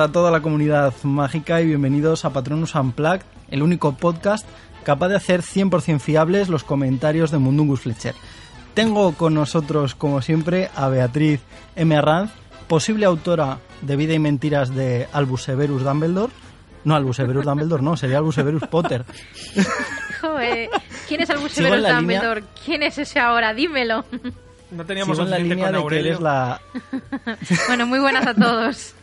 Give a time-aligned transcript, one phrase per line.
[0.00, 4.46] A toda la comunidad mágica y bienvenidos a Patronus Unplugged, el único podcast
[4.82, 8.14] capaz de hacer 100% fiables los comentarios de Mundungus Fletcher.
[8.72, 11.40] Tengo con nosotros, como siempre, a Beatriz
[11.76, 11.94] M.
[11.94, 12.30] Arranz,
[12.66, 16.32] posible autora de Vida y Mentiras de Albus Severus Dumbledore.
[16.84, 19.04] No, Albus Severus Dumbledore, no, sería Albus Severus Potter.
[20.22, 20.70] Joder,
[21.08, 22.44] ¿quién es Albus Severus línea- Dumbledore?
[22.64, 23.52] ¿Quién es ese ahora?
[23.52, 24.06] Dímelo.
[24.70, 26.58] No teníamos Sigo en la línea con de que eres la,
[27.68, 28.94] Bueno, muy buenas a todos.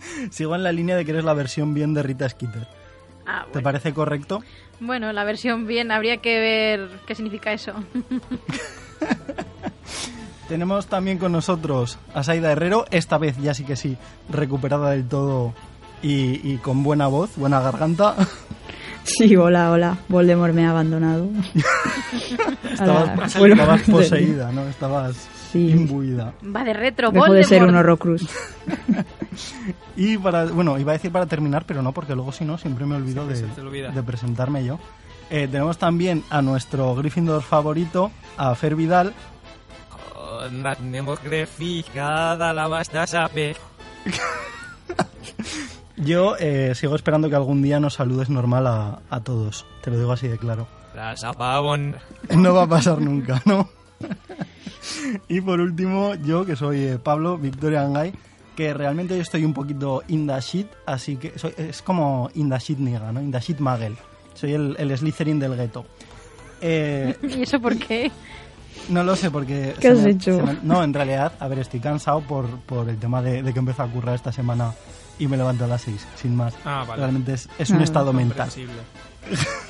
[0.30, 2.66] sigo en la línea de que eres la versión bien de Rita Skeeter.
[3.26, 3.64] Ah, ¿Te bueno.
[3.64, 4.42] parece correcto?
[4.80, 7.72] Bueno, la versión bien, habría que ver qué significa eso.
[10.48, 13.96] Tenemos también con nosotros a Saida Herrero, esta vez ya sí que sí,
[14.28, 15.54] recuperada del todo
[16.02, 18.16] y, y con buena voz, buena garganta.
[19.02, 19.96] Sí, hola, hola.
[20.08, 21.26] Voldemort me ha abandonado.
[22.70, 23.32] Estabas,
[23.90, 24.68] poseída, ¿no?
[24.68, 25.70] Estabas Sí.
[25.70, 26.34] imbuida.
[26.44, 27.74] Va de retro, Dejo de ser un.
[27.74, 28.28] Horrocruz.
[29.96, 32.86] Y para, bueno, iba a decir para terminar, pero no, porque luego si no, siempre
[32.86, 33.92] me olvido de, olvida.
[34.02, 34.78] presentarme yo.
[35.28, 39.12] Eh, tenemos también a nuestro Gryffindor favorito, a Fer Vidal.
[40.16, 43.56] Onda, tenemos la basta saber.
[45.96, 49.98] Yo eh, sigo esperando que algún día nos saludes normal a, a todos, te lo
[49.98, 50.66] digo así de claro.
[50.94, 51.14] La.
[52.36, 53.68] No va a pasar nunca, ¿no?
[55.28, 58.12] y por último, yo que soy eh, Pablo Victoria Angay,
[58.56, 62.50] que realmente yo estoy un poquito in the shit, así que soy, es como in
[62.50, 63.20] the shit nigga, ¿no?
[63.20, 63.96] In the shit magel.
[64.34, 65.84] Soy el, el Slytherin del gueto.
[66.60, 68.10] Eh, ¿Y eso por qué?
[68.88, 69.74] no lo sé porque...
[69.80, 70.40] ¿Qué has me- hecho?
[70.44, 73.58] me- no, en realidad, a ver, estoy cansado por, por el tema de, de que
[73.58, 74.72] empecé a currar esta semana
[75.18, 76.54] y me levanto a las 6, sin más.
[76.64, 77.00] Ah, vale.
[77.02, 77.84] Realmente es, es un Ah.
[77.84, 78.48] estado mental.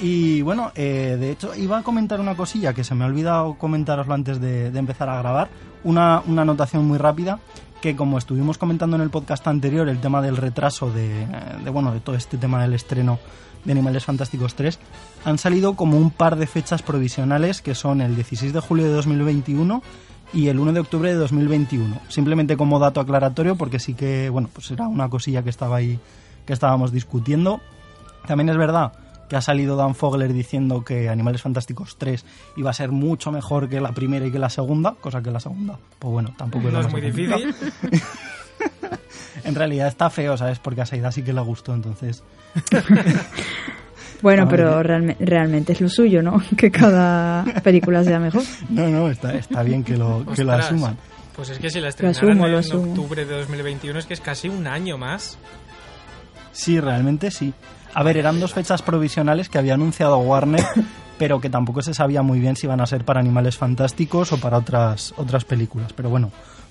[0.00, 3.54] Y bueno, eh, de hecho iba a comentar una cosilla que se me ha olvidado
[3.54, 5.50] comentaroslo antes de, empezar a grabar.
[5.84, 7.38] Una, una anotación muy rápida
[7.82, 11.92] que como estuvimos comentando en el podcast anterior, el tema del retraso de, eh, bueno,
[11.92, 13.18] de todo este tema del estreno
[13.64, 14.78] de Animales Fantásticos 3,
[15.24, 18.92] han salido como un par de fechas provisionales que son el 16 de julio de
[18.92, 19.82] 2021
[20.32, 22.00] y el 1 de octubre de 2021.
[22.08, 25.98] Simplemente como dato aclaratorio porque sí que, bueno, pues era una cosilla que estaba ahí
[26.46, 27.60] que estábamos discutiendo.
[28.26, 28.92] También es verdad
[29.30, 32.24] que ha salido Dan Fogler diciendo que Animales Fantásticos 3
[32.56, 35.40] iba a ser mucho mejor que la primera y que la segunda, cosa que la
[35.40, 37.40] segunda, pues bueno, tampoco No lo es muy complicado.
[37.46, 38.02] difícil.
[39.44, 40.58] En realidad está feo, ¿sabes?
[40.58, 42.22] Porque a Saida sí que le gustó, entonces...
[44.22, 46.42] Bueno, pero realme- realmente es lo suyo, ¿no?
[46.56, 48.42] Que cada película sea mejor.
[48.68, 50.98] No, no, está, está bien que lo, que lo asuman.
[51.34, 52.90] Pues es que si la asumo, estrenaran lo en asumo.
[52.92, 55.38] octubre de 2021 es que es casi un año más.
[56.52, 57.54] Sí, realmente sí.
[57.94, 60.64] A ver, eran dos fechas provisionales que había anunciado Warner,
[61.18, 64.38] pero que tampoco se sabía muy bien si iban a ser para Animales Fantásticos o
[64.38, 65.92] para otras, otras películas.
[65.92, 66.30] Pero bueno,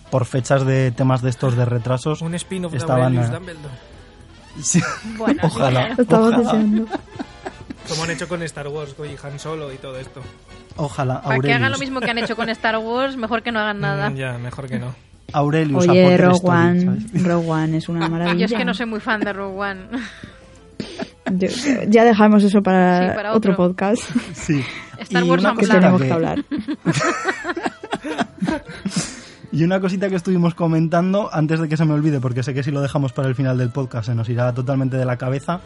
[0.10, 2.22] por fechas de temas de estos de retrasos...
[2.22, 3.74] Un spin-off de Estaban, Aurelius eh, Dumbledore.
[4.62, 4.82] sí,
[5.18, 6.86] Bueno, ojalá, Lo estamos ojalá, deseando.
[7.90, 10.22] Como han hecho con Star Wars, con Han Solo y todo esto.
[10.78, 11.72] ojalá, Para que hagan Aurelius.
[11.72, 14.10] lo mismo que han hecho con Star Wars, mejor que no hagan nada.
[14.10, 14.94] Mm, ya, mejor que no.
[15.34, 16.98] Aurelius, Oye, Rogue One.
[17.14, 18.36] Rogue One es una maravilla.
[18.40, 19.82] Yo es que no soy muy fan de Rogue One.
[21.32, 21.48] Yo-
[21.88, 23.52] ya dejamos eso para, Sí, para otro.
[23.54, 23.56] otro.
[23.68, 24.02] podcast
[24.34, 24.64] Sí.
[25.00, 26.44] Star Y Wars que tenemos que- que hablar.
[29.52, 32.62] Y una cosita que estuvimos comentando, antes de que se me olvide, porque sé que
[32.62, 35.62] si lo dejamos para el final del podcast se nos irá totalmente de la cabeza,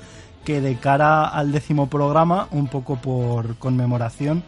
[0.45, 4.41] que de cara al décimo programa, un poco por conmemoración,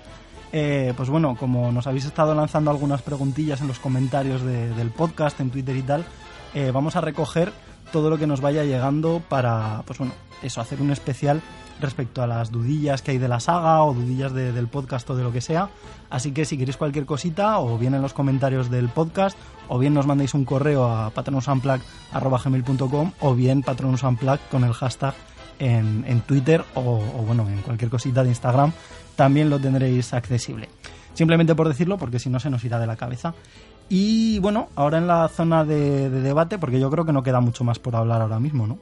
[0.54, 4.90] eh, pues bueno, como nos habéis estado lanzando algunas preguntillas en los comentarios de- del
[4.92, 6.06] podcast, en Twitter y tal,
[6.54, 7.52] eh, vamos a recoger
[7.92, 11.42] todo lo que nos vaya llegando para, pues bueno, eso, hacer un especial
[11.82, 15.16] respecto a las dudillas que hay de la saga o dudillas de- del podcast o
[15.16, 15.70] de lo que sea.
[16.10, 19.38] Así que si queréis cualquier cosita, o bien en los comentarios del podcast,
[19.68, 25.14] o bien nos mandéis un correo a patronusunplug.com o bien patronusunplug con el hashtag
[25.60, 28.72] en, en Twitter o, o, bueno, en cualquier cosita de Instagram,
[29.16, 30.70] también lo tendréis accesible.
[31.14, 33.34] Simplemente por decirlo, porque si no se nos irá de la cabeza.
[33.88, 37.40] Y bueno, ahora en la zona de, de debate, porque yo creo que no queda
[37.40, 38.80] mucho más por hablar ahora mismo, ¿no?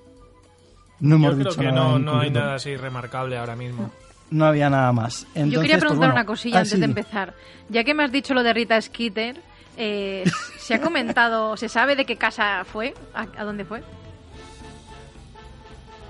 [1.00, 3.92] No hemos Yo creo dicho que nada no, no hay nada así remarcable ahora mismo.
[4.32, 5.22] No había nada más.
[5.22, 6.80] Yo Entonces, quería pues, preguntar bueno, una cosilla ah, antes sí.
[6.80, 7.34] de empezar.
[7.70, 9.40] Ya que me has dicho lo de Rita Skeeter,
[9.78, 10.24] eh,
[10.58, 12.94] ¿se ha comentado, se sabe de qué casa fue?
[13.14, 13.84] ¿A, a dónde fue?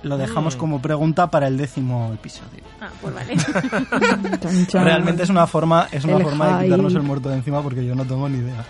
[0.03, 0.59] Lo dejamos Mm.
[0.59, 2.61] como pregunta para el décimo episodio.
[2.81, 3.35] Ah, pues vale.
[4.73, 7.85] Realmente es una forma, es una El forma de quitarnos el muerto de encima porque
[7.85, 8.65] yo no tengo ni idea.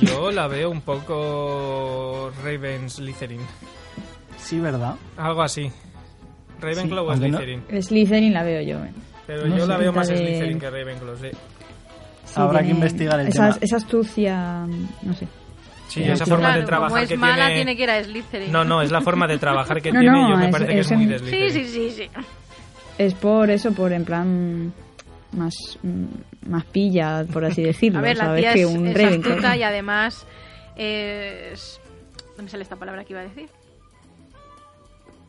[0.00, 3.40] Yo la veo un poco Raven Slytherin.
[4.42, 4.94] Sí, ¿verdad?
[5.16, 5.70] Algo así.
[6.60, 7.82] Ravenclaw Sí, o no- Slytherin.
[7.82, 8.84] Slytherin la veo yo.
[8.84, 8.92] eh.
[9.26, 11.28] Pero no yo la veo más de- Slytherin que Ravenclaw, sí.
[12.24, 13.58] Sí, Habrá que investigar el esa, tema.
[13.60, 14.66] Esa astucia,
[15.02, 15.26] no sé.
[15.88, 17.54] Sí, Sí, esa forma de trabajar como es que mala, tiene...
[17.56, 18.52] tiene que ir a Slytherin.
[18.52, 20.72] No, no, es la forma de trabajar que No, tiene no, yo me es- parece
[20.72, 21.52] que es, es muy en- de Sí, Slytherin.
[21.52, 22.10] sí, sí, sí.
[22.98, 24.72] Es por eso, por en plan
[25.32, 25.54] más
[26.46, 27.98] más pilla, por así decirlo.
[27.98, 28.40] A ver, la ¿sabes?
[28.42, 29.32] tía que es, un es Ravenclaw.
[29.34, 30.26] astuta y además
[30.76, 31.80] es...
[32.36, 33.48] ¿Dónde sale esta palabra que iba a decir?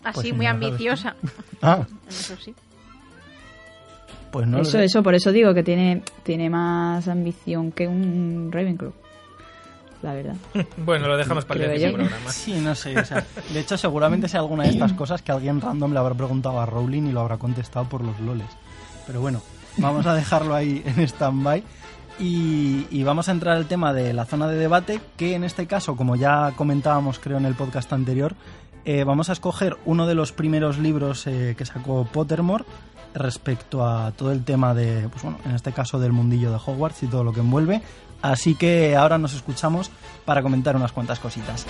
[0.03, 1.15] Así, Pues muy ambiciosa.
[1.61, 2.53] Ah, Eso sí.
[4.31, 4.83] pues no lo eso, sé.
[4.85, 8.91] eso, por eso digo que tiene, tiene más ambición que un Ravenclaw.
[10.01, 10.35] La verdad.
[10.77, 12.29] Bueno, lo dejamos para el próximo programa.
[12.31, 12.97] Sí, no sé.
[12.99, 16.13] o sea, de hecho, seguramente sea alguna de estas cosas que alguien random le habrá
[16.15, 18.47] preguntado a Rowling y lo habrá contestado por los loles.
[19.07, 19.41] Pero bueno,
[19.77, 21.63] vamos a dejarlo ahí en stand-by.
[22.19, 25.65] Y, y vamos a entrar al tema de la zona de debate, que en este
[25.67, 28.35] caso, como ya comentábamos creo en el podcast anterior,
[28.85, 32.65] eh, vamos a escoger uno de los primeros libros eh, que sacó Pottermore
[33.13, 37.03] respecto a todo el tema de, pues bueno, en este caso del mundillo de Hogwarts
[37.03, 37.81] y todo lo que envuelve.
[38.21, 39.91] Así que ahora nos escuchamos
[40.25, 41.65] para comentar unas cuantas cositas.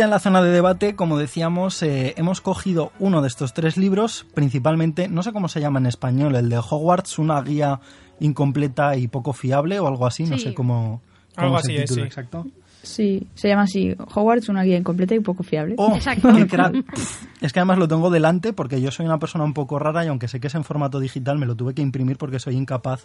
[0.00, 3.76] Ya en la zona de debate, como decíamos, eh, hemos cogido uno de estos tres
[3.76, 7.80] libros, principalmente, no sé cómo se llama en español, el de Hogwarts, una guía
[8.18, 11.02] incompleta y poco fiable o algo así, no sé cómo,
[11.34, 12.06] cómo Algo es el así es, título sí.
[12.06, 12.46] exacto.
[12.82, 13.94] Sí, se llama así.
[14.14, 15.74] Hogwarts, una guía incompleta y poco fiable.
[15.76, 16.32] Oh, Exacto.
[16.34, 16.76] qué crack.
[17.42, 20.08] Es que además lo tengo delante porque yo soy una persona un poco rara y
[20.08, 23.04] aunque sé que es en formato digital, me lo tuve que imprimir porque soy incapaz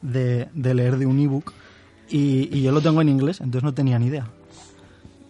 [0.00, 1.52] de, de leer de un ebook
[2.08, 4.28] y, y yo lo tengo en inglés, entonces no tenía ni idea.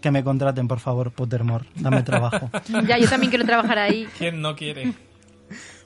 [0.07, 2.49] Que me contraten, por favor, Pottermore, dame trabajo.
[2.87, 4.07] Ya, yo también quiero trabajar ahí.
[4.17, 4.95] ¿Quién no quiere?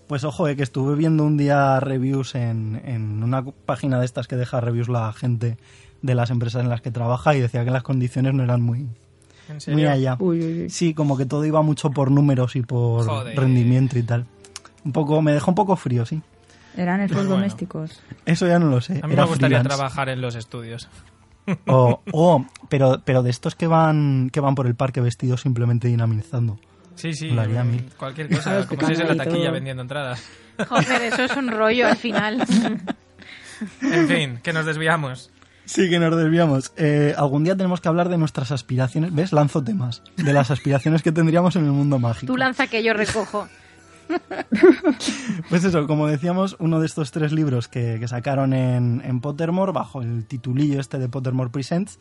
[0.08, 4.26] Pues ojo, eh, que estuve viendo un día reviews en, en una página de estas
[4.28, 5.56] que deja reviews la gente
[6.02, 8.88] de las empresas en las que trabaja y decía que las condiciones no eran muy,
[9.48, 9.78] ¿En serio?
[9.78, 10.16] muy allá.
[10.18, 10.68] Uy, uy, uy.
[10.70, 13.34] Sí, como que todo iba mucho por números y por Joder.
[13.38, 14.26] rendimiento y tal.
[14.84, 16.20] Un poco, me dejó un poco frío, sí.
[16.76, 17.40] Eran elfos Pues bueno.
[17.40, 18.02] domésticos.
[18.26, 19.00] Eso ya no lo sé.
[19.02, 19.68] A mí era me gustaría freelance.
[19.78, 20.90] trabajar en los estudios.
[21.66, 25.88] O, o- pero, pero de estos que van, que van por el parque vestidos simplemente
[25.88, 26.58] dinamizando.
[26.94, 27.30] Sí, sí,
[27.96, 29.52] cualquier cosa, como si es en la taquilla todo.
[29.52, 30.22] vendiendo entradas.
[30.68, 32.44] Joder, eso es un rollo al final.
[33.82, 35.30] En fin, que nos desviamos.
[35.64, 36.72] Sí, que nos desviamos.
[36.76, 39.14] Eh, algún día tenemos que hablar de nuestras aspiraciones.
[39.14, 39.32] ¿Ves?
[39.32, 40.02] Lanzo temas.
[40.16, 42.32] De las aspiraciones que tendríamos en el mundo mágico.
[42.32, 43.48] Tú lanza que yo recojo.
[45.48, 50.02] Pues eso, como decíamos, uno de estos tres libros que, sacaron en, en Pottermore, bajo
[50.02, 51.98] el titulillo este de Pottermore Presents,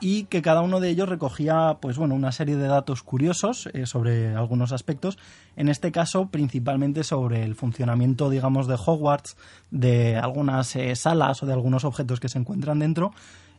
[0.00, 3.86] y que cada uno de ellos recogía, pues bueno, una serie de datos curiosos eh,
[3.86, 5.18] sobre algunos aspectos.
[5.56, 9.36] En este caso, principalmente sobre el funcionamiento, digamos, de Hogwarts,
[9.70, 13.12] de algunas eh, salas o de algunos objetos que se encuentran dentro.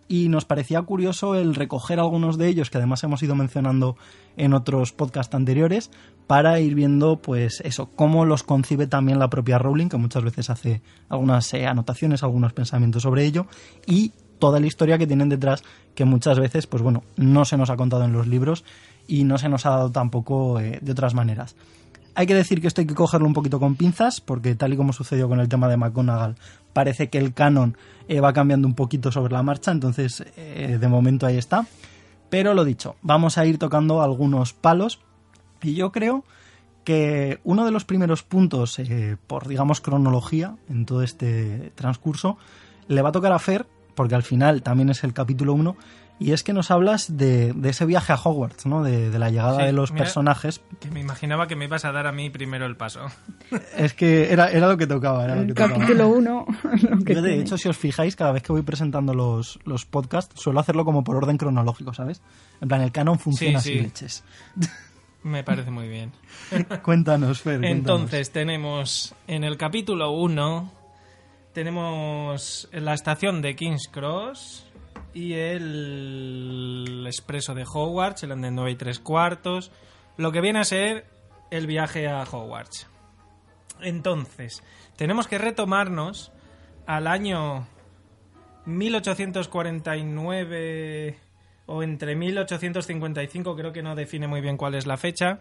[0.08, 3.96] Y nos parecía curioso el recoger algunos de ellos, que además hemos ido mencionando
[4.36, 5.90] en otros podcasts anteriores,
[6.32, 10.50] para ir viendo, pues eso, cómo los concibe también la propia Rowling, que muchas veces
[10.50, 13.48] hace algunas eh, anotaciones, algunos pensamientos sobre ello,
[13.86, 15.62] y toda la historia que tienen detrás,
[15.94, 18.64] que muchas veces, pues bueno, no se nos ha contado en los libros
[19.10, 21.58] y no se nos ha dado tampoco eh, de otras maneras.
[22.16, 24.78] Hay que decir que esto hay que cogerlo un poquito con pinzas, porque tal y
[24.78, 26.38] como sucedió con el tema de McGonagall,
[26.72, 27.76] parece que el canon
[28.08, 31.68] eh, va cambiando un poquito sobre la marcha, entonces de momento ahí está.
[32.30, 35.02] Pero lo dicho, vamos a ir tocando algunos palos
[35.62, 36.24] y yo creo
[36.84, 42.38] que uno de los primeros puntos, eh, por digamos cronología en todo este transcurso,
[42.88, 45.76] le va a tocar a Fer, porque al final también es el capítulo 1,
[46.20, 48.84] y es que nos hablas de, de ese viaje a Hogwarts, ¿no?
[48.84, 50.06] De, de la llegada Sí, de los mira.
[50.06, 50.62] personajes.
[50.80, 53.02] Que me imaginaba que me ibas a dar a mí primero el paso.
[53.76, 55.24] Es que era, era lo que tocaba.
[55.24, 56.46] Era lo que capítulo 1.
[57.08, 60.60] Yo, de hecho, si os fijáis, cada vez que voy presentando los, los podcasts, suelo
[60.60, 62.22] hacerlo como por orden cronológico, ¿sabes?
[62.62, 63.84] En plan, el canon funciona Sí, así, sí.
[63.84, 64.24] leches.
[65.24, 66.12] Me parece muy bien.
[66.84, 67.60] Cuéntanos, Fer.
[67.60, 67.78] cuéntanos.
[67.78, 70.82] Entonces tenemos en el capítulo 1
[71.54, 74.68] tenemos la estación de King's Cross
[75.14, 79.72] y el expreso de Hogwarts, el de 9 y 3 cuartos,
[80.16, 81.08] lo que viene a ser
[81.50, 82.88] el viaje a Hogwarts.
[83.82, 84.64] Entonces,
[84.96, 86.32] tenemos que retomarnos
[86.86, 87.68] al año
[88.66, 91.20] 1849
[91.72, 95.40] o entre 1855, creo que no define muy bien cuál es la fecha,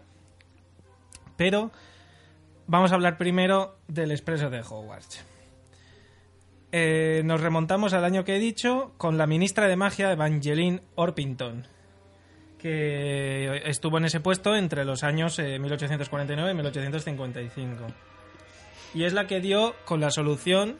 [1.37, 1.73] pero
[2.69, 5.25] vamos a hablar primero del expreso de Hogwarts.
[6.71, 11.67] Eh, nos remontamos al año que he dicho con la ministra de magia Evangeline Orpington,
[12.59, 17.87] que estuvo en ese puesto entre los años eh, 1849 y 1855.
[18.95, 20.79] y es la que dio con la solución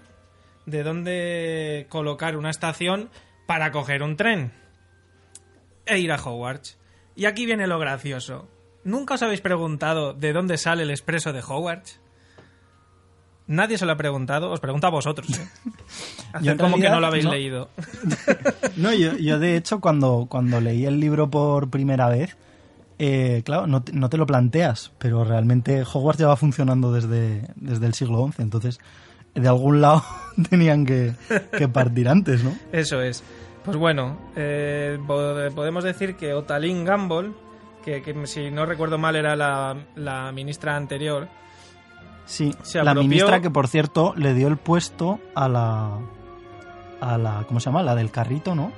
[0.67, 3.11] de dónde colocar una estación
[3.47, 4.60] para coger un tren
[5.91, 6.79] e ir a Hogwarts.
[7.17, 8.49] Y aquí viene lo gracioso.
[8.85, 12.01] ¿Nunca os habéis preguntado de dónde sale el expreso de Hogwarts?
[13.47, 15.29] Nadie se lo ha preguntado, os pregunto a vosotros.
[15.29, 15.49] ¿eh?
[16.41, 17.33] Yo como que no lo habéis no.
[17.33, 17.69] leído.
[18.77, 22.37] No, yo, yo de hecho cuando, cuando leí el libro por primera vez,
[22.99, 27.87] eh, claro, no te, no te lo planteas, pero realmente Hogwarts lleva funcionando desde, desde
[27.87, 28.79] el siglo XI, entonces
[29.35, 30.05] de algún lado
[30.51, 31.15] tenían que,
[31.59, 32.57] que partir antes, ¿no?
[32.73, 33.23] Eso es.
[33.65, 37.33] Pues bueno, eh, po- podemos decir que Otalín Gamble,
[37.85, 41.29] que, que si no recuerdo mal era la, la ministra anterior,
[42.27, 45.99] Sí, Se la apropió- ministra que por cierto le dio el puesto a la
[47.01, 47.83] a la ¿cómo se llama?
[47.83, 48.71] La del carrito, ¿no?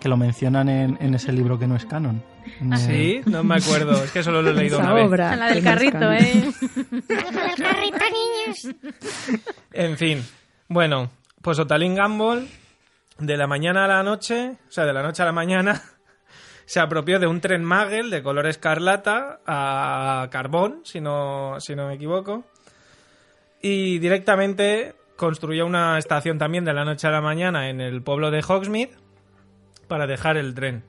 [0.00, 2.22] Que lo mencionan en, en ese libro que no es canon.
[2.62, 5.20] El- Sí, no me acuerdo, es que solo lo he leído Esa una vez.
[5.20, 6.18] A la del que nos carrito, cambia.
[6.20, 6.52] ¿eh?
[9.72, 10.22] En fin,
[10.68, 11.10] bueno,
[11.42, 12.46] pues Otalín Gamble,
[13.18, 15.82] de la mañana a la noche, o sea, de la noche a la mañana,
[16.66, 21.88] se apropió de un tren Magel de color escarlata a carbón, si no, si no
[21.88, 22.44] me equivoco,
[23.60, 28.30] y directamente construyó una estación también de la noche a la mañana en el pueblo
[28.30, 28.96] de Hogsmeade
[29.88, 30.84] para dejar el tren.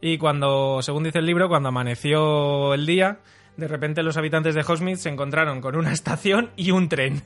[0.00, 3.20] Y cuando, según dice el libro, cuando amaneció el día,
[3.56, 7.22] de repente los habitantes de Hogsmeade se encontraron con una estación y un tren.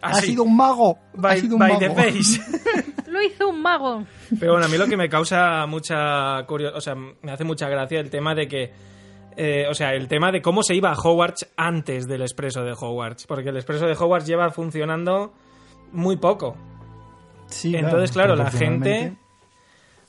[0.00, 0.98] Ha Así, sido un mago.
[1.22, 1.80] ha sido un by mago.
[1.80, 2.40] the face.
[3.10, 4.04] Lo hizo un mago.
[4.40, 7.68] Pero bueno, a mí lo que me causa mucha curiosidad, o sea, me hace mucha
[7.68, 8.72] gracia el tema de que,
[9.36, 12.72] eh, o sea, el tema de cómo se iba a Hogwarts antes del expreso de
[12.72, 15.34] Hogwarts, porque el expreso de Hogwarts lleva funcionando
[15.92, 16.56] muy poco.
[17.48, 18.98] Sí, Entonces, claro, la proporcionalmente.
[18.98, 19.18] gente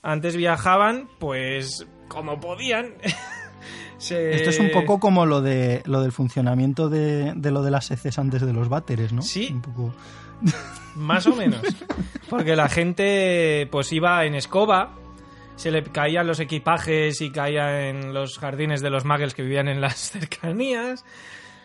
[0.01, 2.93] antes viajaban, pues, como podían.
[4.03, 7.71] Se- Esto es un poco como lo de lo del funcionamiento de, de lo de
[7.71, 9.21] las heces antes de los váteres, ¿no?
[9.21, 9.49] Sí.
[9.51, 9.93] Un poco.
[10.95, 11.61] Más o menos.
[12.29, 14.93] Porque la gente pues iba en escoba,
[15.55, 19.67] se le caían los equipajes y caía en los jardines de los muggles que vivían
[19.69, 21.05] en las cercanías.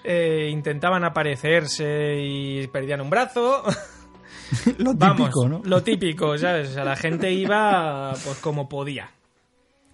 [0.05, 3.65] eh, intentaban aparecerse y perdían un brazo.
[4.79, 5.61] Lo Vamos, típico, ¿no?
[5.65, 6.71] lo típico, ¿sabes?
[6.71, 9.11] O sea, la gente iba pues como podía.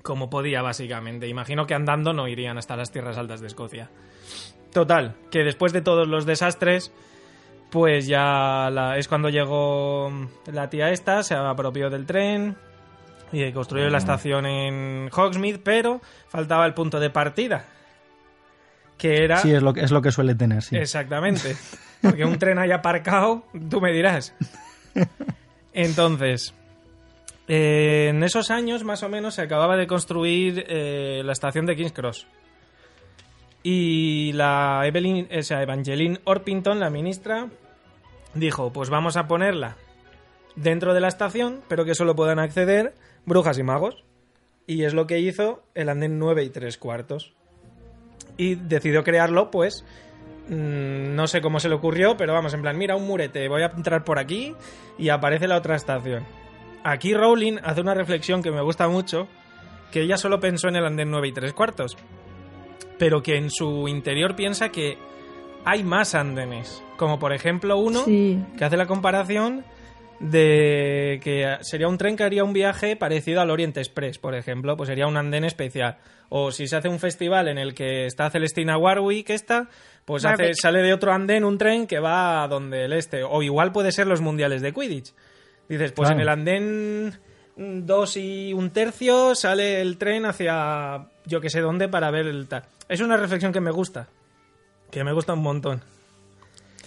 [0.05, 1.27] Como podía, básicamente.
[1.27, 3.89] Imagino que andando no irían hasta las tierras altas de Escocia.
[4.73, 6.93] Total, que después de todos los desastres,
[7.71, 10.13] pues ya la- es cuando llegó
[10.53, 12.55] la tía esta, se apropió del tren
[13.33, 17.65] y construyó la estación en Hogsmeade, pero faltaba el punto de partida.
[18.99, 19.39] Que era...
[19.39, 20.77] Sí, es lo, que- es lo que suele tener, sí.
[20.77, 21.57] Exactamente.
[22.03, 24.35] Porque un tren haya aparcado, tú me dirás.
[25.73, 26.53] Entonces,
[27.47, 31.93] en esos años más o menos se acababa de construir eh, la estación de King's
[31.93, 32.27] Cross.
[33.63, 37.49] Y la Evelyn, Evangeline Orpington, la ministra,
[38.35, 39.77] dijo, pues vamos a ponerla
[40.57, 44.05] dentro de la estación, pero que solo puedan acceder brujas y magos.
[44.67, 47.35] Y es lo que hizo el andén 9 y 3 cuartos.
[48.37, 49.85] Y decidió crearlo, pues,
[50.49, 53.63] mm, no sé cómo se le ocurrió, pero vamos, en plan, mira un murete, voy
[53.63, 54.55] a entrar por aquí
[54.99, 56.25] y aparece la otra estación.
[56.85, 59.27] Aquí Rowling hace una reflexión que me gusta mucho,
[59.91, 61.97] que ella solo pensó en el andén 9 y 3 cuartos,
[62.99, 64.99] pero que en su interior piensa que
[65.65, 69.65] hay más andenes, como por ejemplo uno Sí, que hace la comparación
[70.21, 74.77] de que sería un tren que haría un viaje parecido al Orient Express, por ejemplo,
[74.77, 75.97] pues sería un andén especial.
[76.29, 79.69] O si se hace un festival en el que está Celestina Warwick, esta,
[80.05, 83.23] pues hace, sale de otro andén un tren que va a donde el este.
[83.23, 85.13] O igual puede ser los mundiales de Quidditch.
[85.69, 86.17] Dices, pues Claro.
[86.17, 87.19] en el andén
[87.57, 92.47] dos y un tercio sale el tren hacia yo que sé dónde para ver el
[92.49, 92.65] tal.
[92.89, 94.09] Es una reflexión que me gusta.
[94.91, 95.81] Que me gusta un montón.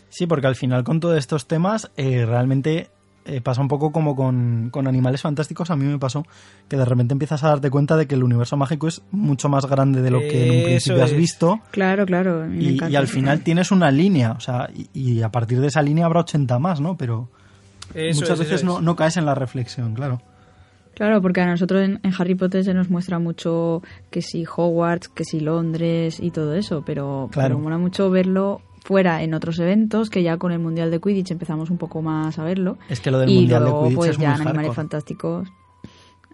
[0.09, 2.89] Sí, porque al final con todos estos temas eh, realmente
[3.25, 5.69] eh, pasa un poco como con, con Animales Fantásticos.
[5.69, 6.25] A mí me pasó
[6.69, 9.65] que de repente empiezas a darte cuenta de que el universo mágico es mucho más
[9.65, 11.59] grande de lo que en un principio has visto.
[11.71, 12.51] claro, claro.
[12.53, 16.05] Y, al final tienes una línea, o sea, y, y a partir de esa línea
[16.05, 16.95] habrá 80 más, ¿no?
[16.95, 17.29] Pero
[17.93, 18.63] Eso muchas es, eso veces es.
[18.63, 20.21] no, no caes en la reflexión, claro.
[20.93, 25.09] Claro, porque a nosotros en, en Harry Potter se nos muestra mucho que si Hogwarts,
[25.09, 27.49] que si Londres y todo eso, pero, Claro.
[27.49, 31.31] pero mola mucho verlo fuera en otros eventos, que ya con el Mundial de Quidditch
[31.31, 32.77] empezamos un poco más a verlo.
[32.89, 34.55] Es que lo del y Mundial luego, de Quidditch pues es ya muy en Animales
[34.69, 34.75] hardcore.
[34.75, 35.49] Fantásticos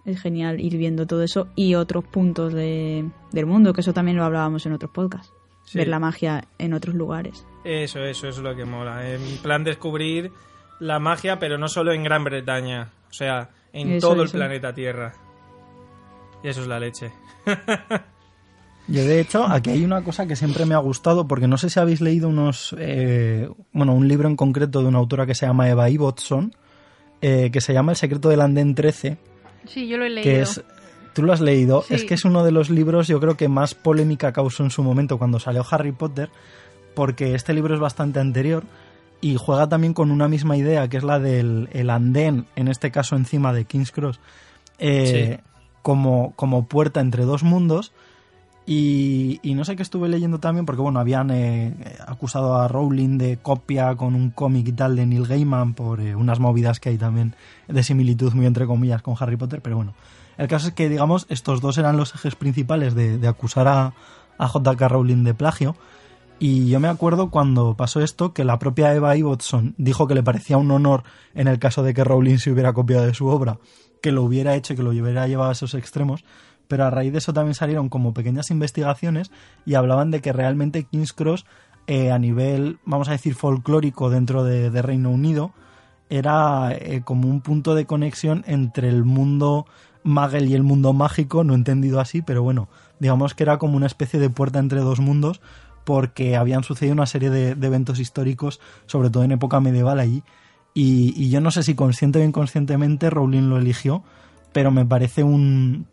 [0.06, 4.16] es genial ir viendo todo eso y otros puntos de, del mundo, que eso también
[4.18, 5.32] lo hablábamos en otros podcasts.
[5.64, 5.78] Sí.
[5.78, 7.46] Ver la magia en otros lugares.
[7.64, 9.10] Eso, eso es lo que mola.
[9.10, 10.30] En plan descubrir
[10.84, 12.90] la magia, pero no solo en Gran Bretaña.
[13.10, 15.14] O sea, en Eso, todo el planeta Tierra.
[16.42, 17.10] Y eso es la leche.
[18.86, 21.70] Yo, de hecho, aquí hay una cosa que siempre me ha gustado, porque no sé
[21.70, 22.74] si habéis leído unos.
[22.78, 26.54] eh, bueno, un libro en concreto de una autora que se llama Eva Ibbotson,
[27.22, 29.16] eh, que se llama El secreto del andén 13,
[29.66, 30.22] Sí, yo lo he leído.
[30.30, 30.62] que es.
[31.14, 31.94] Tú lo has leído, Sí.
[31.94, 34.82] es que es uno de los libros, yo creo que más polémica causó en su
[34.82, 36.28] momento cuando salió Harry Potter,
[36.94, 38.64] porque este libro es bastante anterior
[39.24, 42.90] y juega también con una misma idea, que es la del el andén, en este
[42.90, 44.20] caso encima de King's Cross,
[44.78, 45.38] eh,
[45.80, 47.92] como, como puerta entre dos mundos.
[48.66, 51.74] Y, y no sé qué estuve leyendo también, porque bueno, habían eh,
[52.06, 56.14] acusado a Rowling de copia con un cómic y tal de Neil Gaiman por eh,
[56.14, 57.34] unas movidas que hay también
[57.66, 59.94] de similitud, muy entre comillas, con Harry Potter, pero bueno.
[60.36, 63.94] El caso es que, digamos, estos dos eran los ejes principales de, de acusar a,
[64.36, 64.86] a J.K.
[64.86, 65.76] Rowling de plagio.
[66.38, 70.22] Y yo me acuerdo cuando pasó esto que la propia Eva Ibbotson dijo que le
[70.22, 73.58] parecía un honor en el caso de que Rowling se hubiera copiado de su obra,
[74.02, 76.24] que lo hubiera hecho que lo hubiera llevado a esos extremos.
[76.66, 79.30] Pero a raíz de eso también salieron como pequeñas investigaciones
[79.64, 81.44] y hablaban de que realmente King's Cross,
[81.86, 85.52] eh, a nivel, vamos a decir, folclórico dentro de, de Reino Unido,
[86.08, 89.66] era eh, como un punto de conexión entre el mundo
[90.04, 92.68] Magel y el mundo mágico, no entendido así, pero bueno,
[93.00, 95.40] digamos que era como una especie de puerta entre dos mundos
[95.84, 100.22] porque habían sucedido una serie de, de eventos históricos, sobre todo en época medieval allí,
[100.74, 104.02] y, y yo no sé si consciente o inconscientemente Rowling lo eligió,
[104.52, 105.86] pero me parece un,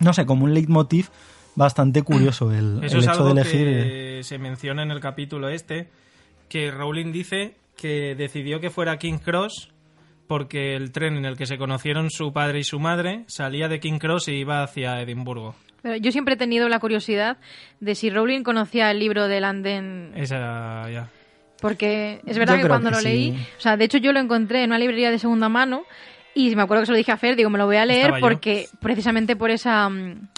[0.00, 1.08] no sé, como un leitmotiv
[1.54, 3.66] bastante curioso el, Eso el es hecho algo de elegir...
[3.66, 5.88] que se menciona en el capítulo este,
[6.48, 9.70] que Rowling dice que decidió que fuera King Cross
[10.26, 13.78] porque el tren en el que se conocieron su padre y su madre salía de
[13.78, 15.54] King Cross y iba hacia Edimburgo.
[15.84, 17.36] Pero yo siempre he tenido la curiosidad
[17.78, 21.08] de si Rowling conocía el libro de Landen, Esa ya.
[21.60, 23.06] porque es verdad Yo que cuando que lo sí.
[23.08, 25.84] leí, o sea, de hecho yo lo encontré en una librería de segunda mano
[26.34, 28.06] y me acuerdo que se lo dije a Fer, digo, me lo voy a leer
[28.06, 28.22] Estaba yo.
[28.22, 30.28] porque precisamente por esa mm,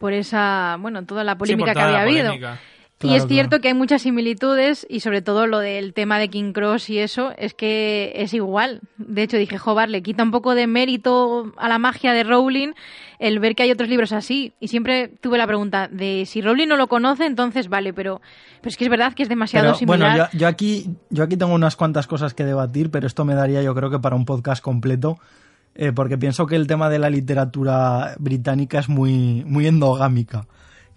[0.00, 2.26] por esa, bueno, toda la polémica que toda la había habido.
[2.32, 2.58] polémica.
[3.00, 3.62] Y es cierto claro.
[3.62, 7.32] que hay muchas similitudes y sobre todo lo del tema de King Cross y eso
[7.38, 8.80] es que es igual.
[8.96, 12.72] De hecho dije, joder, le quita un poco de mérito a la magia de Rowling
[13.20, 14.52] el ver que hay otros libros así.
[14.58, 18.20] Y siempre tuve la pregunta de si Rowling no lo conoce, entonces vale, pero,
[18.60, 20.30] pero es que es verdad que es demasiado Pero, bueno, similar.
[20.32, 23.62] yo, yo aquí, yo aquí tengo unas cuantas cosas que debatir, pero esto me daría
[23.62, 25.18] yo creo que para un podcast completo,
[25.76, 30.46] eh, porque pienso que el tema de la literatura británica es muy, muy endogámica.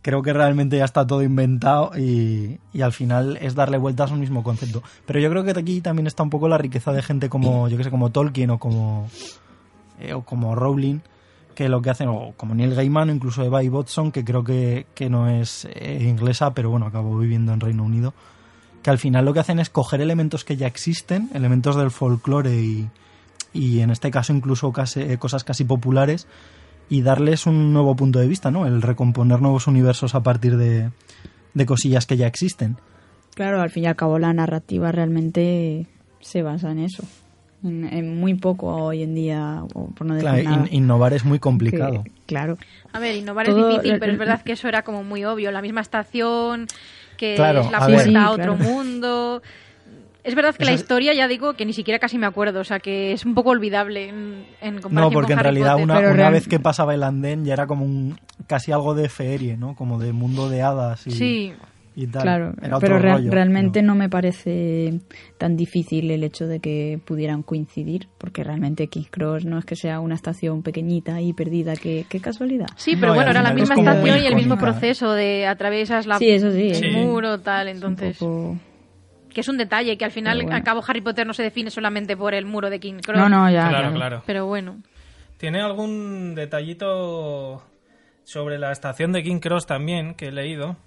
[0.02, 4.14] Creo que realmente ya está todo inventado y, y al final es darle vueltas a
[4.16, 4.82] un mismo concepto.
[5.06, 7.78] Pero yo creo que aquí también está un poco la riqueza de gente como, yo
[7.78, 9.08] que sé, como Tolkien o como,
[10.00, 11.00] eh, o como Rowling,
[11.54, 14.88] que lo que hacen, o como Neil Gaiman o incluso Eva Ibbotson, que creo que,
[14.96, 18.16] que no es eh, inglesa, pero bueno, acabó viviendo en Reino Unido,
[18.82, 22.56] que al final lo que hacen es coger elementos que ya existen, elementos del folclore
[22.60, 22.90] y,
[23.54, 26.26] y en este caso incluso casi- eh, cosas casi populares,
[26.92, 28.68] y darles un nuevo punto de vista, ¿no?
[28.68, 30.92] El recomponer nuevos universos a partir de,
[31.54, 32.76] de cosillas que ya existen.
[33.34, 35.88] Claro, al fin y al cabo la narrativa realmente
[36.20, 37.04] se basa en eso.
[37.64, 40.68] En, en muy poco hoy en día, o por no decir Claro, nada.
[40.70, 42.04] in- innovar es muy complicado.
[42.04, 42.58] que- claro.
[42.92, 45.50] A ver, innovar Todo- es difícil, pero es verdad que eso era como muy obvio.
[45.52, 46.68] La misma estación,
[47.18, 48.18] que Claro, es la a puerta ver.
[48.18, 48.70] a Sí, otro claro.
[48.74, 49.42] mundo.
[50.24, 52.60] Es verdad que la historia, ya digo, que ni siquiera casi me acuerdo.
[52.60, 55.44] O sea, que es un poco olvidable en, en comparación No, porque con en Harry
[55.60, 55.84] realidad Potter.
[55.86, 58.94] una, Pero una real- vez que pasaba el andén ya era como un casi algo
[58.94, 59.76] de feerie, ¿no?
[59.76, 61.54] Como de mundo de hadas y, Sí,
[61.96, 62.22] y tal.
[62.22, 65.00] Claro, Era otro pero rea- rollo, realmente pero- no me parece
[65.40, 69.76] tan difícil el hecho de que pudieran coincidir, porque realmente King's Cross no es que
[69.76, 72.68] sea una estación pequeñita y perdida, qué, qué casualidad.
[72.76, 76.18] sí, pero bueno, era la es misma estación y el mismo proceso de atravesas la,
[76.20, 76.68] Sí, eso sí.
[76.70, 76.90] el Sí.
[76.92, 77.68] muro, tal.
[77.70, 78.58] Es un Entonces, poco-
[79.34, 80.56] que es un detalle que al final, bueno.
[80.56, 83.18] al cabo, Harry Potter no se define solamente por el muro de King Cross.
[83.18, 83.70] No, no, ya.
[83.70, 83.96] claro, claro.
[83.96, 84.24] claro.
[84.26, 84.82] Pero bueno.
[85.38, 87.64] ¿Tiene algún detallito
[88.24, 90.78] sobre la estación de King Cross también que he leído?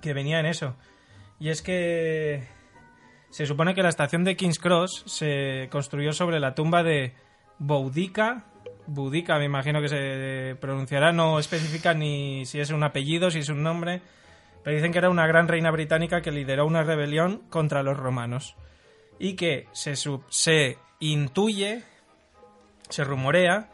[0.00, 0.76] Que venía en eso.
[1.40, 2.46] Y es que
[3.30, 7.14] se supone que la estación de King's Cross se construyó sobre la tumba de
[7.58, 8.44] Boudica.
[8.86, 13.50] Boudica, me imagino que se pronunciará, no especifica ni si es un apellido, si es
[13.50, 14.00] un nombre,
[14.62, 18.56] pero dicen que era una gran reina británica que lideró una rebelión contra los romanos
[19.18, 21.82] y que se, se intuye,
[22.88, 23.70] se rumorea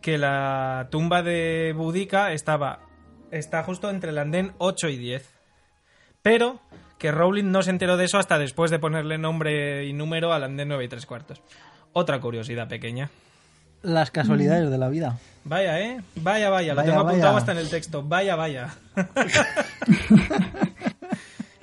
[0.00, 2.80] que la tumba de Boudica estaba
[3.30, 5.34] está justo entre el andén 8 y 10.
[6.22, 6.60] Pero
[6.98, 10.44] que Rowling no se enteró de eso hasta después de ponerle nombre y número al
[10.44, 11.42] andén 9 y 3 cuartos.
[11.92, 13.10] Otra curiosidad pequeña.
[13.82, 15.18] Las casualidades de la vida.
[15.44, 16.00] Vaya, ¿eh?
[16.16, 16.72] Vaya, vaya.
[16.72, 17.38] Lo Vaya, tengo apuntado vaya.
[17.38, 18.02] hasta en el texto.
[18.02, 18.74] Vaya, vaya.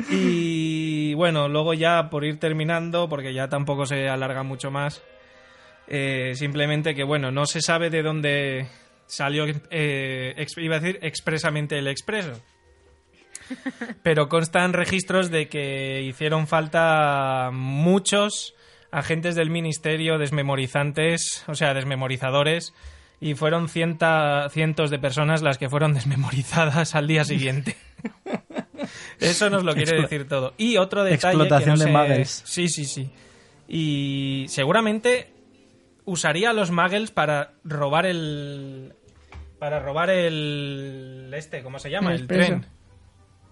[0.10, 5.02] y bueno, luego ya por ir terminando, porque ya tampoco se alarga mucho más,
[5.88, 8.68] eh, simplemente que bueno, no se sabe de dónde
[9.08, 12.42] salió, eh, iba a decir expresamente el expreso.
[14.04, 18.56] Pero constan registros de que hicieron falta muchos
[18.92, 22.74] agentes del ministerio desmemorizantes, o sea, desmemorizadores,
[23.22, 27.76] y fueron cienta- cientos de personas las que fueron desmemorizadas al día siguiente.
[29.20, 30.54] Eso nos lo quiere Explo- decir todo.
[30.58, 31.38] Y otro detalle.
[31.38, 32.44] Explotación que no de muggles.
[32.46, 33.10] Sí, sí, sí.
[33.68, 35.32] Y seguramente
[36.06, 38.94] usaría a los muggles para robar el.
[39.60, 41.32] Para robar el.
[41.36, 42.14] Este, ¿cómo se llama?
[42.14, 42.66] El El, tren.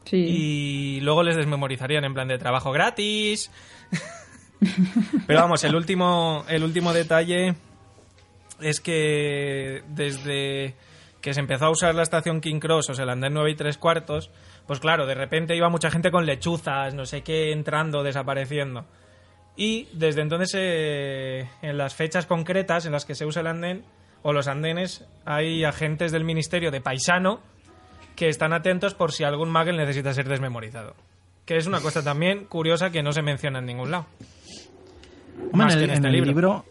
[0.06, 0.18] Sí.
[0.18, 3.50] Y luego les desmemorizarían en plan de trabajo gratis.
[5.28, 7.56] Pero vamos, el último, el último detalle
[8.62, 10.76] es que desde
[11.22, 13.56] que se empezó a usar la estación King Cross, o sea, el andén 9 y
[13.56, 14.30] 3 cuartos,
[14.68, 18.86] pues claro, de repente iba mucha gente con lechuzas, no sé qué, entrando, desapareciendo.
[19.56, 23.86] Y desde entonces, eh, en las fechas concretas en las que se usa el andén,
[24.24, 27.42] o los andenes, hay agentes del Ministerio de Paisano
[28.16, 30.96] que están atentos por si algún muggle necesita ser desmemorizado.
[31.46, 34.06] Que es una cosa también curiosa que no se menciona en ningún lado.
[35.52, 36.66] Hombre, Más en que este en el libro.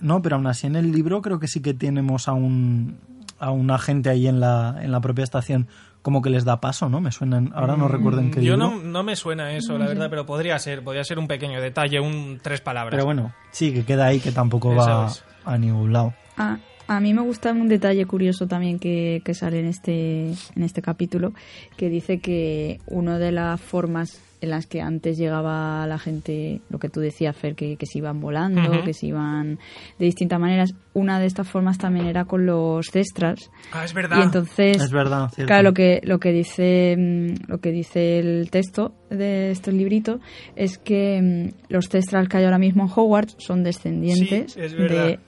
[0.00, 2.98] No, pero aún así en el libro creo que sí que tenemos a un,
[3.40, 5.66] a un agente ahí en la, en la propia estación
[6.02, 7.00] como que les da paso, ¿no?
[7.00, 7.52] Me suenan.
[7.54, 8.70] Ahora no recuerdo en qué Mm, Yo libro.
[8.70, 12.00] no, no me suena eso, la verdad, pero podría ser, podría ser un pequeño detalle,
[12.00, 12.90] un tres palabras.
[12.92, 15.24] Pero bueno, sí, que queda ahí, que tampoco Eso va es.
[15.44, 16.12] a ningún lado.
[16.36, 16.58] A,
[16.88, 20.82] a mí me gusta un detalle curioso también que, que sale en este, en este
[20.82, 21.32] capítulo,
[21.76, 26.80] que dice que una de las formas en las que antes llegaba la gente, lo
[26.80, 29.60] que tú decías, Fer, que, que se iban volando, que se iban
[30.00, 33.50] de distintas maneras, una de estas formas también era con los cestras.
[33.72, 34.18] Ah, es verdad.
[34.18, 35.46] Y entonces, Es verdad, cierto.
[35.46, 40.18] claro, lo que, lo que dice mm, lo que dice el texto de este librito
[40.56, 44.74] es que mm, los cestras que hay ahora mismo en Hogwarts son descendientes Sí, es
[44.74, 45.06] verdad.
[45.06, 45.18] de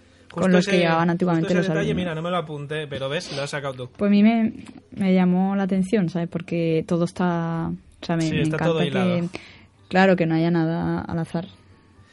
[0.43, 2.03] con los ese- que llegaban antiguamente justo los ese detalle, alumnos.
[2.05, 3.91] mira, no me lo apunté, pero ves, lo has sacado tú.
[3.97, 4.53] Pues a mí me,
[4.93, 6.29] me llamó la atención, ¿sabes?
[6.29, 7.71] Porque todo está...
[8.03, 9.29] O sea, me, Sí, me está encanta todo que...
[9.89, 11.47] Claro, que no haya nada al azar.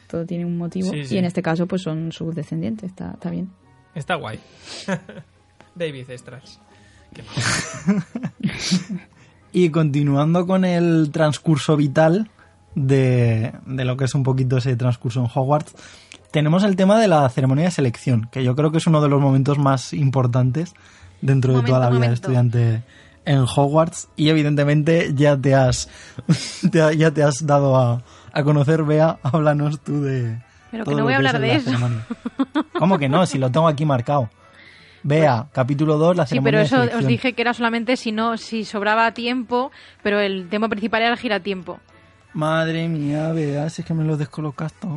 [0.08, 0.90] Todo tiene un motivo.
[0.90, 1.14] Sí, sí.
[1.14, 2.90] Y en este caso, pues son sus descendientes.
[2.90, 3.50] Está, está bien.
[3.94, 4.38] Está guay.
[5.74, 6.60] David Estras.
[9.54, 12.30] Y continuando con el transcurso vital
[12.74, 15.74] de, de lo que es un poquito ese transcurso en Hogwarts,
[16.32, 19.08] tenemos el tema de la ceremonia de selección, que yo creo que es uno de
[19.08, 20.74] los momentos más importantes
[21.20, 22.14] dentro de toda la vida momento.
[22.14, 22.82] estudiante
[23.24, 24.08] en Hogwarts.
[24.16, 25.88] Y evidentemente ya te has,
[26.72, 30.42] te ya te has dado a, a conocer, Bea, háblanos tú de...
[30.70, 31.66] Pero que no voy a hablar de eso.
[31.66, 32.06] ceremonia.
[32.78, 33.26] ¿Cómo que no?
[33.26, 34.30] Si lo tengo aquí marcado.
[35.02, 38.10] Vea, capítulo 2, la Sí, ceremonia pero de eso os dije que era solamente si
[38.12, 39.70] no, si sobraba tiempo,
[40.02, 41.78] pero el tema principal era el giratiempo.
[42.34, 44.92] Madre mía, Bea, si es que me lo descolocas todo.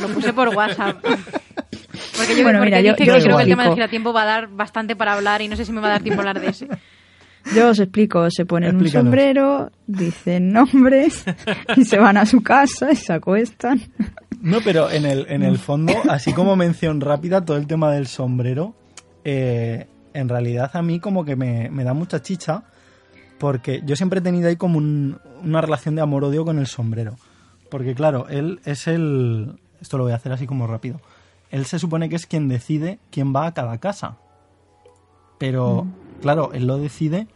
[0.00, 0.96] Lo puse por WhatsApp.
[2.16, 4.26] Porque yo, Bueno, porque mira, yo- yo creo que el tema del giratiempo va a
[4.26, 6.40] dar bastante para hablar y no sé si me va a dar tiempo a hablar
[6.40, 6.68] de ese.
[7.54, 8.28] Yo os explico.
[8.30, 9.04] Se ponen un Explícanos.
[9.06, 11.24] sombrero, dicen nombres
[11.76, 13.80] y se van a su casa y se acuestan.
[14.40, 18.06] No, pero en el, en el fondo, así como mención rápida, todo el tema del
[18.08, 18.74] sombrero,
[19.24, 22.64] eh, en realidad a mí como que me, me da mucha chicha,
[23.38, 27.16] porque yo siempre he tenido ahí como un- una relación de amor-odio con el sombrero.
[27.70, 29.58] Porque claro, él es el...
[29.80, 31.00] Esto lo voy a hacer así como rápido.
[31.50, 34.16] Él se supone que es quien decide quién va a cada casa.
[35.38, 35.86] Pero,
[36.20, 37.26] claro, él lo decide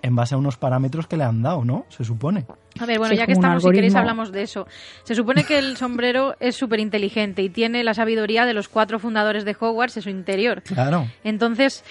[0.00, 1.84] en base a unos parámetros que le han dado, ¿no?
[1.90, 2.44] Se supone.
[2.80, 4.66] A ver, bueno, Sí, es ya que estamos, si queréis hablamos de eso.
[5.04, 8.98] Se supone que el sombrero es súper inteligente y tiene la sabiduría de los cuatro
[8.98, 10.62] fundadores de Hogwarts en su interior.
[10.62, 11.06] Claro.
[11.22, 11.84] Entonces,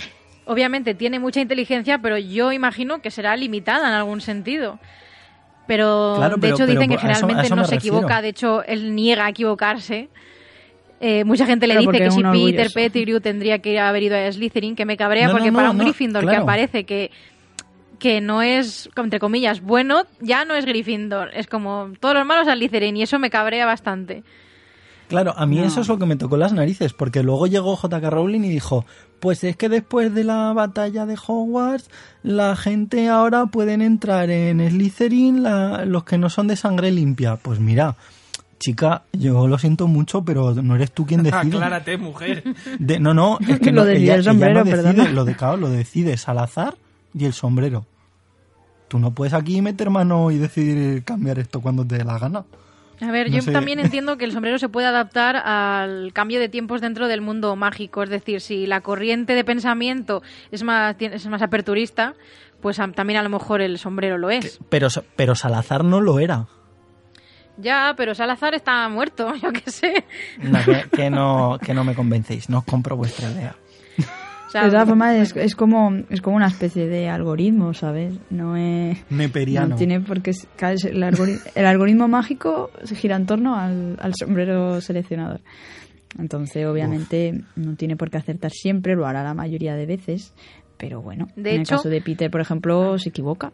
[0.52, 4.80] obviamente tiene mucha inteligencia, pero yo imagino que será limitada en algún sentido.
[5.68, 7.98] Pero, Claro, de pero- hecho pero dicen que eso- generalmente eso no se refiero.
[7.98, 10.10] equivoca, de hecho él niega a equivocarse.
[11.00, 12.68] Eh, mucha gente le dice que si Peter.
[12.74, 15.78] Pettigrew tendría que haber ido a Slytherin, que me cabrea No, porque no, para un
[15.78, 17.12] no, Gryffindor que aparece que
[17.98, 21.30] que no es, entre comillas, bueno, ya no es Gryffindor.
[21.36, 24.24] Es como todos los malos a Slytherin y eso me cabrea bastante.
[25.12, 25.66] Claro, a mí No.
[25.66, 28.10] eso es lo que me tocó las narices, porque luego llegó J.K.
[28.10, 28.86] Rowling y dijo,
[29.20, 31.90] pues es que después de la batalla de Hogwarts,
[32.24, 37.36] la gente ahora pueden entrar en Slytherin la- los que no son de sangre limpia.
[37.36, 37.98] Pues mira,
[38.58, 41.58] chica, yo lo siento mucho, pero no eres tú quien decide.
[41.58, 42.44] Aclárate, mujer.
[42.80, 45.12] De- no, no, es que Lo no, decide ella, el ella sombrero, no decide, perdona.
[45.12, 46.76] lo de claro, lo decide Salazar
[47.14, 47.86] y el sombrero.
[48.88, 52.44] Tú no puedes aquí meter mano y decidir cambiar esto cuando te dé la gana.
[53.02, 53.52] A ver, No yo sé.
[53.52, 57.56] también entiendo que el sombrero se puede adaptar al cambio de tiempos dentro del mundo
[57.56, 58.04] mágico.
[58.04, 62.14] Es decir, si la corriente de pensamiento es más, es más aperturista,
[62.62, 64.60] pues a- también a lo mejor el sombrero lo es.
[64.70, 66.46] Pero, pero Salazar no lo era.
[67.58, 70.06] Ya, pero Salazar está muerto, yo qué sé.
[70.40, 73.56] No, que, que no, que no me convencéis, no os compro vuestra idea.
[74.52, 78.14] Sea, De todas formas, es, es como, es como una especie de algoritmo, ¿sabes?
[78.30, 78.98] No es...
[79.10, 79.70] Neperiano.
[79.70, 80.32] No tiene por qué...
[80.56, 85.40] cada- El, algori- el algoritmo mágico se gira en torno al, al sombrero seleccionador.
[86.20, 90.34] Entonces, obviamente, no tiene por qué acertar siempre, lo hará la mayoría de veces.
[90.78, 93.54] Pero bueno, De en hecho- el caso de Peter, por ejemplo, se equivoca.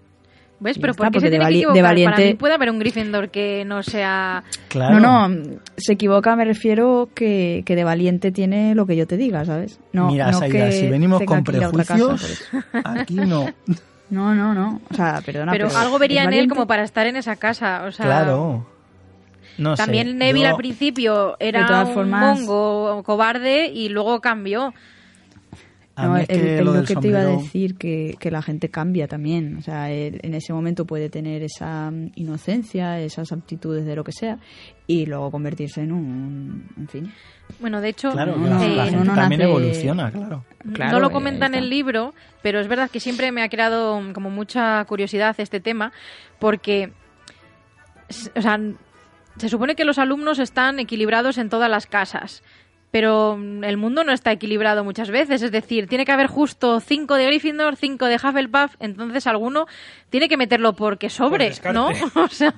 [0.59, 0.79] ¿Ves?
[0.79, 1.83] Pero está, ¿por qué se porque de tiene que de equivocar?
[1.83, 4.43] Para valiente- mí puede haber un Gryffindor que no sea...
[4.69, 4.99] Claro.
[4.99, 9.17] No, no, se equivoca, me refiero que, que de valiente tiene lo que yo te
[9.17, 9.79] diga, ¿sabes?
[9.93, 12.43] No, Mira, no Saida, que si venimos con casa, prejuicios,
[12.83, 13.45] aquí no.
[14.09, 14.81] No, no, no.
[14.89, 15.51] O sea, perdona.
[15.51, 16.55] pero, pero algo vería en él valiente.
[16.55, 17.83] como para estar en esa casa.
[17.85, 18.65] O sea, Claro.
[19.57, 24.73] No sé, También Neville yo- al principio era un formas- mongo cobarde y luego cambió.
[25.99, 27.75] A No, mí el, es que el lo lo del que te iba a decir,
[27.75, 29.57] que, que la gente cambia también.
[29.57, 34.03] O sea, él en ese momento puede tener esa mm, inocencia, esas aptitudes de lo
[34.03, 34.37] que sea,
[34.85, 36.67] y luego convertirse en un.
[36.77, 37.11] En fin.
[37.59, 40.43] Bueno, de hecho, Claro, No, que la, eh, gente no también nace- evoluciona, claro.
[40.73, 43.49] Claro, no lo eh, comenta en el libro, pero es verdad que siempre me ha
[43.49, 45.91] creado mm, como mucha curiosidad este tema,
[46.39, 46.91] porque,
[48.35, 48.59] o sea,
[49.37, 52.43] se supone que los alumnos están equilibrados en todas las casas,
[52.91, 57.15] pero el mundo no está equilibrado muchas veces, es decir, tiene que haber justo cinco
[57.15, 59.67] de Gryffindor, cinco de Hufflepuff, entonces alguno
[60.09, 61.51] tiene que meterlo porque sobre.
[61.73, 61.89] ¿no?
[62.15, 62.53] o sea,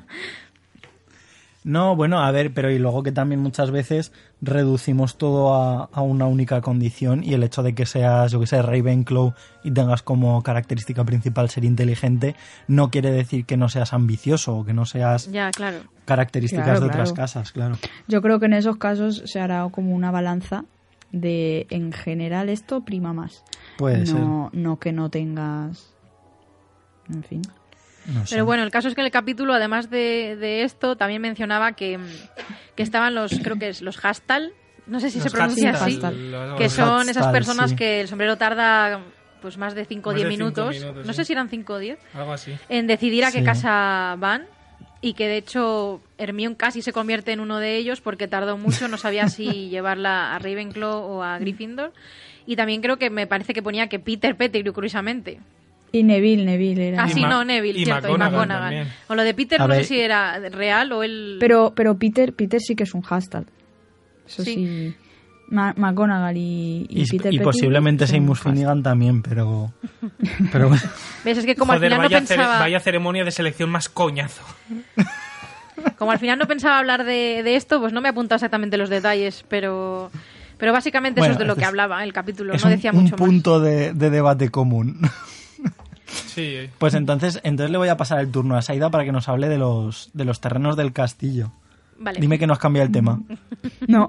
[1.63, 6.01] No, bueno, a ver, pero y luego que también muchas veces reducimos todo a, a
[6.01, 10.01] una única condición y el hecho de que seas, yo que sé, Ravenclaw y tengas
[10.01, 12.35] como característica principal ser inteligente
[12.67, 15.79] no quiere decir que no seas ambicioso o que no seas ya, claro.
[16.05, 17.77] características Claro, de otras casas, claro.
[18.07, 20.63] Yo creo que en esos casos se hará como una balanza
[21.11, 23.43] de en general esto prima más.
[23.77, 24.15] Puede ser.
[24.19, 25.93] no, no que no tengas.
[27.09, 27.41] En fin.
[28.13, 28.35] No sé.
[28.35, 31.73] Pero bueno, el caso es que en el capítulo, además de, de esto, también mencionaba
[31.73, 31.99] que,
[32.75, 34.51] que estaban los, creo que es los hastal,
[34.87, 37.75] no sé si Los se pronuncia así, los- que son esas personas sí.
[37.75, 39.01] que el sombrero tarda
[39.41, 41.17] pues más de 5 o Más 10 de cinco minutos, minutos, no sí.
[41.17, 42.53] sé si eran 5 o 10, Algo así.
[42.67, 44.47] en decidir a qué casa van
[45.01, 48.87] y que de hecho Hermione casi se convierte en uno de ellos porque tardó mucho,
[48.89, 51.93] no sabía si llevarla a Ravenclaw o a Gryffindor.
[52.45, 55.39] Y también creo que me parece que ponía que Peter Pettigrew, curiosamente.
[55.91, 57.03] Y Neville, Neville era.
[57.03, 58.61] Ah, sí, no, Neville, y cierto, y McGonagall McGonagall.
[58.75, 58.93] también.
[59.07, 59.81] O lo de Peter A no ver.
[59.83, 61.37] sé si era real o él...
[61.39, 63.45] Pero, pero Peter, Peter sí que es un hashtag.
[64.27, 64.53] Eso Sí.
[64.53, 64.95] sí.
[65.51, 68.37] Ma- McGonagall y, y, y, Peter y posiblemente Seymour.
[68.37, 69.73] Finnegan también, pero...
[70.51, 70.83] pero bueno.
[71.25, 71.39] ¿Ves?
[71.39, 72.59] Es que como Joder, al final vaya, no cere- pensaba...
[72.59, 74.43] vaya ceremonia de selección más coñazo.
[75.97, 78.89] Como al final no pensaba hablar de, de esto, pues no me apunta exactamente los
[78.89, 80.11] detalles, pero...
[80.57, 82.91] Pero básicamente Bueno, eso es de lo que hablaba el capítulo, es no un, decía
[82.91, 83.25] un mucho más.
[83.25, 84.99] punto de, de debate común.
[86.09, 86.69] Sí.
[86.77, 89.49] Pues entonces, entonces le voy a pasar el turno a Saida para que nos hable
[89.49, 91.51] de los, de los terrenos del castillo.
[91.97, 92.19] Vale.
[92.19, 93.21] Dime que nos cambia el tema.
[93.87, 94.07] No.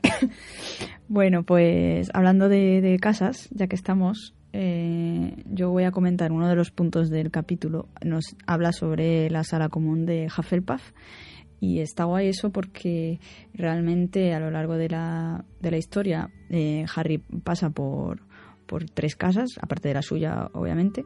[1.08, 6.48] bueno, pues hablando de, de casas, ya que estamos, eh, yo voy a comentar uno
[6.48, 7.88] de los puntos del capítulo.
[8.04, 10.92] Nos habla sobre la sala común de Hufflepuff.
[11.60, 13.20] Y está guay eso porque
[13.52, 18.22] realmente a lo largo de la, de la historia eh, Harry pasa por,
[18.70, 21.04] por tres casas, aparte de la suya, obviamente.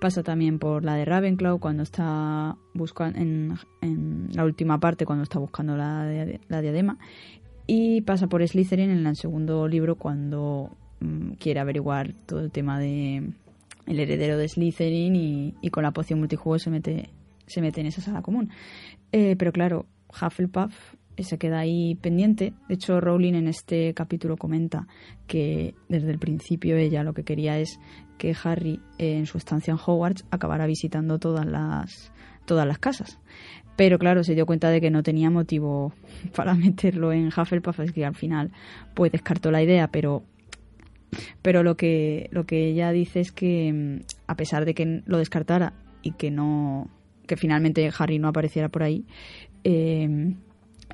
[0.00, 5.22] Pasa también por la de Ravenclaw cuando está buscando en, en la última parte cuando
[5.22, 6.04] está buscando la,
[6.48, 6.98] la diadema
[7.66, 12.80] y pasa por Slytherin en el segundo libro cuando mm, quiere averiguar todo el tema
[12.80, 13.30] de
[13.86, 17.10] el heredero de Slytherin y, y con la poción multijuego se mete
[17.46, 18.50] se mete en esa sala común.
[19.12, 20.74] Eh, pero claro, Hufflepuff
[21.22, 22.52] se queda ahí pendiente.
[22.68, 24.86] De hecho, Rowling en este capítulo comenta
[25.26, 27.78] que desde el principio ella lo que quería es
[28.18, 32.12] que Harry eh, en su estancia en Hogwarts acabara visitando todas las
[32.44, 33.18] todas las casas.
[33.76, 35.92] Pero claro, se dio cuenta de que no tenía motivo
[36.36, 38.52] para meterlo en Hufflepuff, es que al final
[38.94, 40.22] pues descartó la idea, pero
[41.42, 45.18] pero lo que lo que ella dice es que mm, a pesar de que lo
[45.18, 46.88] descartara y que no
[47.26, 49.06] que finalmente Harry no apareciera por ahí,
[49.62, 50.34] eh,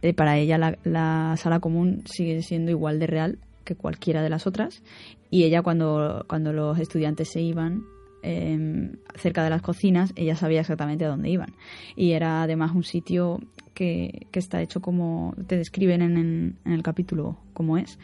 [0.03, 4.31] eh, para ella la, la sala común sigue siendo igual de real que cualquiera de
[4.31, 4.83] las otras
[5.31, 7.85] y ella cuando, cuando los estudiantes se iban
[8.23, 11.55] eh, cerca de las cocinas, ella sabía exactamente a dónde iban.
[11.95, 13.41] Y era además un sitio
[13.75, 17.99] que, que está hecho como te describen en, el capítulo como es.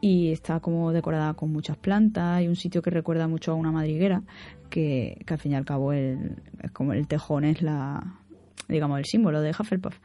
[0.00, 3.70] Y está como decorada con muchas plantas y un sitio que recuerda mucho a una
[3.70, 4.22] madriguera,
[4.70, 6.36] que, al fin y al cabo el,
[6.72, 8.18] como el tejón es la,
[8.68, 9.98] digamos, el símbolo de Hufflepuff.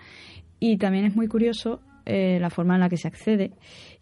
[0.59, 3.51] Y también es muy curioso eh, la forma en la que se accede,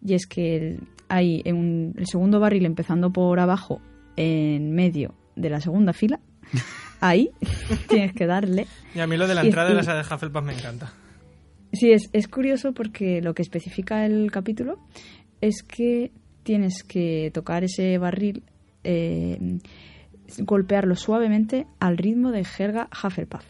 [0.02, 3.80] y es que el- hay en un- el segundo barril empezando por abajo,
[4.18, 6.20] en medio de la segunda fila,
[7.00, 7.30] ahí
[7.89, 8.68] tienes que darle.
[8.94, 10.54] Y a mí lo de la Y- entrada de y- la sala de Hufflepuff me
[10.54, 10.92] encanta.
[11.72, 14.78] Sí, es, es curioso porque lo que especifica el capítulo
[15.42, 16.12] es que
[16.44, 18.44] tienes que tocar ese barril,
[18.84, 19.39] eh,
[20.39, 23.46] golpearlo suavemente al ritmo de jerga Hufflepuff.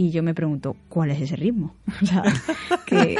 [0.00, 1.74] Y yo me pregunto, ¿cuál es ese ritmo?
[2.02, 2.22] O sea,
[2.86, 3.16] ¿qué-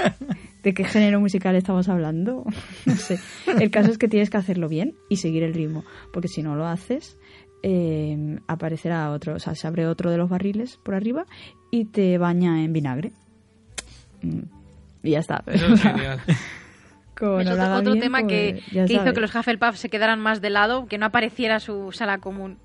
[0.62, 2.44] ¿de qué género musical estamos hablando?
[2.86, 3.18] No sé.
[3.58, 6.54] El caso es que tienes que hacerlo bien y seguir el ritmo, porque si no
[6.54, 7.16] lo haces,
[7.64, 11.26] eh, aparecerá otro, o sea, se abre otro de los barriles por arriba
[11.72, 13.10] y te baña en vinagre.
[14.22, 14.42] Mm,
[15.02, 15.42] Y ya está.
[15.46, 16.20] Eso es genial.
[16.28, 20.20] Es lo otro, otro bien, tema que, pues, que hizo que los Hufflepuff se quedaran
[20.20, 22.58] más de lado, que no apareciera su sala común.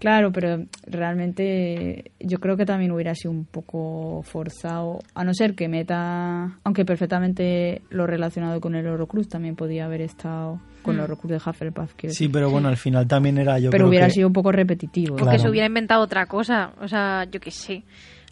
[0.00, 5.54] Claro, pero realmente yo creo que también hubiera sido un poco forzado, a no ser
[5.54, 11.02] que meta, aunque perfectamente lo relacionado con el Horrocrux también podía haber estado con el
[11.02, 11.92] Horrocrux de Hufflepuff.
[11.96, 14.32] quiero Sí, pero bueno, al final también era yo pero creo hubiera que- sido un
[14.32, 15.16] poco repetitivo.
[15.16, 15.38] Porque Claro.
[15.42, 16.72] se hubiera inventado otra cosa.
[16.80, 17.82] O sea, yo qué sé.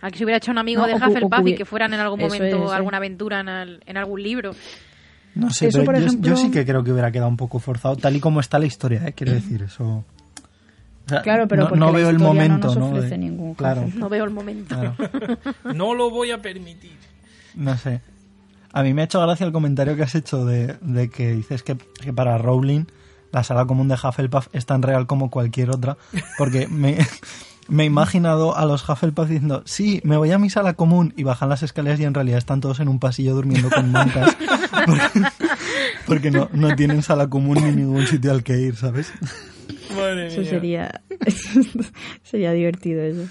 [0.00, 1.92] A que se hubiera hecho un amigo No, de que- que Hufflepuff y que fueran
[1.92, 2.74] en algún Eso momento es, ¿eh?
[2.74, 4.52] alguna aventura en, al- en algún libro.
[5.34, 7.36] No sé, Eso, pero por yo, ejemplo- yo sí que creo que hubiera quedado un
[7.36, 9.12] poco forzado, tal y como está la historia, ¿eh?
[9.12, 10.04] quiero decir, eso...
[11.08, 12.86] o sea, Claro, pero no, porque no la veo el historia no momento, nos ¿no?
[12.90, 13.84] ofrece De- ningún claro.
[13.96, 14.74] No veo el momento.
[14.76, 14.94] claro,
[15.74, 16.92] No lo voy a permitir.
[17.54, 18.00] no sé.
[18.72, 21.62] A mí me ha hecho gracia el comentario que has hecho de, de que dices
[21.62, 22.84] que, que para Rowling
[23.32, 25.96] la sala común de Hufflepuff es tan real como cualquier otra,
[26.36, 26.98] porque me,
[27.68, 31.24] me he imaginado a los Hufflepuff diciendo, sí, me voy a mi sala común y
[31.24, 34.36] bajan las escaleras y en realidad están todos en un pasillo durmiendo con mantas,
[34.86, 35.22] porque,
[36.06, 39.12] porque no, no tienen sala común ni ningún sitio al que ir, ¿sabes?
[39.98, 40.50] Madre Eso mía.
[40.50, 41.02] sería,
[42.22, 43.26] sería divertido eso.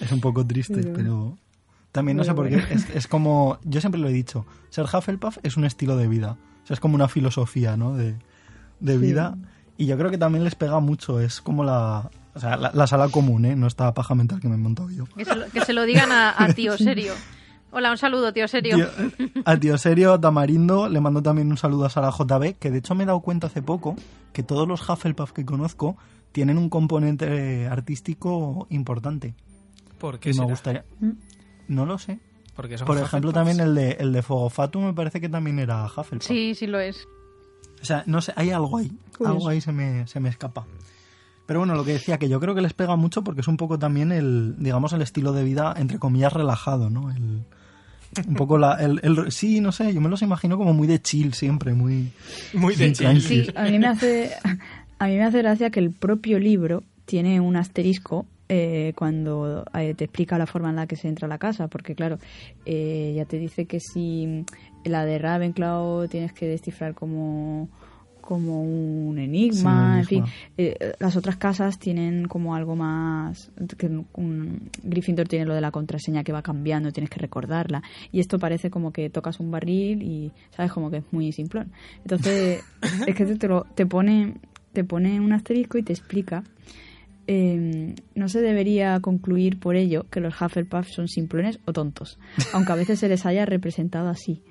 [0.00, 1.38] Es un poco triste, Pero- pero
[1.92, 2.56] también no sé Pero por qué.
[2.56, 2.68] bueno.
[2.70, 6.36] Es, es como, yo siempre lo he dicho, ser Hufflepuff es un estilo de vida.
[6.64, 7.94] O sea, es como una filosofía, ¿no?
[7.96, 8.14] De,
[8.80, 8.98] de Sí.
[8.98, 9.36] vida.
[9.76, 11.20] Y yo creo que también les pega mucho.
[11.20, 13.56] Es como la, o sea, la, la sala común, ¿eh?
[13.56, 15.04] No esta paja mental que me he montado yo.
[15.16, 17.12] Que se lo, que se lo digan a, a tío serio.
[17.70, 18.76] Hola, un saludo, tío serio.
[18.76, 22.78] Tío- a tío serio, Tamarindo, le mando también un saludo a Sara JB, que de
[22.78, 23.94] hecho me he dado cuenta hace poco
[24.32, 25.96] que todos los Hufflepuff que conozco
[26.32, 29.34] tienen un componente artístico importante.
[29.98, 30.46] ¿Por qué Y me será?
[30.48, 30.84] gustaría...
[31.00, 31.10] ¿Mm?
[31.68, 32.18] No lo sé.
[32.56, 35.58] Porque son Por ejemplo, también el de, el de Fuego Fatu me parece que también
[35.58, 36.26] era Hufflepuff.
[36.26, 37.06] Sí, sí lo es.
[37.82, 38.90] O sea, no sé, hay algo ahí.
[39.16, 39.32] Curioso.
[39.36, 40.66] Algo ahí se me, se me escapa.
[41.46, 43.56] Pero bueno, lo que decía, que yo creo que les pega mucho porque es un
[43.56, 47.10] poco también el, digamos, el estilo de vida, entre comillas, relajado, ¿no?
[47.10, 47.44] El,
[48.26, 48.74] un poco la...
[48.74, 52.10] El, el- sí, no sé, yo me los imagino como muy de chill siempre, muy...
[52.54, 53.20] Muy de chill.
[53.20, 53.46] Sí.
[53.54, 54.30] A mí me hace,
[54.98, 59.94] a mí me hace gracia que el propio libro tiene un asterisco eh, cuando eh,
[59.94, 62.18] te explica la forma en la que se entra a la casa, porque claro,
[62.64, 64.44] eh, ya te dice que si
[64.84, 67.68] la de Ravenclaw tienes que descifrar como
[68.28, 70.24] como un enigma, Sí, en fin,
[70.58, 75.70] eh, las otras casas tienen como algo más que un, Gryffindor tiene lo de la
[75.70, 80.02] contraseña que va cambiando, tienes que recordarla y esto parece como que tocas un barril
[80.02, 81.72] y sabes como que es muy simplón.
[82.02, 82.62] Entonces
[83.06, 84.34] es que te, lo- te pone
[84.74, 86.44] te pone un asterisco y te explica
[87.28, 92.18] eh, no se debería concluir por ello que los Hufflepuff son simplones o tontos,
[92.52, 94.42] aunque a veces se les haya representado así.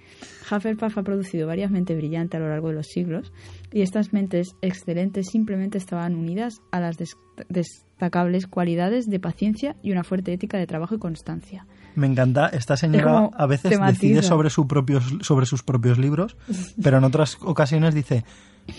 [0.50, 3.34] Hufflepuff ha producido varias mentes brillantes a lo largo de los siglos
[3.74, 7.18] y estas mentes excelentes simplemente estaban unidas a las des-
[7.50, 11.66] destacables cualidades de paciencia y una fuerte ética de trabajo y constancia.
[11.98, 14.02] Me encanta, esta señora a veces tematiza.
[14.02, 16.38] decide sobre, su propios, sobre sus propios libros,
[16.82, 18.24] pero en otras ocasiones dice,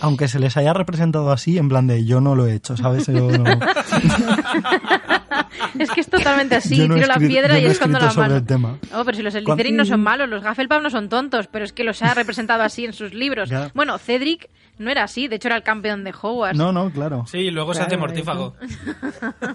[0.00, 3.06] aunque se les haya representado así, en plan de yo no lo he hecho, ¿sabes?
[3.08, 3.44] Yo no,
[5.78, 6.76] Es que es totalmente así.
[6.76, 8.36] yo no Tiro la piedra y no he escondo escrito la sobre mano.
[8.38, 8.78] el tema.
[8.94, 11.64] Oh, pero si los Cuando- Slytherin no son malos, los Hufflepuff no son tontos, pero
[11.64, 13.48] es que los ha representado así en sus libros.
[13.50, 13.70] Ya.
[13.74, 16.56] Bueno, Cedric no era así, de hecho era el campeón de Hogwarts.
[16.58, 17.24] No, no, claro.
[17.26, 18.54] Sí, y luego se hace Claro, mortífago.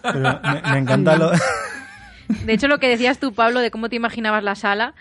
[0.04, 1.32] Pero me, me encanta lo...
[2.46, 4.94] De hecho, lo que decías tú, Pablo, de cómo te imaginabas la sala,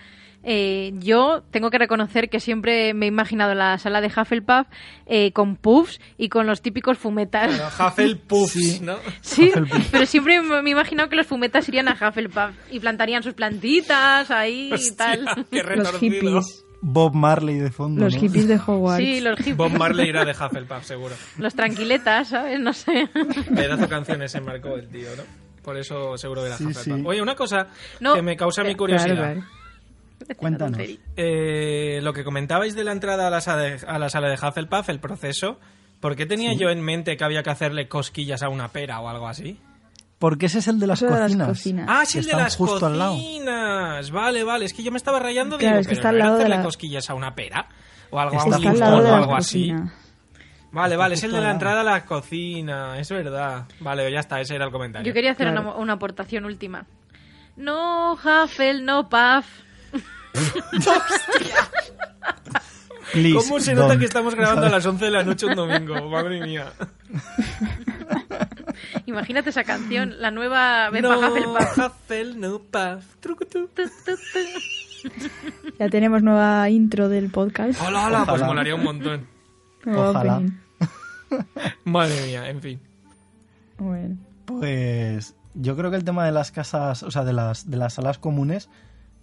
[0.45, 4.67] eh, yo tengo que reconocer que siempre me he imaginado la sala de Hufflepuff
[5.07, 7.47] eh, con puffs y con los típicos fumetas.
[7.47, 8.81] Bueno, Hufflepuffs, Sí.
[8.83, 8.97] ¿no?
[9.21, 9.89] Sí, Hufflepuff.
[9.93, 14.31] pero siempre me he imaginado que los fumetas irían a Hufflepuff y plantarían sus plantitas
[14.33, 15.47] ahí y tal.
[15.51, 18.03] qué Los hippies, Bob Marley de fondo.
[18.05, 18.21] los ¿no?
[18.21, 19.05] hippies de Hogwarts.
[19.05, 19.57] Sí, los hippies.
[19.57, 21.15] Bob Marley era de Hufflepuff, seguro.
[21.39, 22.59] Los tranquiletas, ¿sabes?
[22.59, 23.09] No sé.
[23.55, 25.23] Pedazo de canciones se marcó el tío, ¿no?
[25.63, 26.85] Por eso seguro que era Sí, Hufflepuff.
[26.97, 27.03] sí.
[27.07, 27.69] Oye, una cosa
[28.01, 29.15] No, que me causa mi eh, curiosidad.
[29.17, 30.37] Claro, claro.
[30.37, 30.79] Cuéntanos.
[31.17, 34.35] Eh, lo que comentabais de la entrada a la, sala de, a la sala de
[34.35, 35.59] Hufflepuff, el proceso,
[36.01, 39.09] ¿por qué tenía yo en mente que había que hacerle cosquillas a una pera o
[39.09, 39.59] algo así?
[40.19, 41.87] Porque ese es el de las de cocinas.
[41.89, 43.15] Ah, sí, Que el de las justo al lado.
[43.15, 44.11] cocinas.
[44.13, 44.65] Vale, vale.
[44.67, 45.59] Es que yo me estaba rayando.
[45.59, 47.35] Claro, digo, es que está al ¿no era lado de hacerle la- cosquillas a una
[47.35, 47.69] pera?
[48.11, 49.71] O algo, a un limón lado de o la algo así.
[49.71, 49.95] cocina.
[50.73, 51.15] Vale, vale.
[51.15, 52.99] Es el de la entrada a la cocina.
[52.99, 53.67] Es verdad.
[53.81, 54.41] Vale, ya está.
[54.41, 55.07] Ese era el comentario.
[55.07, 55.61] Yo quería hacer Claro.
[55.71, 56.87] una, una aportación última.
[57.57, 59.47] No Huffle, no Puff.
[63.13, 64.01] Please, ¿Cómo se nota don't.
[64.01, 66.09] que estamos grabando a las 11 de la noche un domingo?
[66.09, 66.73] Madre mía.
[69.05, 71.79] Imagínate esa canción, la nueva No, Hufflepuff.
[71.79, 73.05] Hufflepuff.
[73.21, 73.69] Trucutú.
[73.75, 75.09] Tu, tu, tu.
[75.79, 77.79] Ya tenemos nueva intro del podcast.
[77.87, 79.27] Hola, hola, pues molaría un montón.
[79.85, 80.41] Ojalá.
[81.85, 82.81] Madre mía, en fin.
[83.79, 84.17] Bueno.
[84.45, 87.95] Pues yo creo que el tema de las casas, o sea, de las, de las
[87.95, 88.69] salas comunes,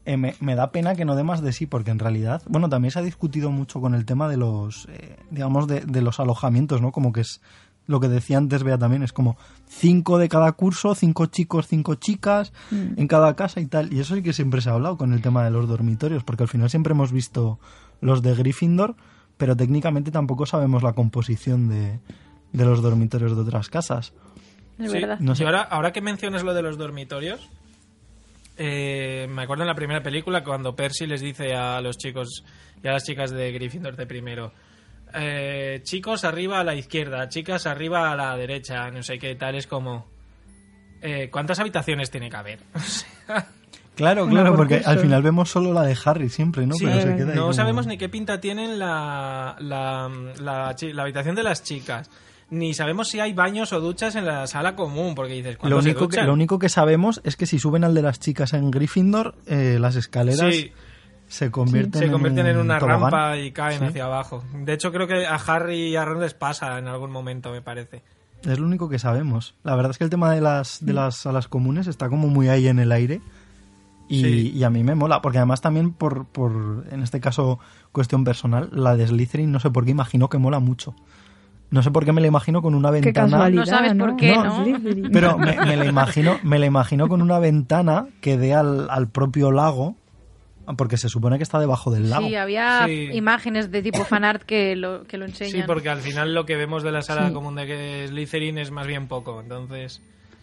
[0.05, 2.69] eh, me, me da pena que no dé más de sí, porque en realidad, bueno,
[2.69, 6.19] también se ha discutido mucho con el tema de los, eh, digamos, de, de los
[6.19, 6.91] alojamientos, ¿no?
[6.91, 7.41] Como que es
[7.85, 9.35] lo que decía antes Bea también, es como
[9.67, 12.93] cinco de cada curso, cinco chicos, cinco chicas Mm.
[12.99, 13.91] en cada casa y tal.
[13.91, 16.43] Y eso sí que siempre se ha hablado con el tema de los dormitorios, porque
[16.43, 17.59] al final siempre hemos visto
[17.99, 18.95] los de Gryffindor,
[19.39, 21.97] pero técnicamente tampoco sabemos la composición de,
[22.53, 24.13] de los dormitorios de otras casas.
[24.77, 25.19] Es Sí, verdad.
[25.19, 25.41] No sé.
[25.43, 27.49] Y ahora, ahora que mencionas lo de los dormitorios,
[28.57, 32.43] eh, me acuerdo en la primera película cuando Percy les dice a los chicos
[32.83, 34.51] y a las chicas de Gryffindor de primero,
[35.13, 39.55] eh, chicos arriba a la izquierda, chicas arriba a la derecha, no sé qué tal,
[39.55, 40.05] es como...
[41.01, 42.59] eh, ¿Cuántas habitaciones tiene que haber?
[43.99, 46.73] Claro, claro, por porque al final vemos solo la de Harry siempre, ¿no?
[46.75, 50.75] sí, Pero se queda ahí no como- sabemos ni qué pinta tienen la, la, la
[50.93, 52.09] la habitación de las chicas.
[52.51, 55.81] Ni sabemos si hay baños o duchas en la sala común, porque dices, ¿cuándo Lo
[55.83, 58.53] se único, que, lo único que sabemos es que si suben al de las chicas
[58.53, 60.71] en Gryffindor, eh, las escaleras Sí,
[61.27, 63.01] se convierten, se convierten en un una tobogán.
[63.01, 63.85] rampa y caen Sí.
[63.85, 64.43] hacia abajo.
[64.63, 67.61] De hecho, creo que a Harry y a Ron les pasa en algún momento, me
[67.61, 68.01] parece.
[68.41, 69.53] Es lo único que sabemos.
[69.63, 72.47] La verdad es que el tema de las, de las salas comunes está como muy
[72.47, 73.21] ahí en el aire.
[74.11, 74.51] Y, Sí.
[74.55, 77.59] y a mí me mola, porque además también por, por, en este caso,
[77.91, 80.95] cuestión personal, la de Slytherin no sé por qué imagino que mola mucho.
[81.69, 83.29] No sé por qué me la imagino con una Qué ventana.
[83.29, 84.63] casualidad, No sabes por qué, ¿no?
[84.63, 85.09] Slytherin.
[85.11, 89.07] Pero me, me la imagino, me la imagino con una ventana que dé al, al
[89.09, 89.95] propio lago,
[90.77, 92.27] porque se supone que está debajo del lago.
[92.27, 93.09] Sí, había Sí.
[93.13, 95.51] imágenes de tipo fanart que lo, que lo enseñan.
[95.51, 97.33] Sí, porque al final lo que vemos de la sala Sí.
[97.33, 99.39] común de Slytherin es más bien poco.
[99.39, 100.01] Entonces,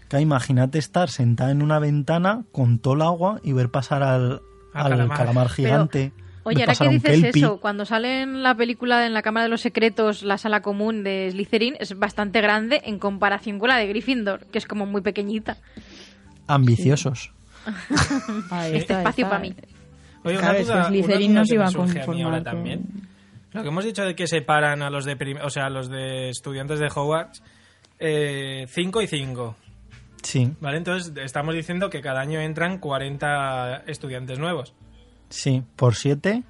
[0.09, 4.41] Que imagínate estar sentada en una ventana con todo el agua y ver pasar al,
[4.73, 5.17] Al al calamar.
[5.19, 6.13] calamar, gigante.
[6.45, 7.43] Oye, ver ahora que un dices kelpie.
[7.43, 11.03] eso, cuando sale en la película en la Cámara de los Secretos, la sala común
[11.03, 15.01] de Slytherin es bastante grande en comparación con la de Gryffindor, que es como muy
[15.01, 15.57] pequeñita.
[16.47, 17.33] Ambiciosos.
[18.51, 19.29] Ahí está, Espacio está.
[19.29, 19.55] para mí.
[20.23, 22.83] oye, una que duda, Slytherin iba a conformar también.
[22.83, 23.09] con-
[23.53, 26.29] Lo que hemos dicho de que separan a los de o sea, a los de
[26.29, 27.43] estudiantes de Hogwarts
[27.99, 29.57] 5 y 5.
[30.27, 30.79] Sí, ¿Vale?
[30.79, 34.75] Entonces estamos diciendo que cada año entran 40 estudiantes nuevos.
[35.29, 35.63] sí.
[35.77, 36.43] Por 7.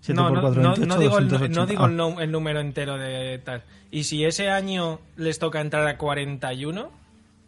[0.00, 1.60] 7 No, por no, 4, no, 28, no digo, el, 280.
[1.60, 3.62] no digo Ah, el, número entero de tal.
[3.90, 6.90] Y si ese año les toca entrar a 41,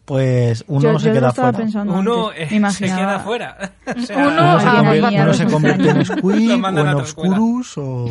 [0.07, 1.59] Pues uno Yo, no se yo lo queda estaba fuera.
[1.65, 3.73] pensando uno eh, se queda fuera.
[3.95, 5.99] O sea, Uno Uno se, convierte, uno se convierte en
[6.87, 7.01] Lo o en.
[7.01, 8.07] Obscurus o...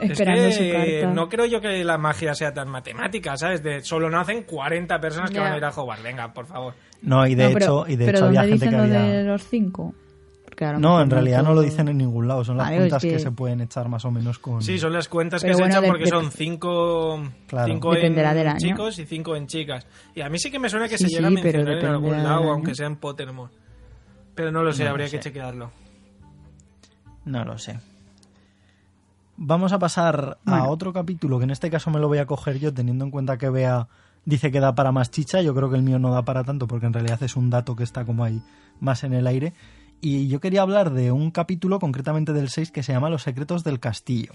[0.00, 0.72] Esperando es su que
[1.02, 1.14] carta.
[1.14, 3.62] no creo yo que la magia sea tan matemática, ¿sabes?
[3.62, 5.42] De solo nacen 40 personas que Ya.
[5.42, 6.02] van a ir a Hogwarts.
[6.02, 6.74] Venga, por favor.
[7.02, 8.82] No, y de No, pero- hecho, y de pero hecho había ¿dónde gente que lo
[8.82, 9.02] había...
[9.02, 9.94] de los cinco?
[10.62, 12.44] A No, en realidad no lo dicen en ningún lado.
[12.44, 13.16] Son las Vale, cuentas es que...
[13.16, 14.60] que- se pueden echar más o menos con...
[14.62, 17.72] Sí, son las cuentas Pero que bueno, se echan porque de- son 5 Claro.
[17.72, 18.58] cinco Dependerá en del año.
[18.58, 19.86] chicos y 5 en chicas.
[20.14, 21.78] Y a mí sí que me suena que Sí, se llega a sí, pero mencionar
[21.84, 23.50] en algún lado, aunque sea en Pottermore.
[24.34, 25.16] Pero no lo sé, No lo habría sé.
[25.16, 25.70] que chequearlo.
[27.24, 27.78] No lo sé.
[29.42, 32.58] Vamos a pasar a otro capítulo, que en este caso me lo voy a coger
[32.58, 33.88] yo, teniendo en cuenta que Bea
[34.26, 35.40] dice que da para más chicha.
[35.40, 37.74] Yo creo que el mío no da para tanto, porque en realidad es un dato
[37.74, 38.42] que está como ahí
[38.80, 39.54] más en el aire.
[40.02, 43.64] Y yo quería hablar de un capítulo, concretamente del 6, que se llama Los secretos
[43.64, 44.34] del castillo.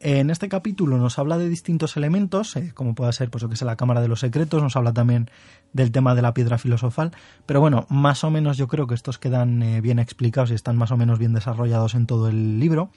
[0.00, 3.54] En este capítulo nos habla de distintos elementos, eh, como pueda ser, pues, yo que
[3.54, 5.30] sé, la Cámara de los Secretos, nos habla también
[5.72, 7.12] del tema de la piedra filosofal,
[7.46, 10.76] pero bueno, más o menos yo creo que estos quedan eh, bien explicados y están
[10.76, 12.90] más o menos bien desarrollados en todo el libro,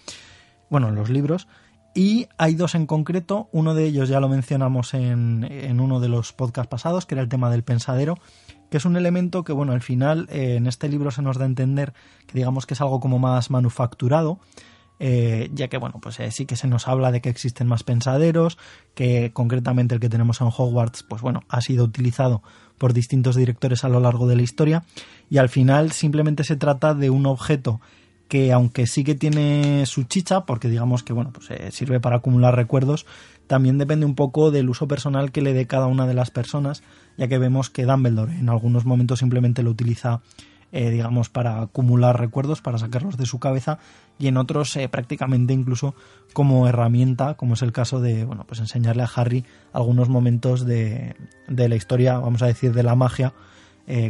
[0.69, 1.47] bueno, en los libros,
[1.93, 6.09] y hay dos en concreto, uno de ellos ya lo mencionamos en, en uno de
[6.09, 8.17] los podcasts pasados, que era el tema del pensadero,
[8.69, 11.45] que es un elemento que, bueno, al final eh, en este libro se nos da
[11.45, 11.93] a entender
[12.27, 14.39] que digamos que es algo como más manufacturado,
[14.99, 17.83] eh, ya que bueno, pues eh, sí que se nos habla de que existen más
[17.83, 18.57] pensaderos,
[18.93, 22.43] que concretamente el que tenemos en Hogwarts, pues bueno, ha sido utilizado
[22.77, 24.83] por distintos directores a lo largo de la historia,
[25.29, 27.79] y al final simplemente se trata de un objeto
[28.27, 32.17] que aunque sí que tiene su chicha, porque digamos que bueno, pues eh, sirve para
[32.17, 33.05] acumular recuerdos,
[33.47, 36.81] también depende un poco del uso personal que le dé cada una de las personas,
[37.17, 40.21] ya que vemos que Dumbledore en algunos momentos simplemente lo utiliza
[40.71, 43.77] eh, digamos, para acumular recuerdos, para sacarlos de su cabeza,
[44.17, 45.95] y en otros eh, prácticamente incluso
[46.33, 51.15] como herramienta, como es el caso de, bueno, pues enseñarle a Harry algunos momentos de,
[51.47, 53.33] de la historia, vamos a decir, de la magia,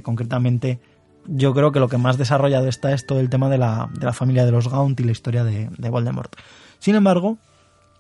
[0.04, 0.80] concretamente
[1.28, 4.06] yo creo que lo que más desarrollado está es todo el tema de la, de
[4.06, 6.34] la familia de los Gaunt y la historia de, de Voldemort.
[6.80, 7.38] Sin embargo,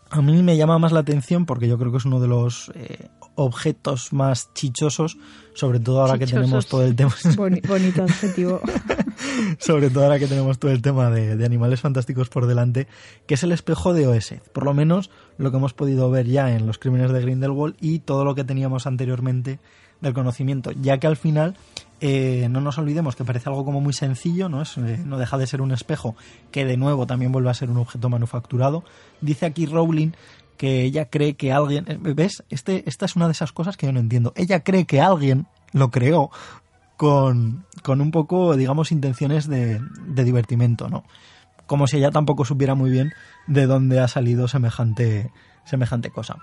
[0.09, 2.71] a mí me llama más la atención porque yo creo que es uno de los
[2.76, 5.17] eh, objetos más chichosos,
[5.55, 7.13] sobre todo ahora que tenemos todo el tema.
[7.36, 8.61] Boni- bonito adjetivo.
[9.59, 12.88] sobre todo ahora que tenemos todo el tema de, animales fantásticos por delante,
[13.27, 14.41] que es el espejo de Oesed.
[14.53, 17.99] Por lo menos lo que hemos podido ver ya en los crímenes de Grindelwald y
[17.99, 19.59] todo lo que teníamos anteriormente
[20.01, 21.55] del conocimiento, ya que al final
[22.01, 24.61] eh, no nos olvidemos que parece algo como muy sencillo, ¿no?
[24.61, 26.15] Es, eh, no deja de ser un espejo
[26.51, 28.83] que de nuevo también vuelve a ser un objeto manufacturado.
[29.21, 30.11] Dice aquí Rowling
[30.57, 32.43] que ella cree que alguien, eh, ¿ves?
[32.49, 34.33] Este, esta es una de esas cosas que yo no entiendo.
[34.36, 36.31] Ella cree que alguien lo creó
[36.97, 41.03] con, con un poco, digamos, intenciones de, de divertimento, ¿no?
[41.67, 43.13] Como si ella tampoco supiera muy bien
[43.47, 45.31] de dónde ha salido semejante,
[45.65, 46.37] semejante cosa.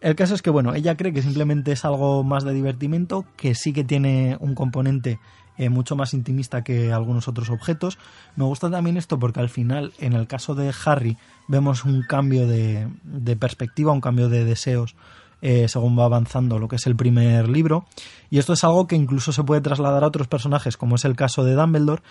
[0.00, 3.54] El caso es que, bueno, ella cree que simplemente es algo más de divertimento, que
[3.54, 5.18] sí que tiene un componente
[5.58, 7.98] eh, mucho más intimista que algunos otros objetos.
[8.34, 12.46] Me gusta también esto porque al final, en el caso de Harry, vemos un cambio
[12.46, 14.96] de, de perspectiva, un cambio de deseos
[15.42, 17.84] eh, según va avanzando lo que es el primer libro.
[18.30, 21.16] Y esto es algo que incluso se puede trasladar a otros personajes, como es el
[21.16, 22.02] caso de Dumbledore,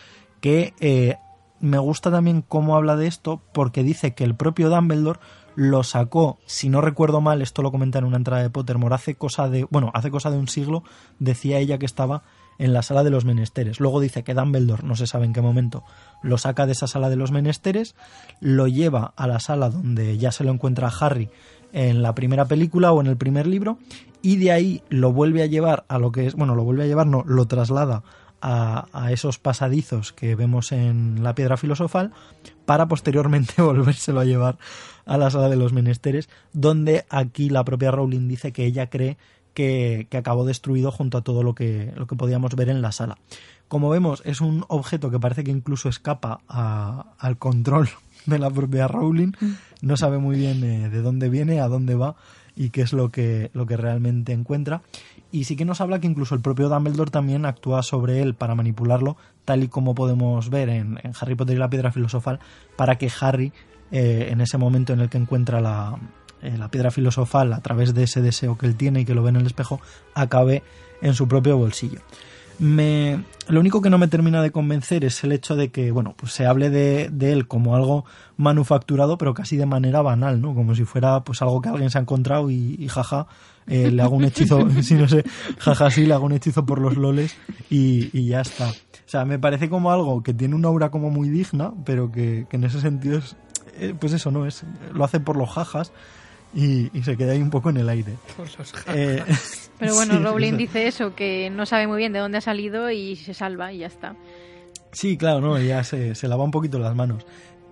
[0.42, 1.16] que eh,
[1.62, 5.20] me gusta también cómo habla de esto, porque dice que el propio Dumbledore
[5.56, 9.16] lo sacó, si no recuerdo mal, esto lo comenta en una entrada de Pottermore, hace
[9.16, 10.84] cosa de, bueno, hace cosa de un siglo,
[11.20, 12.24] decía ella que estaba
[12.58, 13.80] en la sala de los menesteres.
[13.80, 15.84] Luego dice que Dumbledore, no se sabe en qué momento,
[16.22, 17.96] lo saca de esa sala de los menesteres,
[18.40, 21.30] lo lleva a la sala donde ya se lo encuentra Harry
[21.74, 23.78] en la primera película o en el primer libro
[24.22, 26.88] y de ahí lo vuelve a llevar a lo que es, bueno, lo vuelve a
[26.88, 28.04] llevar, no, lo traslada
[28.42, 32.12] a, esos pasadizos que vemos en la piedra filosofal
[32.66, 34.58] para posteriormente volvérselo a llevar
[35.06, 39.18] a la sala de los menesteres, donde aquí la propia Rowling dice que ella cree
[39.54, 42.92] que, que acabó destruido junto a todo lo que, lo que podíamos ver en la
[42.92, 43.18] sala.
[43.68, 47.90] Como vemos, es un objeto que parece que incluso escapa al control
[48.26, 49.32] de la propia Rowling.
[49.82, 52.16] No sabe muy bien eh, de dónde viene, a dónde va
[52.56, 54.82] y qué es lo que, lo que realmente encuentra.
[55.32, 58.56] Y sí que nos habla que incluso el propio Dumbledore también actúa sobre él para
[58.56, 59.16] manipularlo,
[59.46, 62.40] tal y como podemos ver en, en Harry Potter y la piedra filosofal,
[62.76, 63.54] para que Harry,
[63.92, 65.98] eh, en ese momento en el que encuentra la,
[66.42, 69.24] eh, la piedra filosofal a través de ese deseo que él tiene y que lo
[69.24, 69.80] ve en el espejo,
[70.14, 70.64] acabe
[71.02, 72.02] en su propio bolsillo.
[72.62, 76.14] Me, lo único que no me termina de convencer es el hecho de que, bueno,
[76.16, 78.06] pues se hable de, él como algo
[78.38, 80.54] manufacturado, pero casi de manera banal, ¿no?
[80.54, 83.26] Como si fuera pues algo que alguien se ha encontrado y, jaja,
[83.66, 85.24] eh, le hago un hechizo, si no sé,
[85.58, 87.36] jaja, sí, le hago un hechizo por los loles
[87.72, 88.70] y, ya está.
[88.70, 92.46] O sea, me parece como algo que tiene una aura como muy digna, pero que,
[92.48, 93.36] que en ese sentido es,
[93.80, 94.46] eh, pues eso, ¿no?
[94.46, 95.92] es Lo hace por los jajas
[96.54, 98.16] y, y se queda ahí un poco en el aire.
[98.38, 99.24] Por los Eh,
[99.80, 102.92] Pero bueno, sí, Rowling dice eso, que no sabe muy bien de dónde ha salido
[102.92, 104.16] y se salva y ya está.
[104.92, 107.26] Sí, claro, no, ya se, se lava un poquito las manos.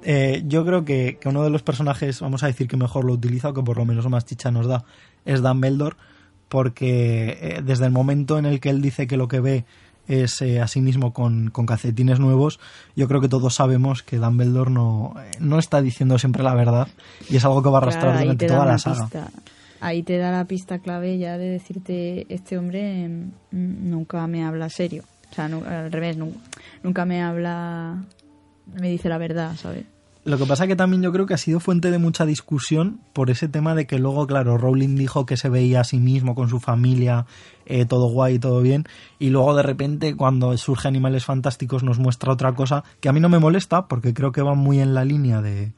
[0.03, 3.13] Eh, yo creo que, que uno de los personajes, vamos a decir que mejor lo
[3.13, 4.85] utiliza o que por lo menos más chicha nos da,
[5.25, 5.97] es Dumbledore,
[6.47, 9.65] porque eh, desde el momento en el que él dice que lo que ve
[10.09, 12.59] es eh, a sí mismo con, con calcetines nuevos,
[12.95, 16.87] yo creo que todos sabemos que Dumbledore no, no está diciendo siempre la verdad
[17.29, 19.03] y es algo que va a arrastrar Claro, ahí durante te da toda la saga.
[19.03, 19.31] pista.
[19.81, 23.29] Ahí te da la pista clave ya de decirte, este hombre mm,
[23.89, 25.05] nunca me habla serio.
[25.31, 26.33] O sea, al revés, nu-
[26.83, 28.03] nunca me habla,
[28.73, 29.85] me dice la verdad, ¿sabes?
[30.29, 33.31] Lo que pasa que también yo creo que ha sido fuente de mucha discusión por
[33.31, 36.49] ese tema de que luego, claro, Rowling dijo que se veía a sí mismo con
[36.49, 37.25] su familia,
[37.65, 38.85] eh, todo guay, todo bien,
[39.17, 43.19] y luego de repente cuando surge Animales Fantásticos nos muestra otra cosa que a mí
[43.19, 45.71] no me molesta porque creo que va muy en la línea de,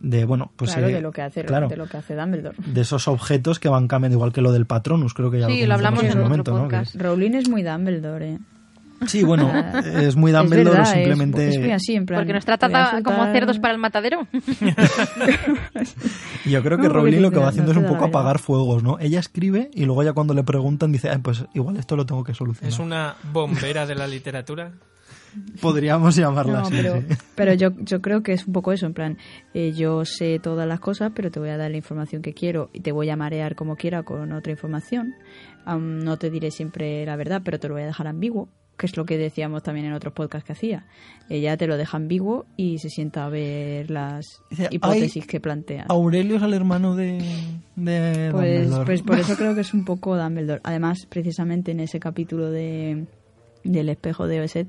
[0.00, 2.56] de bueno, pues claro, eh, de lo que hace, claro, de lo que hace Dumbledore.
[2.66, 5.60] de esos objetos que van cambiando, igual que lo del Patronus, creo que ya Sí,
[5.60, 6.62] lo lo hablamos en su otro momento, ¿no?
[6.64, 6.96] Podcast.
[6.96, 8.38] Rowling es muy Dumbledore, ¿eh?
[9.04, 9.50] Es- Sí, bueno,
[9.84, 11.48] es muy Es Dumbledore verdad, o es- simplemente...
[11.48, 12.20] Es, muy así, en plan...
[12.20, 14.26] Porque nos trata ta- como soltar- cerdos para el matadero.
[16.44, 18.82] Yo creo que No, Rowling lo que va haciendo no es un poco apagar fuegos,
[18.82, 18.98] ¿no?
[18.98, 22.24] Ella escribe y luego ya cuando le preguntan dice, "Ay, pues igual esto lo tengo
[22.24, 22.72] que solucionar.
[22.72, 24.72] Es una bombera de la literatura.
[25.60, 26.74] Podríamos llamarla No, así.
[26.76, 27.06] pero, sí.
[27.34, 29.18] pero yo, yo creo que es un poco eso, en plan,
[29.52, 32.70] eh, yo sé todas las cosas, pero te voy a dar la información que quiero
[32.72, 35.14] y te voy a marear como quiera con otra información.
[35.64, 38.86] Am, no te diré siempre la verdad, pero te lo voy a dejar ambiguo, que
[38.86, 40.86] es lo que decíamos también en otros podcasts que hacía.
[41.28, 45.86] Ella te lo deja ambiguo y se sienta a ver las hipótesis "Ay, que plantea.
[45.88, 47.18] Aurelio es el hermano de,
[47.76, 48.84] de Pues, Dumbledore.
[48.86, 50.60] pues por eso creo que es un poco Dumbledore.
[50.64, 53.06] Además, precisamente en ese capítulo de
[53.62, 54.68] del espejo de Oeset,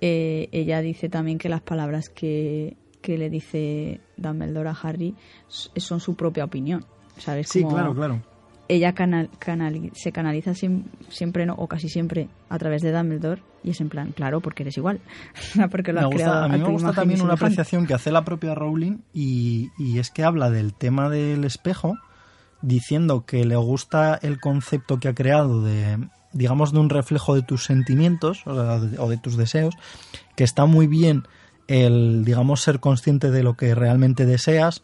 [0.00, 5.14] eh, ella dice también que las palabras que, que le dice Dumbledore a Harry
[5.48, 6.86] son su propia opinión.
[7.18, 7.48] ¿Sabes?
[7.50, 8.22] Sí, Como claro, claro.
[8.70, 9.28] Ella canal,
[9.94, 13.42] se canaliza siem- siempre, no, o casi siempre, a través de Dumbledore.
[13.62, 15.00] Y es en plan, claro, porque eres igual.
[15.70, 18.10] porque lo Me has gusta- creado a mí me gusta también una apreciación que hace
[18.12, 21.96] la propia Rowling y, y es que habla del tema del espejo
[22.62, 25.98] diciendo que le gusta el concepto que ha creado de
[26.32, 29.74] digamos de un reflejo de tus sentimientos o, de- o de tus deseos
[30.36, 31.24] que está muy bien
[31.68, 34.82] el digamos ser consciente de lo que realmente deseas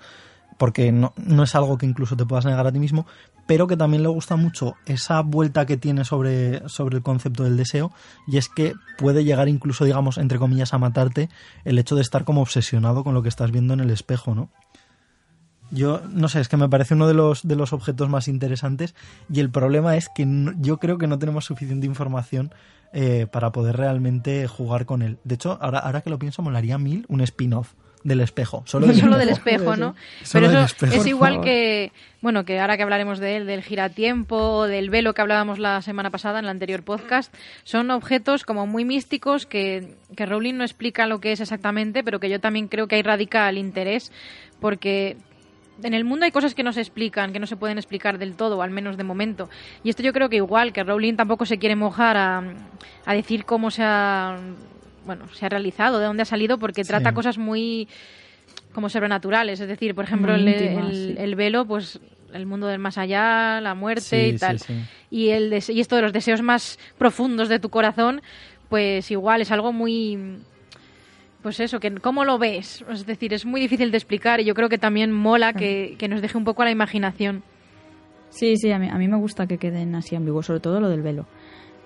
[0.59, 3.07] porque no, no es algo que incluso te puedas negar a ti mismo,
[3.47, 7.57] pero que también le gusta mucho esa vuelta que tiene sobre, sobre el concepto del
[7.57, 7.92] deseo,
[8.26, 11.28] y es que puede llegar incluso, digamos, entre comillas, a matarte
[11.64, 14.51] el hecho de estar como obsesionado con lo que estás viendo en el espejo, ¿no?
[15.70, 18.94] Yo no sé, es que me parece uno de los, de los objetos más interesantes
[19.28, 20.24] y el problema es que
[20.59, 22.55] yo creo que no tenemos suficiente información
[22.92, 25.18] eh, para poder realmente jugar con él.
[25.24, 27.74] De hecho, ahora, ahora que lo pienso, molaría mil un spin-off
[28.07, 28.62] del espejo.
[28.66, 29.57] Solo del Solo del espejo.
[29.72, 29.94] espejo, ¿no?
[30.22, 30.94] Solo Pero eso espejo.
[30.94, 35.22] es igual que, bueno, que ahora que hablaremos de él, del giratiempo, del velo que
[35.22, 37.34] hablábamos la semana pasada en el anterior podcast,
[37.64, 42.20] son objetos como muy místicos que, que Rowling no explica lo que es exactamente, pero
[42.20, 44.12] que yo también creo que ahí radica el interés,
[44.61, 45.16] porque
[45.82, 48.34] en el mundo hay cosas que no se explican, que no se pueden explicar del
[48.36, 49.50] todo, al menos de momento.
[49.84, 52.42] Y esto yo creo que igual, que Rowling tampoco se quiere mojar a,
[53.04, 54.38] a decir cómo se ha,
[55.07, 56.88] bueno, se ha realizado, de dónde ha salido, porque Sí.
[56.88, 57.88] trata cosas muy
[58.74, 59.61] como sobrenaturales.
[59.61, 61.22] Es decir, por ejemplo, el, íntimas, el- sí.
[61.22, 61.98] el velo, pues
[62.34, 64.59] el mundo del más allá, la muerte Sí, y tal.
[64.59, 64.74] sí.
[65.11, 68.20] Y, el dese- y esto de los deseos más profundos de tu corazón,
[68.68, 70.38] pues igual es algo muy...
[71.42, 72.84] Pues eso, que ¿cómo lo ves?
[72.90, 76.09] Es decir, es muy difícil de explicar y yo creo que también mola que, que
[76.09, 77.44] nos deje un poco a la imaginación.
[78.30, 80.88] Sí, sí, a mí, a mí me gusta que queden así ambiguos, sobre todo lo
[80.88, 81.26] del velo.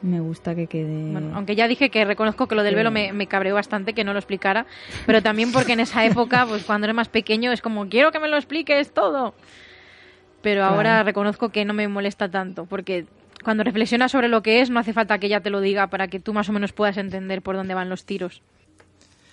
[0.02, 1.12] Me gusta que quede...
[1.12, 4.02] Bueno, aunque ya dije que reconozco que lo del velo me, me cabreó bastante que
[4.04, 4.64] no lo explicara,
[5.06, 8.18] pero también porque en esa época, pues cuando eres más pequeño, es como, quiero que
[8.18, 9.34] me lo expliques todo.
[10.42, 10.74] Pero Claro.
[10.76, 13.04] ahora reconozco que no me molesta tanto, porque
[13.44, 16.08] cuando reflexionas sobre lo que es, no hace falta que ella te lo diga para
[16.08, 18.40] que tú más o menos puedas entender por dónde van los tiros.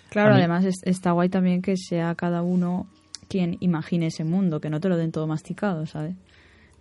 [0.10, 2.88] Claro, además es- está guay también que sea cada uno
[3.30, 6.16] quien imagine ese mundo, que no te lo den todo masticado, ¿sabes?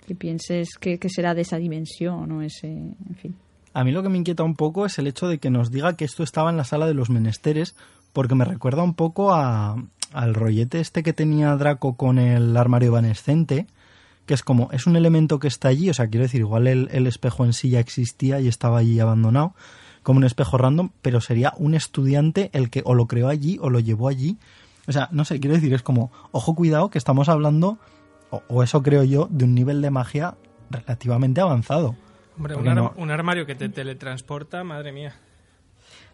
[0.06, 2.68] Que pienses que, que será de esa dimensión o ese...
[2.68, 3.36] En fin.
[3.76, 5.96] A mí lo que me inquieta un poco es el hecho de que nos diga
[5.96, 7.76] que esto estaba en la sala de los menesteres,
[8.14, 9.76] porque me recuerda un poco a,
[10.14, 13.66] al rollete este que tenía Draco con el armario evanescente,
[14.24, 17.06] que es como, es un elemento que está allí, o sea, quiero decir, igual el,
[17.06, 19.52] espejo en sí ya existía y estaba allí abandonado,
[20.02, 23.68] como un espejo random, pero sería un estudiante el que o lo creó allí o
[23.68, 24.38] lo llevó allí.
[24.88, 27.76] O sea, no sé, quiero decir, es como, ojo, cuidado, que estamos hablando,
[28.30, 30.34] o eso creo yo, de un nivel de magia
[30.70, 31.94] relativamente avanzado.
[32.36, 35.14] Hombre, un, Porque ar- no- un armario que te teletransporta, madre mía.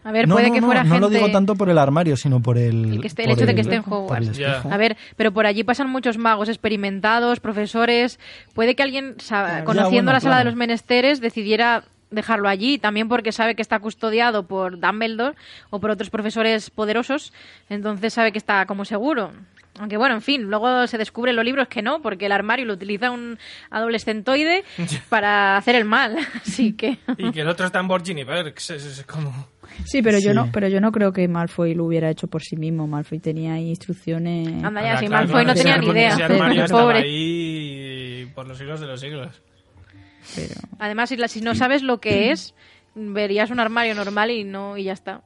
[0.04, 1.00] A ver, no, puede no, que no, fuera no gente...
[1.00, 3.54] lo digo tanto por el armario, sino por el, El que esté- el hecho de
[3.54, 4.36] que esté en Hogwarts.
[4.68, 8.18] A ver, pero por allí pasan muchos magos experimentados, profesores.
[8.52, 9.14] Puede que alguien,
[9.64, 13.62] conociendo Ya, bueno, la sala de los menesteres, decidiera dejarlo allí, también porque sabe que
[13.62, 15.36] está custodiado por Dumbledore
[15.70, 17.32] o por otros profesores poderosos,
[17.70, 19.30] entonces sabe que está como seguro.
[19.78, 22.66] Aunque bueno, en fin, luego se descubre en los libros que no, porque el armario
[22.66, 23.38] lo utiliza un
[23.70, 24.64] adolescentoide
[25.08, 26.16] para hacer el mal.
[26.42, 26.98] Así que...
[27.16, 29.48] Y que el otro está en Borgini Bergs, es, es como...
[29.84, 32.56] Sí, pero yo no, pero yo no creo que Malfoy lo hubiera hecho por sí
[32.56, 32.86] mismo.
[32.86, 34.62] Malfoy tenía instrucciones.
[34.62, 36.08] Anda ya, si claro, Malfoy no tenía ni idea.
[36.10, 36.98] Ese armario Pobre.
[36.98, 39.42] ahí por los siglos de los siglos.
[40.34, 42.54] Pero Además, si, si no sabes lo que es,
[42.94, 45.22] verías un armario normal y no y ya está.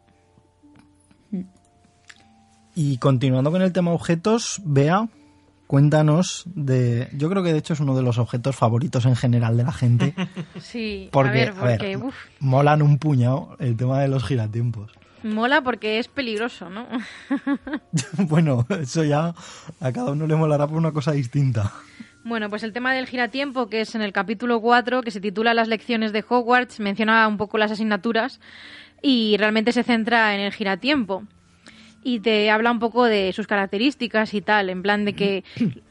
[2.78, 5.08] Y continuando con el tema objetos, Bea,
[5.66, 7.08] cuéntanos de...
[7.14, 9.72] Yo creo que de hecho es uno de los objetos favoritos en general de la
[9.72, 10.14] gente.
[10.60, 11.98] Sí, Porque, a ver, a ver, porque
[12.38, 14.92] molan un puñado el tema de los giratiempos.
[15.22, 16.86] mola porque es peligroso, ¿no?
[18.28, 19.34] bueno, eso ya
[19.80, 21.72] a cada uno le molará por una cosa distinta.
[22.24, 25.54] Bueno, pues el tema del giratiempo, que es en el capítulo 4, que se titula
[25.54, 28.38] Las lecciones de Hogwarts, menciona un poco las asignaturas
[29.00, 31.22] y realmente se centra en el giratiempo.
[32.02, 35.44] Y te habla un poco de sus características y tal, en plan de que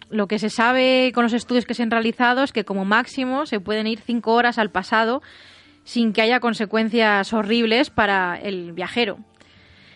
[0.09, 3.45] lo que se sabe con los estudios que se han realizado es que como máximo
[3.45, 5.21] se pueden ir cinco horas al pasado
[5.83, 9.19] sin que haya consecuencias horribles para el viajero.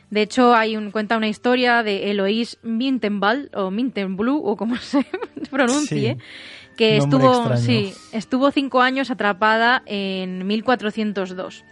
[0.09, 5.05] De hecho, hay un, cuenta una historia de Eloise Mintenball, o Mintenblue, o como se
[5.49, 6.75] pronuncie, Sí.
[6.75, 7.57] que estuvo, extraño.
[7.61, 11.63] sí, estuvo cinco años atrapada en 1402.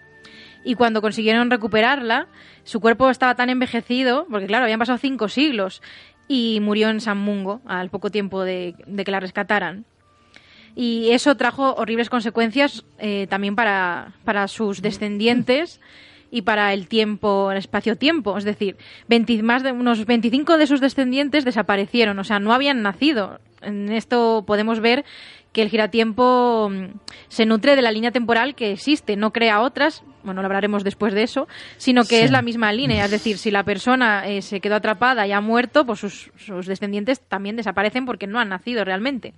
[0.67, 2.27] Y cuando consiguieron recuperarla,
[2.65, 5.81] su cuerpo estaba tan envejecido, porque claro, habían pasado cinco siglos,
[6.27, 9.85] y murió en San Mungo al poco tiempo de, que la rescataran.
[10.75, 15.79] Y eso trajo horribles consecuencias eh, también para, para sus descendientes,
[16.31, 18.37] y para el tiempo, el espacio-tiempo.
[18.37, 18.75] Es decir,
[19.07, 23.39] 20 más de unos 25 de sus descendientes desaparecieron, o sea, no habían nacido.
[23.61, 25.05] En esto podemos ver
[25.57, 26.99] que el giratiempo mm,
[27.29, 31.15] se nutre de la línea temporal que existe, no crea otras, bueno, lo hablaremos después
[31.15, 31.47] de eso,
[31.77, 32.25] sino que Sí.
[32.25, 33.05] es la misma línea.
[33.05, 36.67] Es decir, si la persona eh, se quedó atrapada y ha muerto, pues sus, sus
[36.67, 39.33] descendientes también desaparecen porque no han nacido realmente.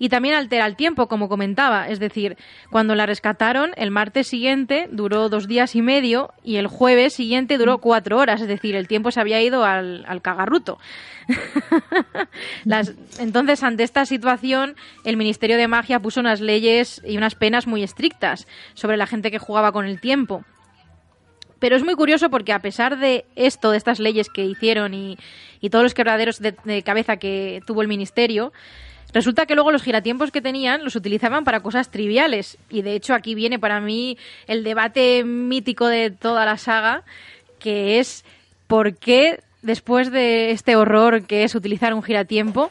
[0.00, 1.88] Y también altera el tiempo, como comentaba.
[1.88, 2.36] Es decir,
[2.70, 7.58] cuando la rescataron, el martes siguiente duró dos días y medio y el jueves siguiente
[7.58, 8.40] duró cuatro horas.
[8.40, 10.78] Es decir, el tiempo se había ido al, al cagarruto.
[12.64, 17.66] Las- entonces, ante esta situación, el Ministerio de Magia puso unas leyes y unas penas
[17.66, 20.44] muy estrictas sobre la gente que jugaba con el tiempo.
[21.58, 25.18] Pero es muy curioso porque a pesar de esto, de estas leyes que hicieron y,
[25.60, 28.52] y todos los quebraderos de, de cabeza que tuvo el ministerio,
[29.12, 32.58] resulta que luego los giratiempos que tenían los utilizaban para cosas triviales.
[32.70, 37.02] Y de hecho aquí viene para mí el debate mítico de toda la saga,
[37.58, 38.24] que es
[38.66, 42.70] por qué después de este horror que es utilizar un giratiempo,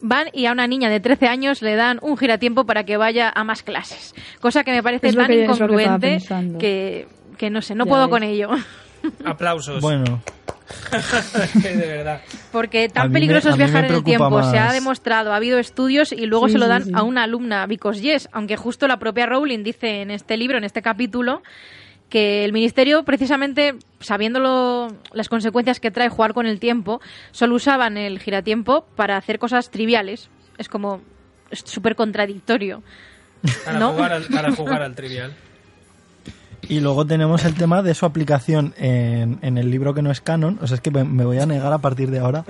[0.00, 3.32] van y a una niña de 13 años le dan un giratiempo para que vaya
[3.34, 4.14] a más clases.
[4.40, 6.18] Cosa que me parece tan que- incongruente
[6.58, 7.08] que,
[7.38, 8.50] que no sé, no Ya puedo con ello.
[9.24, 9.80] Aplausos.
[9.80, 10.20] Bueno,
[11.62, 12.20] de verdad.
[12.52, 14.42] Porque tan peligroso es viajar en el tiempo.
[14.42, 16.90] Se ha demostrado, ha habido estudios y luego Sí, se lo dan sí.
[16.94, 20.64] a una alumna, because yes, aunque justo la propia Rowling dice en este libro, en
[20.64, 21.42] este capítulo,
[22.08, 27.00] que el ministerio, precisamente sabiendo lo- las consecuencias que trae jugar con el tiempo,
[27.32, 30.30] solo usaban el giratiempo para hacer cosas triviales.
[30.58, 31.00] Es como
[31.52, 32.82] súper contradictorio.
[33.64, 33.92] Para, ¿No?
[33.92, 35.32] jugar al, para jugar al trivial.
[36.68, 40.20] Y luego tenemos el tema de su aplicación en, en el libro que no es
[40.20, 40.58] canon.
[40.62, 42.44] O sea, es que me, voy a negar a partir de ahora.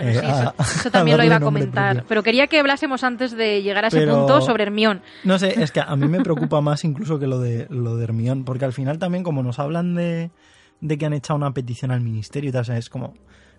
[0.00, 1.92] eh, Sí, eso, a- eso a también lo iba a comentar.
[1.94, 2.08] propio.
[2.08, 5.02] Pero quería que hablásemos antes de llegar a ese Pero- punto sobre Hermión.
[5.24, 8.04] No sé, es que a mí me preocupa más incluso que lo de lo de
[8.04, 10.30] Hermión, porque al final también como nos hablan de,
[10.80, 13.14] de que han echado una petición al ministerio y tal, o sea, es como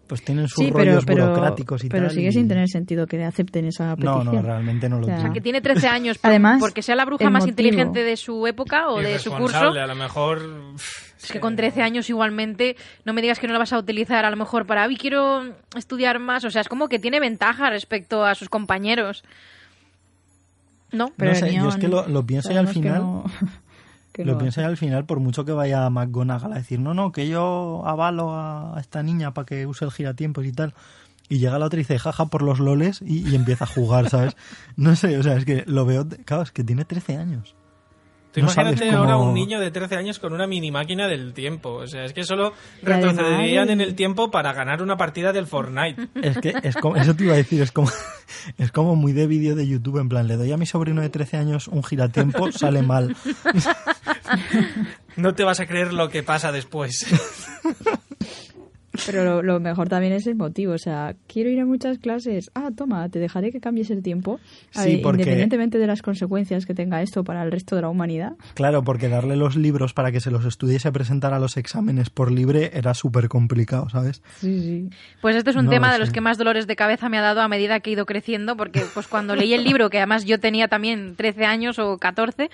[0.10, 2.16] pues tienen sus Sí, pero, rollos pero, burocráticos y pero tal.
[2.16, 4.36] sigue y- sin tener sentido que acepten esa No, petición.
[4.36, 5.34] no, realmente no lo O sea, tiene.
[5.34, 8.46] Que tiene 13 años, por- Además, porque sea la bruja más motivo- inteligente de su
[8.48, 9.58] época o de su curso.
[9.70, 10.42] A lo mejor.
[11.22, 14.26] Es que con 13 años igualmente, no me digas que no la vas a utilizar
[14.26, 15.44] a lo mejor para, "Ay, quiero
[15.78, 16.44] estudiar más.
[16.44, 19.24] O sea, es como que tiene ventaja respecto a sus compañeros.
[20.92, 21.12] ¿No?
[21.18, 23.02] Pero no sé, yo es que lo, lo pienso y al final...
[23.02, 23.24] no-
[24.12, 27.12] que Lo no y al final, por mucho que vaya McGonagall a decir, no, no,
[27.12, 30.74] que yo avalo a esta niña para que use el giratiempos y tal.
[31.28, 34.10] Y llega la otra y dice, jaja, por los loles y, y empieza a jugar,
[34.10, 34.36] ¿sabes?
[34.76, 37.56] No sé, o sea, es que lo veo, claro, es que tiene 13 años.
[38.32, 41.74] Tú No imagínate ahora un niño de 13 años con una mini máquina del tiempo.
[41.74, 42.54] O sea, es que solo
[42.84, 46.10] retrocederían en el tiempo para ganar una partida del Fortnite.
[46.22, 47.90] Es que es como, eso te iba a decir, es como,
[48.58, 51.10] es como muy de vídeo de YouTube, en plan, le doy a mi sobrino de
[51.10, 53.16] 13 años un giratiempo, sale mal.
[55.16, 57.08] No te vas a creer lo que pasa después.
[59.06, 60.74] Pero lo, lo mejor también es el motivo.
[60.74, 62.52] O sea, quiero ir a muchas clases.
[62.56, 64.40] Ah, toma, te dejaré que cambies el tiempo.
[64.76, 67.82] A Sí, ver, porque- Independientemente de las consecuencias que tenga esto para el resto de
[67.84, 68.34] la humanidad.
[68.54, 72.10] Claro, porque darle los libros para que se los estudiese a presentar a los exámenes
[72.10, 74.22] por libre era súper complicado, ¿sabes?
[74.40, 74.90] Sí, sí.
[75.22, 77.18] Pues este es un No tema lo de los que más dolores de cabeza me
[77.18, 79.98] ha dado a medida que he ido creciendo, porque pues cuando leí el libro, que
[79.98, 82.50] además yo tenía también 13 años o 14,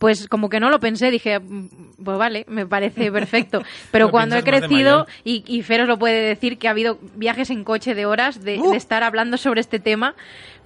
[0.00, 1.68] pues como que no lo pensé, dije, "Mm,
[2.04, 3.62] pues vale, me parece perfecto.
[3.92, 7.62] Pero cuando he crecido, y, y Feros lo puede decir, que ha habido viajes en
[7.62, 8.72] coche de horas de, Uh.
[8.72, 10.14] de estar hablando sobre este tema,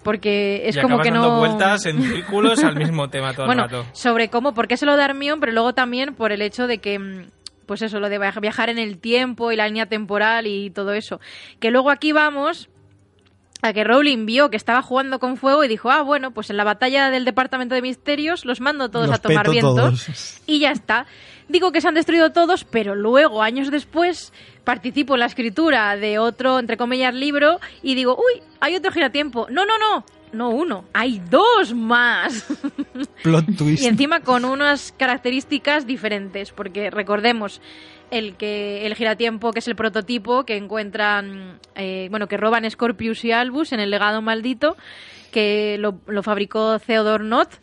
[0.02, 1.38] porque es y como que dando no...
[1.40, 3.86] vueltas en círculos al mismo tema todo bueno, el rato.
[3.92, 6.78] sobre cómo, por qué se lo da Hermione, pero luego también por el hecho de
[6.78, 7.26] que, mm,
[7.66, 10.92] pues eso, lo de viaj- viajar en el tiempo y la línea temporal y todo
[10.92, 11.20] eso.
[11.58, 12.68] Que luego aquí vamos
[13.72, 16.64] que Rowling vio que estaba jugando con fuego y dijo, ah, bueno, pues en la
[16.64, 20.42] batalla del Departamento de Misterios los mando todos Los a tomar vientos todos.
[20.46, 21.06] y ya está.
[21.48, 24.32] Digo que se han destruido todos, pero luego, años después,
[24.64, 29.46] participo en la escritura de otro, entre comillas, libro y digo, uy, hay otro giratiempo.
[29.50, 32.46] No, no, no, no uno, hay dos más.
[33.22, 33.82] Plot twist.
[33.84, 37.60] Y encima con unas características diferentes, porque recordemos
[38.14, 43.24] el que el giratiempo, que es el prototipo que encuentran, eh, bueno, que roban Scorpius
[43.24, 44.76] y Albus en el legado maldito,
[45.32, 47.60] que lo, lo fabricó Theodore Nott.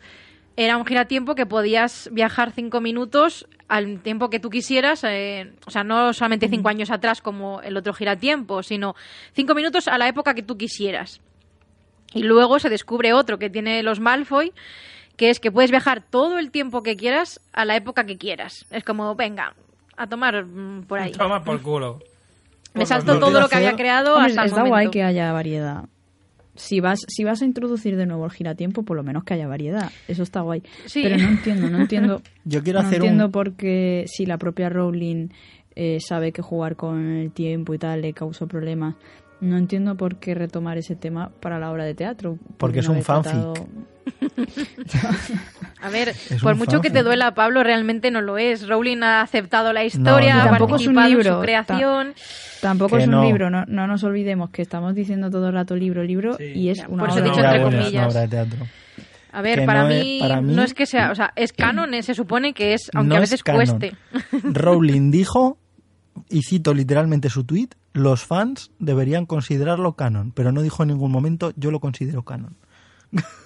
[0.56, 5.70] Era un giratiempo que podías viajar cinco minutos al tiempo que tú quisieras, eh, o
[5.70, 8.94] sea, no solamente cinco años atrás como el otro giratiempo, sino
[9.32, 11.22] cinco minutos a la época que tú quisieras.
[12.12, 14.52] Y luego se descubre otro que tiene los Malfoy,
[15.16, 18.66] que es que puedes viajar todo el tiempo que quieras a la época que quieras.
[18.70, 19.54] Es como, venga,
[20.02, 21.12] a tomar mm, por ahí.
[21.12, 21.98] Toma por culo.
[22.74, 24.74] Me Por salto los todo lo que había creado Hombre, hasta el está momento.
[24.74, 25.84] guay que haya variedad.
[26.54, 29.46] si vas, si vas a introducir de nuevo el giratiempo, por lo menos que haya
[29.46, 29.90] variedad.
[30.08, 30.62] Eso está guay.
[30.86, 31.02] Sí.
[31.02, 32.22] Pero no entiendo, no entiendo.
[32.44, 33.32] Yo quiero no hacer entiendo un...
[33.32, 35.28] por qué si la propia Rowling
[35.74, 38.94] eh, sabe que jugar con el tiempo y tal le causó problemas.
[39.42, 42.38] No entiendo por qué retomar ese tema para la obra de teatro.
[42.58, 43.32] Porque es no un fanfic.
[43.32, 43.66] tratado-
[45.80, 48.68] A ver, Es por mucho que te duela, Pablo, realmente no lo es.
[48.68, 52.14] Rowling ha aceptado la historia, No, ha Tampoco es un participado en su creación.
[52.60, 53.24] Tampoco Que es un no.
[53.24, 56.44] libro, no, no nos olvidemos que estamos diciendo todo el rato libro, libro, Sí.
[56.54, 57.30] y es una por eso he obra.
[57.32, 57.92] dicho entre es comillas.
[57.94, 58.66] una obra de teatro.
[59.32, 61.52] A ver, para, no es- mí, para mí- no es que sea, o sea, es
[61.52, 63.58] canon, eh, se supone que es, aunque No a es veces canon.
[63.66, 63.96] cueste.
[64.44, 65.58] Rowling dijo,
[66.28, 71.10] y cito literalmente su tweet, los fans deberían considerarlo canon, pero no dijo en ningún
[71.12, 72.56] momento yo lo considero canon.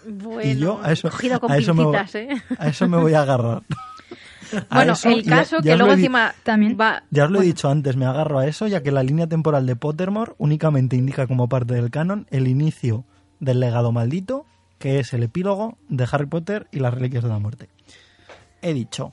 [0.07, 2.43] Bueno, y yo a eso, cogido con a eso me, voy- pincitas, ¿eh?
[2.59, 3.63] a eso me voy a agarrar.
[4.71, 7.03] A Bueno, eso, el ya- caso ya que luego encima También- va...
[7.11, 9.27] Ya os lo he bueno, dicho antes, me agarro a eso, ya que la línea
[9.27, 13.05] temporal de Pottermore únicamente indica como parte del canon el inicio
[13.41, 14.47] del legado maldito,
[14.79, 17.71] que es el epílogo de Harry Potter y las reliquias de la muerte.
[18.63, 19.13] He dicho,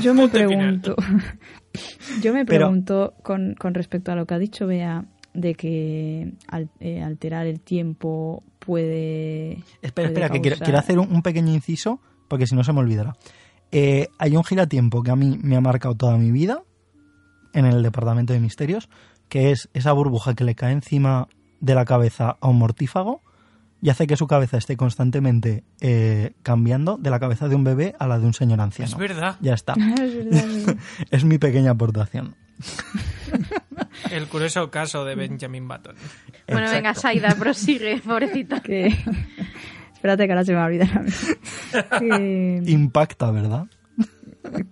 [0.00, 0.96] Yo, me pregunto,
[2.22, 5.04] yo me Pero- pregunto con, con respecto a lo que ha dicho Bea
[5.34, 9.52] de que al- eh, alterar el tiempo puede.
[9.80, 12.72] espera, puede espera, que quiero, quiero hacer un, un pequeño inciso, porque si no se
[12.72, 13.14] me olvidará.
[13.70, 16.62] Eh, hay un giratiempo que a mí me ha marcado toda mi vida
[17.54, 18.88] en el departamento de misterios,
[19.28, 21.28] que es esa burbuja que le cae encima
[21.60, 23.22] de la cabeza a un mortífago
[23.82, 27.96] y hace que su cabeza esté constantemente eh, cambiando de la cabeza de un bebé
[27.98, 28.92] a la de un señor anciano.
[28.92, 29.36] Es verdad.
[29.40, 29.74] Ya está.
[30.00, 32.36] Es verdad, mi pequeña aportación.
[34.12, 35.96] El curioso caso de Benjamin Button.
[36.46, 36.94] Bueno, venga.
[36.94, 38.60] Saida, prosigue, pobrecita.
[38.60, 38.86] que
[39.94, 41.10] espérate que ahora se me va a olvidar a mí.
[41.98, 43.66] que, Impacta, ¿verdad?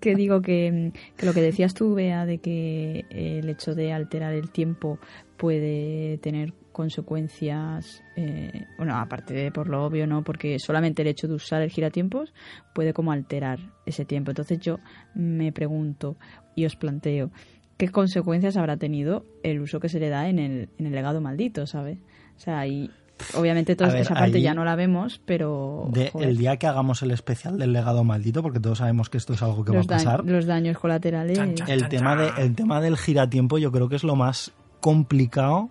[0.00, 4.34] que digo que, que lo que decías tú, Bea, de que el hecho de alterar
[4.34, 4.98] el tiempo
[5.36, 10.24] puede tener consecuencias, eh, bueno, aparte de por lo obvio, ¿no?
[10.24, 12.32] Porque solamente el hecho de usar el giratiempos
[12.74, 14.30] puede como alterar ese tiempo.
[14.30, 14.78] Entonces yo
[15.14, 16.16] me pregunto
[16.54, 17.32] y os planteo,
[17.76, 21.20] ¿qué consecuencias habrá tenido el uso que se le da en el, en el legado
[21.20, 21.98] maldito, ¿sabes?
[22.34, 22.90] O sea, y
[23.34, 25.86] obviamente toda ver, esa parte ya no la vemos, pero...
[25.92, 29.34] De, el día que hagamos el especial del legado maldito, porque todos sabemos que esto
[29.34, 30.24] es algo que los, va a pasar.
[30.24, 31.36] los daños colaterales...
[31.36, 31.68] Chan, chan.
[31.68, 35.68] El tema, de, el tema del giratiempo yo creo que es lo más complicado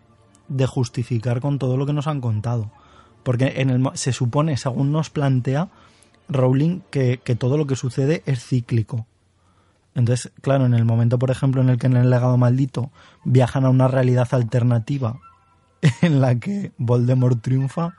[0.49, 2.71] de justificar con todo lo que nos han contado.
[3.23, 5.69] Porque en el, se supone, según nos plantea
[6.27, 9.05] Rowling, que, que todo lo que sucede es cíclico.
[9.95, 12.91] Entonces, claro, en el momento, por ejemplo, en el que en el legado maldito
[13.23, 15.19] viajan a una realidad alternativa
[16.01, 17.95] en la que Voldemort triunfa,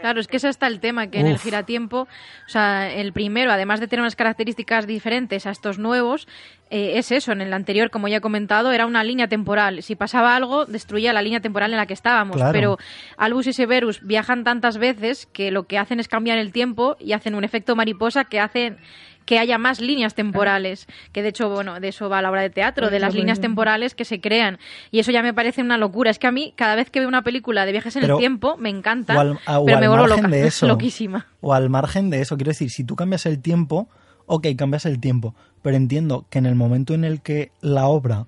[0.00, 3.50] Claro, es que ese está el tema, que en el giratiempo, o sea, el primero,
[3.50, 6.28] además de tener unas características diferentes a estos nuevos,
[6.70, 9.82] eh, es eso, en el anterior, como ya he comentado, era una línea temporal.
[9.82, 12.36] Si pasaba algo, destruía la línea temporal en la que estábamos.
[12.36, 12.52] Claro.
[12.52, 12.78] Pero
[13.16, 17.12] Albus y Severus viajan tantas veces que lo que hacen es cambiar el tiempo y
[17.12, 18.78] hacen un efecto mariposa que hacen
[19.26, 22.48] que haya más líneas temporales, que de hecho, bueno, de eso va la obra de
[22.50, 24.58] teatro, de las líneas temporales que se crean.
[24.90, 26.10] Y eso ya me parece una locura.
[26.10, 28.20] Es que a mí, cada vez que veo una película de viajes en Pero- el
[28.20, 30.66] tiempo, me encanta, o al- a- o pero al me vuelvo loca, de eso.
[30.66, 31.26] loquísima.
[31.42, 33.88] O al margen de eso, quiero decir, si tú cambias el tiempo,
[34.26, 38.26] ok, cambias el tiempo, pero entiendo que en el momento en el que la obra,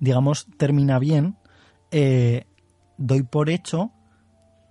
[0.00, 1.36] digamos, termina bien,
[1.90, 2.44] eh,
[2.96, 3.90] doy por hecho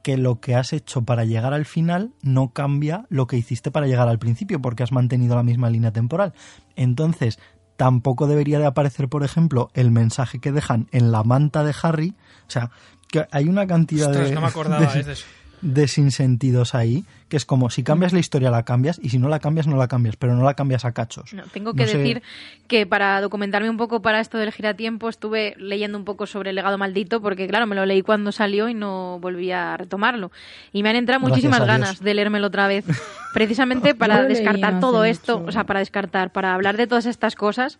[0.08, 3.88] que lo que has hecho para llegar al final no cambia lo que hiciste para
[3.88, 6.32] llegar al principio, porque has mantenido la misma línea temporal.
[6.78, 7.39] Entonces,
[7.76, 12.16] tampoco debería de aparecer, por ejemplo, el mensaje que dejan en la manta de Harry.
[12.47, 12.72] O sea,
[13.10, 15.26] que hay una cantidad Ostras, de, no me acordaba de- de eso.
[15.62, 19.28] De sinsentidos ahí, que es como si cambias la historia la cambias y si no
[19.28, 21.34] la cambias no la cambias, pero no la cambias a cachos.
[21.34, 22.22] No, tengo que No sé- decir
[22.68, 26.55] que para documentarme un poco para esto del giratiempo estuve leyendo un poco sobre el
[26.55, 30.32] legado maldito porque claro, me lo leí cuando salió y no volví a retomarlo.
[30.74, 32.86] Y me han entrado Gracias muchísimas ganas de leérmelo otra vez,
[33.34, 35.49] precisamente para leí descartar no todo esto, mucho.
[35.49, 37.80] o sea, para descartar, para hablar de todas estas cosas,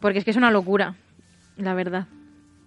[0.00, 0.94] porque es que es una locura,
[1.56, 2.06] la verdad.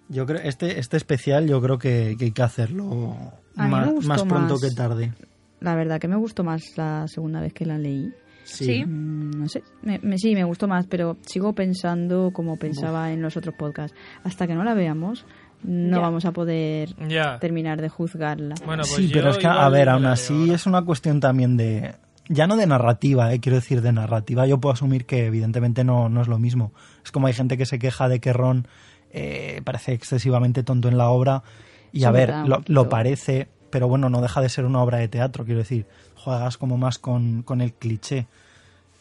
[0.08, 3.16] Yo creo este este especial yo creo que, que hay que hacerlo
[3.56, 4.60] A mí me más, gustó más pronto más.
[4.62, 5.12] que tarde.
[5.60, 8.12] La verdad que me gustó más la segunda vez que la leí.
[8.44, 8.84] Sí.
[8.84, 13.22] Mm, No sé, me, me- sí, me gustó más, pero sigo pensando como pensaba en
[13.22, 13.96] los otros podcasts.
[14.22, 15.24] Hasta que no la veamos,
[15.64, 16.02] no Ya.
[16.02, 17.38] vamos a poder Ya.
[17.40, 18.54] terminar de juzgarla.
[18.64, 21.56] Bueno, pues sí, yo pero es que, a ver, aún así es una cuestión también
[21.56, 21.94] de...
[22.28, 24.46] Ya no de narrativa, eh, quiero decir, de narrativa.
[24.46, 26.72] Yo puedo asumir que evidentemente no, no es lo mismo.
[27.04, 28.66] Es como hay gente que se queja de que Ron
[29.12, 31.42] eh, parece excesivamente tonto en la obra.
[31.96, 32.34] Y Sí, a ver,
[32.66, 35.86] lo, parece, pero bueno, no deja de ser una obra de teatro, quiero decir.
[36.16, 38.26] Juegas como más con, con el cliché.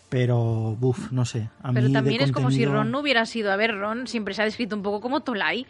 [0.10, 1.50] Pero, buf, no sé.
[1.62, 4.08] A Pero mí de también es como si Ron no hubiera sido, a ver, Ron
[4.08, 5.66] siempre se ha descrito un poco como Tolai.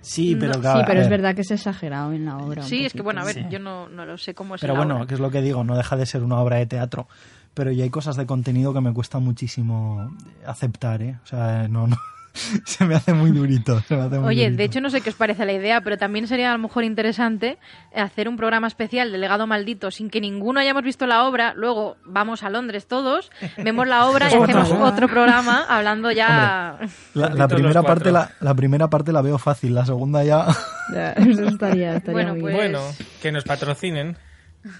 [0.00, 1.18] Sí, pero No, claro, sí, a pero es ver.
[1.18, 2.62] verdad que es exagerado en la obra.
[2.62, 3.44] Sí, es que bueno, a ver, Sí.
[3.50, 5.06] yo no, no lo sé cómo es Pero la bueno, obra.
[5.06, 7.08] que es lo que digo, no deja de ser una obra de teatro.
[7.54, 10.14] Pero ya hay cosas de contenido que me cuesta muchísimo
[10.46, 11.18] aceptar, ¿eh?
[11.24, 11.96] O sea, no, no.
[12.64, 13.80] se me hace muy durito.
[13.80, 14.56] se me hace muy Oye, durito.
[14.58, 16.84] de hecho no sé qué os parece la idea, pero también sería a lo mejor
[16.84, 17.58] interesante
[17.94, 21.96] hacer un programa especial de Legado Maldito sin que ninguno hayamos visto la obra, luego
[22.04, 26.78] vamos a Londres todos, vemos la obra y hacemos otro programa hablando ya...
[27.14, 30.46] La, la primera parte la, la primera parte la veo fácil, la segunda ya.
[30.94, 32.72] Ya, eso estaría, estaría Bueno, muy pues- bien.
[32.72, 32.80] Bueno,
[33.20, 34.16] que nos patrocinen.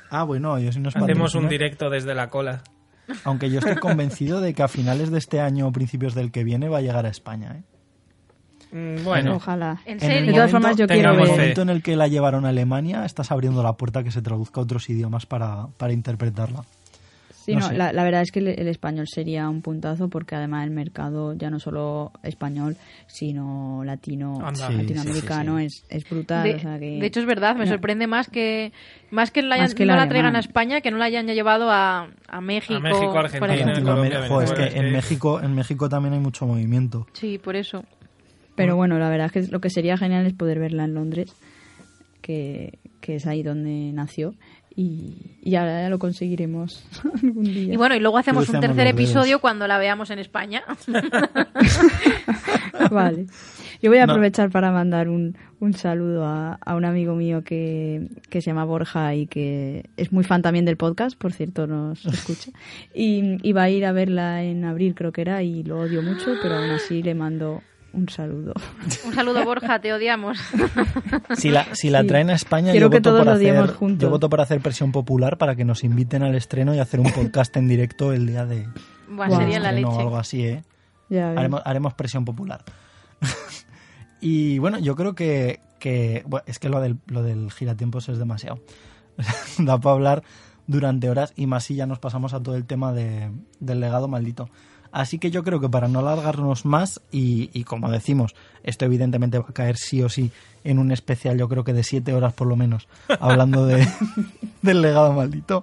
[0.08, 2.62] Ah, bueno, yo sí nos Hacemos un directo desde la cola.
[3.24, 6.44] Aunque yo estoy convencido de que a finales de este año o principios del que
[6.44, 7.62] viene va a llegar a España, ¿eh?
[8.72, 9.80] Mm, Bueno, Ojalá.
[9.86, 10.26] ¿En En el?
[10.26, 11.26] De todas formas, yo quiero el ver.
[11.26, 11.32] fe.
[11.32, 14.22] momento en el que la llevaron a Alemania, estás abriendo la puerta a que se
[14.22, 16.64] traduzca a otros idiomas para, para interpretarla.
[17.46, 17.76] Sí, No no, sé.
[17.76, 21.32] la, la verdad es que el, el español sería un puntazo porque además el mercado
[21.34, 22.76] ya no solo español,
[23.06, 24.68] sino latino, Anda.
[24.70, 26.42] Latinoamericano sí, sí, Es, es brutal.
[26.42, 28.72] De, o sea que- de hecho es verdad, me sorprende más que
[29.12, 31.04] más que, la, hayan- Más que el no la traigan a España, que no la
[31.04, 32.74] hayan ya llevado a, a México.
[32.74, 33.74] A México, Argentina, ejemplo.
[33.84, 34.92] Colombia, Latinoamérica- Joder, es Venezuela, que en sí.
[34.92, 37.06] México, en México también hay mucho movimiento.
[37.12, 37.84] Sí, por eso.
[38.56, 41.32] Pero bueno, la verdad es que lo que sería genial es poder verla en Londres,
[42.22, 44.34] que, que es ahí donde nació.
[44.78, 46.84] Y, y ahora ya lo conseguiremos
[47.22, 47.72] algún día.
[47.72, 50.62] Y bueno, y luego hacemos un tercer episodio cuando la veamos en España.
[52.90, 53.26] Vale.
[53.82, 54.12] Yo voy a No.
[54.12, 58.64] aprovechar para mandar un, un saludo a, a un amigo mío que, que se llama
[58.64, 62.50] Borja y que es muy fan también del podcast, por cierto, nos escucha.
[62.94, 66.02] Y, y va a ir a verla en abril, creo que era, y lo odio
[66.02, 67.62] mucho, pero aún así le mando
[67.96, 68.52] un saludo.
[69.06, 70.38] un saludo, Borja, te odiamos.
[71.36, 72.06] Si la, si la Sí.
[72.08, 74.02] traen a España, Quiero yo que voto, todos por hacer, juntos.
[74.02, 77.10] yo voto por hacer presión popular para que nos inviten al estreno y hacer un
[77.12, 78.66] podcast en directo el día de
[79.08, 79.40] Buah, Guau.
[79.40, 79.86] sería la leche.
[79.88, 80.62] o algo así, ¿eh?
[81.08, 81.30] Ya.
[81.32, 82.64] Haremos, haremos presión popular.
[84.20, 88.18] y bueno, yo creo que, que bueno, es que lo del, lo del giratiempos es
[88.18, 88.60] demasiado.
[89.58, 90.22] da para hablar
[90.66, 93.30] durante horas y más si ya nos pasamos a todo el tema de,
[93.60, 94.48] del legado maldito.
[94.98, 99.38] Así que yo creo que para no alargarnos más y, y como decimos, esto evidentemente
[99.38, 100.32] va a caer sí o sí
[100.64, 102.88] en un especial, yo creo que de siete horas por lo menos,
[103.20, 103.86] hablando de,
[104.62, 105.62] del legado maldito,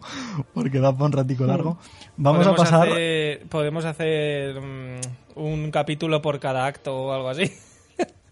[0.53, 1.79] porque da para un ratico largo.
[2.15, 2.87] Vamos a pasar...
[2.89, 4.99] Hacer, podemos hacer mm,
[5.39, 7.51] un capítulo por cada acto o algo así.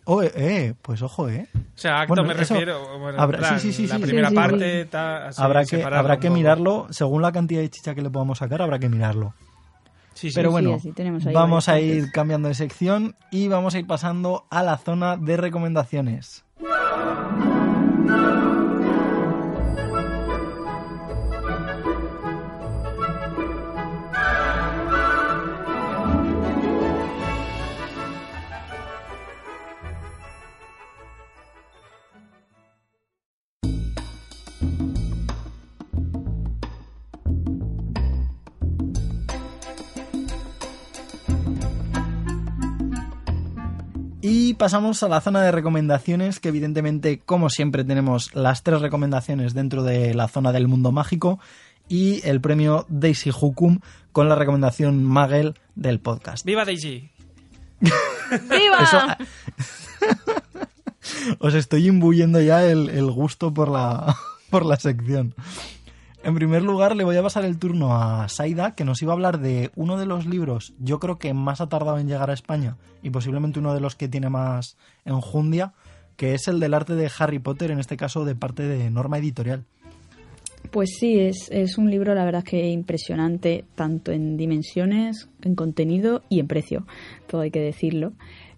[0.06, 1.47] Oh, eh, eh, pues ojo, ¿eh?
[1.56, 2.97] O sea, acto Bueno, me eso refiero.
[2.99, 6.20] Bueno, en habrá- plan, sí, sí, sí, La primera parte ta- así, habrá que, habrá
[6.20, 6.38] que poco.
[6.39, 9.36] mirarlo, según la cantidad de chicha que le podamos sacar, habrá que mirarlo.
[10.14, 10.36] Sí, sí.
[10.36, 10.78] Pero bueno,
[11.26, 15.18] ahí vamos a ir cambiando de sección y vamos a ir pasando a la zona
[15.18, 16.43] de recomendaciones.
[44.62, 49.82] Pasamos a la zona de recomendaciones, que evidentemente, como siempre, tenemos las tres recomendaciones dentro
[49.82, 51.39] de la zona del mundo mágico
[51.89, 53.80] y el premio Daisy Hukum
[54.12, 56.45] con la recomendación Magel del podcast.
[56.45, 57.09] ¡Viva Daisy!
[57.82, 58.78] ¡Viva!
[58.84, 59.01] Eso-
[61.39, 64.16] Os estoy imbuyendo ya el, el gusto por la,
[64.51, 65.34] por la sección.
[66.24, 69.16] En primer lugar, le voy a pasar el turno a Saida, que nos iba a
[69.16, 72.34] hablar de uno de los libros, yo creo que más ha tardado en llegar a
[72.34, 75.74] España y posiblemente uno de los que tiene más enjundia,
[76.18, 79.18] que es el del arte de Harry Potter, en este caso de parte de Norma
[79.18, 79.66] Editorial.
[80.70, 86.22] Pues sí, es, es un libro, la verdad, que impresionante, tanto en dimensiones, en contenido
[86.30, 86.86] y en precio,
[87.28, 88.14] todo hay que decirlo,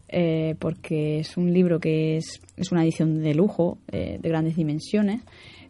[0.10, 4.58] eh, porque es un libro que es, es una edición de lujo, eh, de grandes
[4.58, 5.22] dimensiones,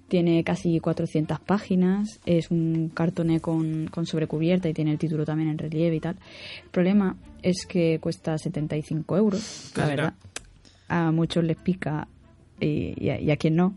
[0.08, 5.50] tiene casi 400 páginas, es un cartoné con, con sobrecubierta y tiene el título también
[5.50, 6.18] en relieve y tal.
[6.64, 10.14] El problema es que cuesta 75 euros, la verdad.
[10.88, 12.08] A muchos les pica
[12.60, 13.76] y, y a, y a quien no,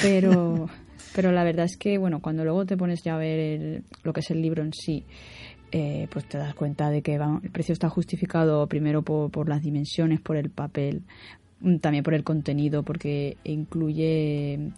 [0.00, 0.68] pero,
[1.14, 4.12] pero la verdad es que, bueno, cuando luego te pones ya a ver el- lo
[4.12, 5.04] que es el libro en sí,
[5.72, 9.62] eh, pues te das cuenta de que el precio está justificado primero por, por las
[9.62, 11.02] dimensiones, por el papel,
[11.60, 14.70] mm, también por el contenido, porque incluye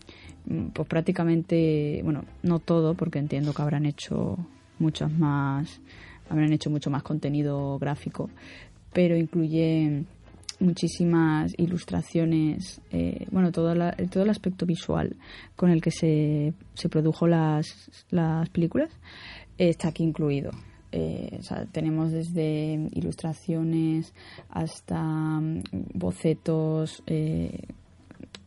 [0.72, 4.36] pues prácticamente, bueno, no todo, porque entiendo que habrán hecho
[4.78, 5.80] muchas más,
[6.28, 8.30] habrán hecho mucho más contenido gráfico,
[8.92, 10.04] pero incluye
[10.60, 13.74] muchísimas ilustraciones, eh, bueno, todo,
[14.10, 15.16] todo el aspecto visual
[15.54, 17.66] con el que se, se produjo las,
[18.10, 18.90] las películas
[19.56, 20.50] está aquí incluido.
[20.90, 24.14] eh, o sea, tenemos desde ilustraciones
[24.48, 25.62] hasta mm,
[25.94, 27.60] bocetos, eh,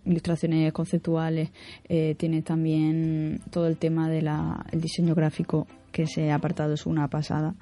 [0.05, 1.51] ilustraciones conceptuales,
[1.87, 4.29] eh, tiene también todo el tema del
[4.71, 7.55] el diseño gráfico, que ese apartado es una pasada.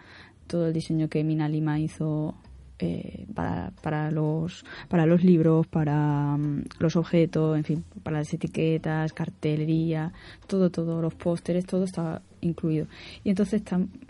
[0.47, 2.35] Todo el diseño que Mina Lima hizo
[2.81, 8.33] eh, para, para, los, para los libros, para mm, los objetos, en fin, para las
[8.33, 10.13] etiquetas, cartelería,
[10.47, 12.87] todo, todo, los pósteres, todo está incluido.
[13.25, 13.63] Y entonces,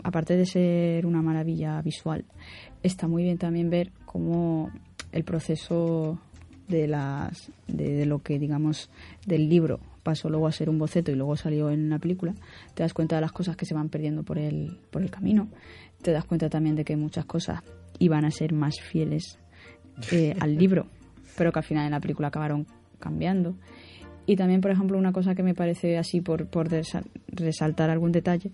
[0.04, 2.24] aparte de ser una maravilla visual,
[2.80, 4.70] está muy bien también ver cómo
[5.10, 6.20] el proceso
[6.70, 8.90] de las de, lo que digamos
[9.26, 12.34] del libro pasó luego a ser un boceto y luego salió en una película
[12.74, 15.48] te das cuenta de las cosas que se van perdiendo por el por el camino
[16.02, 17.60] te das cuenta también de que muchas cosas
[17.98, 19.38] iban a ser más fieles
[20.10, 20.86] eh, al libro,
[21.36, 22.66] pero que al final en la película acabaron
[22.98, 23.54] cambiando.
[24.26, 26.68] Y también, por ejemplo, una cosa que me parece así por, por
[27.28, 28.52] resaltar algún detalle,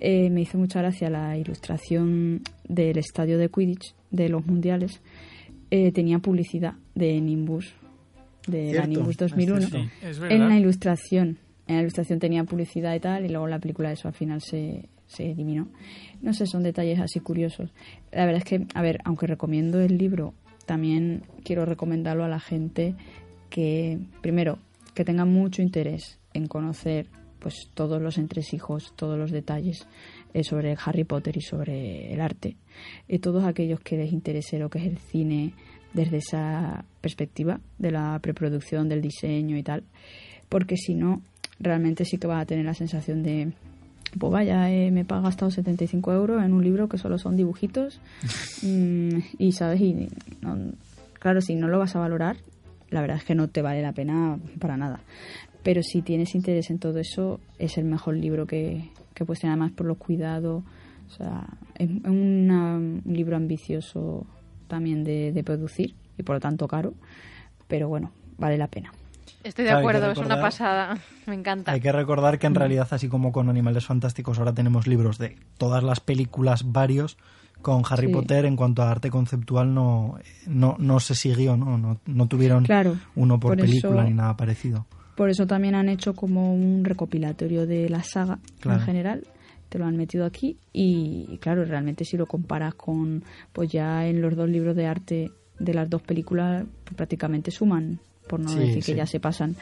[0.00, 5.00] eh, me hizo mucha gracia la ilustración del estadio de Quidditch de los mundiales.
[5.70, 7.72] Eh, tenía publicidad de Nimbus,
[8.46, 9.68] de la Nimbus 2001,
[10.28, 11.38] en la ilustración.
[11.66, 14.88] En la ilustración tenía publicidad y tal, y luego la película eso al final se,
[15.06, 15.68] se eliminó.
[16.22, 17.72] No sé, son detalles así curiosos.
[18.10, 20.34] La verdad es que, a ver, aunque recomiendo el libro,
[20.66, 22.94] también quiero recomendarlo a la gente
[23.48, 24.58] que, primero,
[24.94, 27.06] que tenga mucho interés en conocer
[27.40, 29.86] pues todos los entresijos, todos los detalles
[30.34, 32.56] eh, sobre Harry Potter y sobre el arte.
[33.08, 35.52] Y todos aquellos que les interese lo que es el cine
[35.92, 39.82] desde esa perspectiva de la preproducción, del diseño y tal,
[40.48, 41.22] porque si no,
[41.58, 43.52] realmente sí que vas a tener la sensación de
[44.18, 48.00] pues vaya, eh, me he gastado 75 euros en un libro que solo son dibujitos
[48.62, 49.80] mm, y, ¿sabes?
[49.80, 50.08] Y,
[51.18, 52.36] claro, si no lo vas a valorar,
[52.90, 55.00] la verdad es que no te vale la pena para nada.
[55.62, 58.90] Pero si tienes interés en todo eso, es el mejor libro que,
[59.20, 60.64] que puedes tener, además por los cuidados.
[61.06, 64.26] O sea, es un libro ambicioso
[64.66, 66.94] también de, de producir y por lo tanto caro,
[67.68, 68.92] pero bueno, vale la pena.
[69.42, 70.98] Estoy de acuerdo, es una pasada.
[71.26, 71.72] Me encanta.
[71.72, 75.36] Hay que recordar que en realidad, así como con Animales Fantásticos, ahora tenemos libros de
[75.58, 77.16] todas las películas varios.
[77.62, 80.16] Con Harry Potter, en cuanto a arte conceptual, no,
[80.46, 81.98] no, no se siguió, ¿no?
[82.06, 82.66] No, tuvieron
[83.16, 84.86] uno por, película ni nada parecido.
[85.20, 89.26] Por eso también han hecho como un recopilatorio de la saga en general.
[89.68, 94.22] Te lo han metido aquí y, claro, realmente si lo comparas con, pues ya en
[94.22, 98.82] los dos libros de arte de las dos películas, pues prácticamente suman por no decir
[98.82, 99.56] que ya se pasan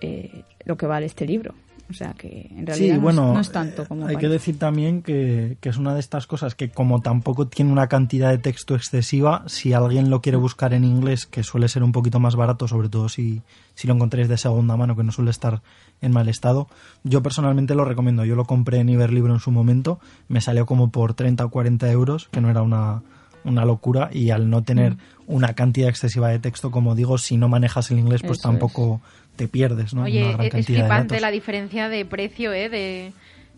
[0.00, 1.54] eh, lo que vale este libro.
[1.88, 4.06] O sea que en realidad no, es, tanto como.
[4.06, 7.86] Hay que decir también que, es una de estas cosas que, como tampoco tiene una
[7.86, 11.92] cantidad de texto excesiva, si alguien lo quiere buscar en inglés, que suele ser un
[11.92, 13.42] poquito más barato, sobre todo si,
[13.74, 15.62] si lo encontréis de segunda mano, que no suele estar
[16.00, 16.68] en mal estado,
[17.04, 18.24] yo personalmente lo recomiendo.
[18.24, 21.90] Yo lo compré en Iberlibro en su momento, me salió como por 30 o 40
[21.92, 23.02] euros, que no era una,
[23.46, 24.98] una locura y al no tener mm.
[25.26, 29.00] una cantidad excesiva de texto, como digo, si no manejas el inglés, pues tampoco
[29.36, 30.04] te pierdes, ¿no?
[30.04, 32.68] Oye, una gran es flipante la diferencia de precio, ¿eh?
[32.68, 33.12] De,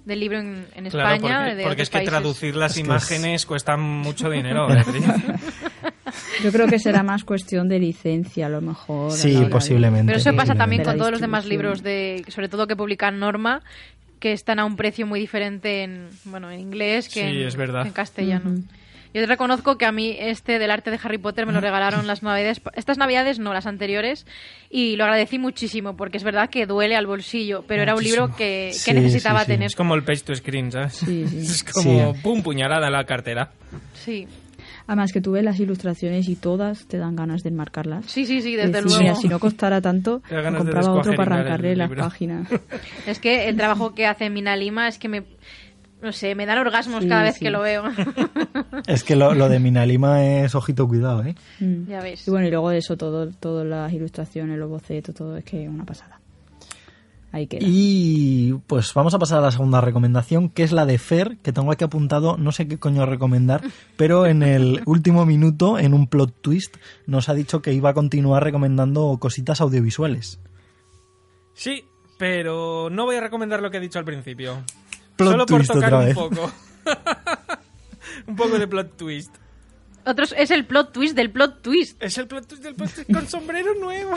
[0.04, 1.54] del libro en, España.
[1.62, 4.68] Porque, es que traducir las imágenes cuesta mucho dinero.
[6.42, 9.12] Yo creo que será más cuestión de licencia, a lo mejor.
[9.12, 10.06] Sí, posiblemente.
[10.06, 13.62] Pero eso pasa también con todos los demás libros, de sobre todo que publican Norma,
[14.18, 18.62] que están a un precio muy diferente en, bueno, en inglés que, en, castellano.
[19.14, 22.06] Yo te reconozco que a mí este del arte de Harry Potter me lo regalaron
[22.06, 24.26] las navidades, estas navidades no, las anteriores,
[24.70, 28.34] y lo agradecí muchísimo, porque es verdad que duele al bolsillo, pero era un libro
[28.36, 29.66] que, necesitaba tener.
[29.66, 31.02] Es como el page to screen, ¿sabes?
[31.08, 33.50] Es como pum, puñalada en la cartera.
[33.94, 34.26] Sí.
[34.88, 38.06] Además que tú ves las ilustraciones y todas te dan ganas de enmarcarlas.
[38.06, 38.98] Sí, sí, sí, desde luego.
[38.98, 42.48] Mira, si no costara tanto, compraba otro para arrancarle las páginas.
[43.06, 45.24] Es que el trabajo que hace Mina Lima es que me
[46.00, 47.84] no sé, me dan orgasmos cada vez que lo veo.
[48.86, 51.34] Es que lo, de Minalima es ojito cuidado, ¿eh?
[51.60, 51.88] Mm.
[51.88, 52.26] Ya ves.
[52.26, 55.68] Y bueno, y luego de eso, todo, todas las ilustraciones, los bocetos, todo es que
[55.68, 56.20] una pasada.
[57.32, 57.60] Ahí queda.
[57.62, 61.52] Y pues vamos a pasar a la segunda recomendación, que es la de Fer, que
[61.52, 63.62] tengo aquí apuntado, no sé qué coño recomendar,
[63.96, 66.76] pero en el último minuto, en un plot twist,
[67.06, 70.40] nos ha dicho que iba a continuar recomendando cositas audiovisuales.
[71.52, 71.84] Sí,
[72.18, 74.62] pero no voy a recomendar lo que he dicho al principio.
[75.18, 76.52] Solo por tocar un poco.
[78.26, 79.34] un poco de plot twist.
[80.04, 82.02] Otros, es el plot twist del plot twist.
[82.02, 84.14] Es el plot twist del plot twist con sombrero nuevo.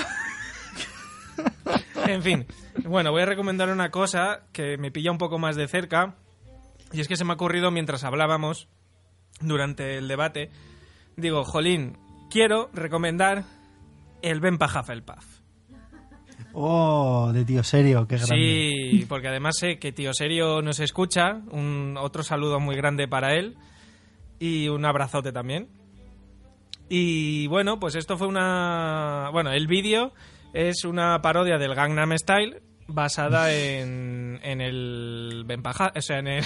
[2.08, 2.46] en fin,
[2.84, 6.16] bueno, voy a recomendar una cosa que me pilla un poco más de cerca.
[6.94, 8.68] Y es que se me ha ocurrido mientras hablábamos
[9.40, 10.52] durante el debate.
[11.16, 11.98] Digo, Jolín,
[12.30, 13.44] quiero recomendar
[14.22, 15.31] el Ben Hufflepuff.
[16.54, 18.36] Oh, de tío serio, qué grande.
[18.36, 21.42] Sí, porque además sé que tío serio nos escucha.
[21.52, 23.56] Un, otro saludo muy grande para él.
[24.40, 25.70] Y un abrazote también.
[26.90, 29.30] Y bueno, pues esto fue una...
[29.32, 30.14] Bueno, el vídeo
[30.54, 36.46] es una parodia del Gangnam Style basada en, en el o sea, en, el-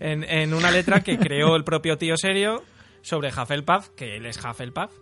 [0.00, 2.64] en, en una letra que creó el propio tío serio
[3.02, 4.92] sobre Hufflepuff, que él es Hufflepuff.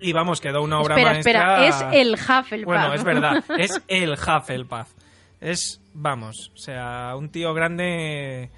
[0.00, 1.66] Y vamos, quedó una obra espera, maestra.
[1.66, 2.64] espera, es el Hufflepuff.
[2.66, 4.92] Bueno, es verdad, es el Hufflepuff.
[5.40, 8.50] Es, vamos, o sea, un tío grande,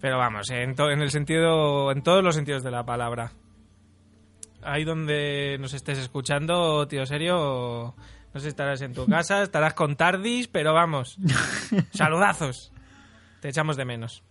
[0.00, 3.32] pero vamos, en, en el sentido, en todos los sentidos de la palabra.
[4.62, 7.94] Ahí donde nos estés escuchando, tío serio,
[8.34, 11.16] no sé si estarás en tu casa, estarás con Tardis, pero vamos,
[11.92, 12.72] saludazos.
[13.40, 14.24] Te echamos de menos.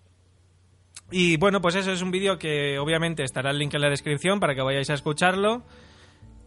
[1.11, 4.39] Y bueno, pues eso es un vídeo que obviamente estará el link en la descripción
[4.41, 5.63] para que vayáis a escucharlo.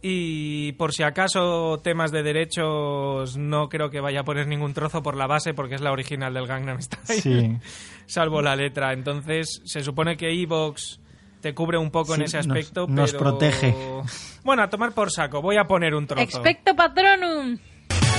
[0.03, 5.03] Y por si acaso temas de derechos no creo que vaya a poner ningún trozo
[5.03, 7.21] por la base porque es la original del Gangnam Style.
[7.21, 7.57] Sí.
[8.07, 8.93] Salvo la letra.
[8.93, 10.99] Entonces se supone que Evox
[11.41, 12.87] te cubre un poco en ese nos- aspecto.
[12.87, 13.75] nos pero- protege.
[14.43, 15.39] Bueno, a tomar por saco.
[15.39, 16.23] Voy a poner un trozo.
[16.23, 17.59] Expecto Patronum.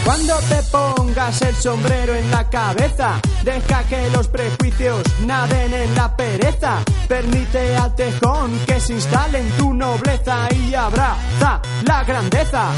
[0.05, 6.16] Cuando te pongas el sombrero en la cabeza, deja que los prejuicios naden en la
[6.16, 6.79] pereza.
[7.09, 12.70] Permite al tejón que se instale en tu nobleza y abraza la grandeza.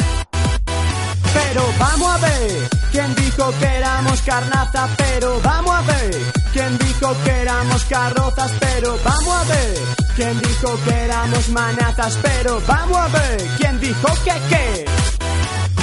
[1.32, 4.88] Pero vamos a ver, ¿quién dijo que éramos carnaza?
[4.96, 6.14] Pero vamos a ver,
[6.52, 8.52] ¿quién dijo que éramos carrozas?
[8.60, 9.78] Pero vamos a ver,
[10.14, 12.18] ¿quién dijo que éramos manazas?
[12.22, 14.84] Pero vamos a ver, ¿quién dijo que qué?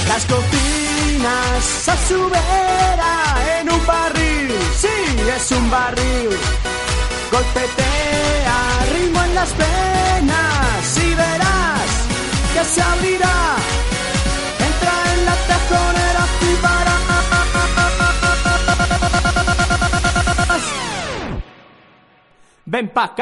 [0.08, 0.81] Las cocinas
[1.24, 4.88] a su vera en un barril, sí,
[5.36, 6.30] es un barril.
[7.30, 8.58] Golpetea
[8.92, 11.90] ritmo en las venas y verás
[12.54, 13.56] que se abrirá.
[14.58, 16.54] Entra en la taconera y
[22.64, 23.14] Ven pa'.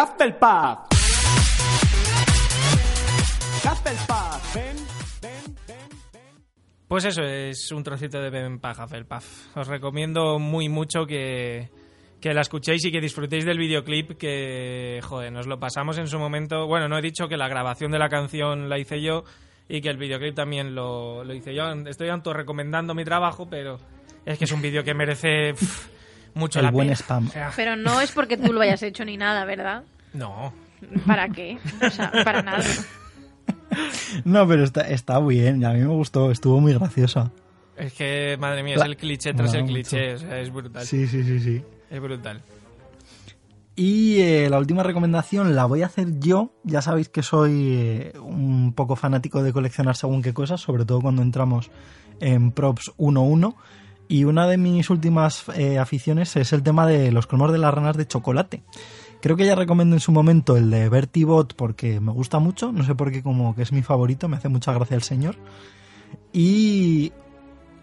[3.62, 4.29] Hufflepuff,
[6.90, 9.56] Pues eso es un trocito de Ben Hufflepuff.
[9.56, 11.70] Os recomiendo muy mucho que,
[12.20, 16.18] que la escuchéis y que disfrutéis del videoclip que, joder, nos lo pasamos en su
[16.18, 16.66] momento.
[16.66, 19.22] Bueno, no he dicho que la grabación de la canción la hice yo
[19.68, 21.70] y que el videoclip también lo, lo hice yo.
[21.86, 23.78] Estoy recomendando mi trabajo, pero
[24.26, 25.54] es que es un vídeo que merece
[26.34, 26.96] mucho El la buen pena.
[26.96, 27.28] spam.
[27.28, 29.84] O sea, Pero no es porque tú lo hayas hecho ni nada, ¿verdad?
[30.12, 30.52] no.
[31.06, 31.56] ¿Para qué?
[31.86, 32.64] O sea, para nada.
[34.24, 35.64] No, pero está, está bien.
[35.64, 36.30] A mí me gustó.
[36.30, 37.30] Estuvo muy graciosa.
[37.76, 40.14] Es que, madre mía, La- es el cliché tras el cliché.
[40.14, 40.84] O sea, es brutal.
[40.84, 41.62] Sí, sí, sí, sí.
[41.90, 42.42] Es brutal.
[43.76, 46.52] Y eh, la última recomendación la voy a hacer yo.
[46.64, 51.00] Ya sabéis que soy eh, un poco fanático de coleccionar según qué cosas, sobre todo
[51.00, 51.70] cuando entramos
[52.20, 53.54] en Props 1.1.
[54.08, 57.72] Y una de mis últimas eh, aficiones es el tema de los cromos de las
[57.72, 58.62] ranas de chocolate.
[59.20, 62.72] Creo que ya recomiendo en su momento el de Bertie Bot porque me gusta mucho.
[62.72, 65.36] No sé por qué, como que es mi favorito, me hace mucha gracia el señor.
[66.32, 67.12] Y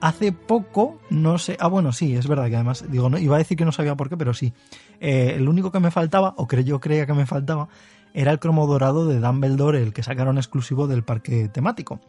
[0.02, 1.56] hace poco, no sé.
[1.60, 4.10] Ah, bueno, sí, es verdad que además, digo, iba a decir que no sabía por
[4.10, 4.54] qué, pero sí.
[5.00, 7.70] Eh, el único que me faltaba, o que yo creía que me faltaba,
[8.14, 12.00] era el cromo dorado de Dumbledore, el que sacaron exclusivo del parque temático.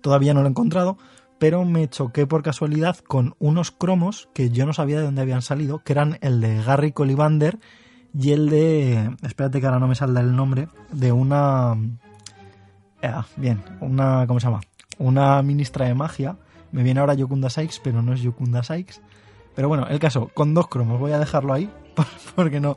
[0.00, 0.98] Todavía no lo he encontrado,
[1.38, 5.42] pero me choqué por casualidad con unos cromos que yo no sabía de dónde habían
[5.42, 7.58] salido, que eran el de Garry Collivander
[8.18, 9.14] y el de.
[9.22, 11.76] Espérate que ahora no me salda el nombre, de una.
[13.02, 14.26] Ah, bien, una.
[14.26, 14.60] ¿Cómo se llama?
[14.98, 16.36] Una ministra de magia.
[16.72, 19.00] Me viene ahora Yokunda Sykes, pero no es Yokunda Sykes.
[19.54, 21.70] Pero bueno, el caso, con dos cromos, voy a dejarlo ahí,
[22.36, 22.76] porque no,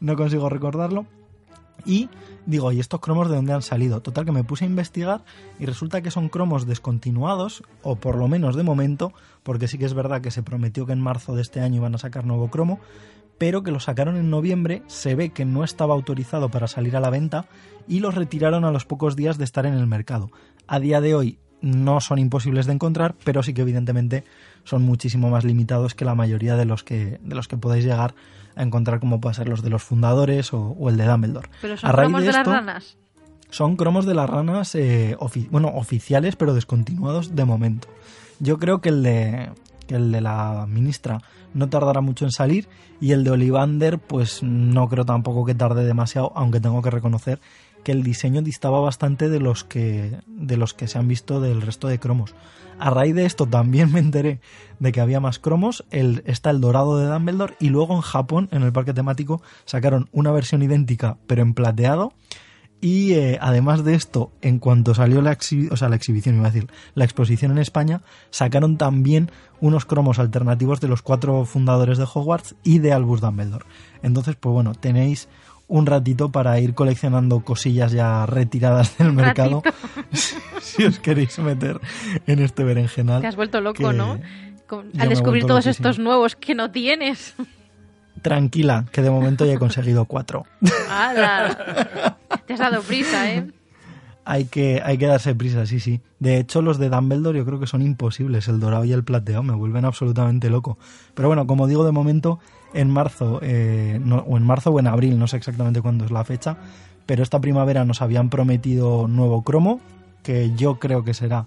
[0.00, 1.06] no consigo recordarlo.
[1.86, 2.08] Y
[2.46, 4.00] digo, ¿y estos cromos de dónde han salido?
[4.00, 5.24] Total que me puse a investigar
[5.58, 9.12] y resulta que son cromos descontinuados, o por lo menos de momento,
[9.42, 11.94] porque sí que es verdad que se prometió que en marzo de este año iban
[11.94, 12.80] a sacar nuevo cromo,
[13.38, 17.00] pero que lo sacaron en noviembre, se ve que no estaba autorizado para salir a
[17.00, 17.46] la venta
[17.88, 20.30] y los retiraron a los pocos días de estar en el mercado.
[20.66, 24.24] A día de hoy no son imposibles de encontrar, pero sí que evidentemente
[24.64, 28.14] son muchísimo más limitados que la mayoría de los que, de los que podáis llegar
[28.56, 31.48] a encontrar como pueden ser los de los fundadores o, o el de Dumbledore.
[31.60, 32.96] Pero son A raíz cromos de, las esto, ranas.
[33.50, 37.88] Son cromos de las ranas, eh, ofi- bueno, oficiales, pero descontinuados de momento.
[38.40, 39.50] Yo creo que el de
[39.86, 41.20] que el de la ministra
[41.54, 42.68] no tardará mucho en salir.
[43.00, 47.40] Y el de Olivander, pues no creo tampoco que tarde demasiado, aunque tengo que reconocer
[47.82, 51.62] que el diseño distaba bastante de los que de los que se han visto del
[51.62, 52.34] resto de cromos.
[52.78, 54.40] A raíz de esto también me enteré
[54.80, 58.48] de que había más cromos, el, está el dorado de Dumbledore y luego en Japón,
[58.50, 62.14] en el parque temático, sacaron una versión idéntica pero en plateado
[62.84, 65.38] Y eh, además de esto, en cuanto salió la,
[65.70, 70.18] o sea, la exhibición, iba a decir, la exposición en España, sacaron también unos cromos
[70.18, 73.64] alternativos de los cuatro fundadores de Hogwarts y de Albus Dumbledore.
[74.02, 75.30] Entonces, pues bueno, tenéis
[75.66, 79.62] un ratito para ir coleccionando cosillas ya retiradas del mercado
[80.60, 81.80] si os queréis meter
[82.26, 83.22] en este berenjenal.
[83.22, 84.20] Te has vuelto loco, ¿no?
[84.98, 87.34] al descubrir todos estos nuevos que no tienes.
[88.24, 90.46] Tranquila, que de momento ya he conseguido cuatro.
[92.46, 93.50] Te has dado prisa, ¿eh?
[94.24, 96.00] Hay que, hay que darse prisa, sí, sí.
[96.20, 98.48] De hecho, los de Dumbledore yo creo que son imposibles.
[98.48, 100.78] El dorado y el plateado me vuelven absolutamente loco.
[101.12, 102.38] Pero bueno, como digo, de momento,
[102.72, 106.24] en marzo, eh, o en marzo o en abril, no sé exactamente cuándo es la
[106.24, 106.56] fecha,
[107.04, 109.82] pero esta primavera nos habían prometido nuevo cromo,
[110.22, 111.44] que yo creo que será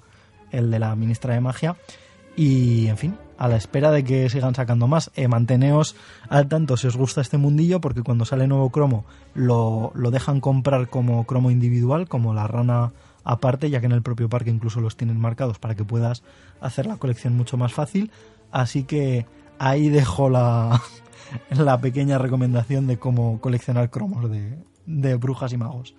[0.52, 1.76] el de la ministra de magia.
[2.36, 5.12] Y, en fin, a la espera de que sigan sacando más.
[5.16, 5.96] Eh, manteneos
[6.30, 10.42] al tanto si os gusta este mundillo, porque cuando sale nuevo cromo lo, lo dejan
[10.42, 12.94] comprar como cromo individual, como la rana
[13.24, 16.24] aparte, ya que en el propio parque incluso los tienen marcados para que puedas
[16.62, 18.12] hacer la colección mucho más fácil.
[18.52, 19.26] Así que
[19.60, 20.82] ahí dejo la,
[21.50, 25.94] la pequeña recomendación de cómo coleccionar cromos de, de brujas y magos.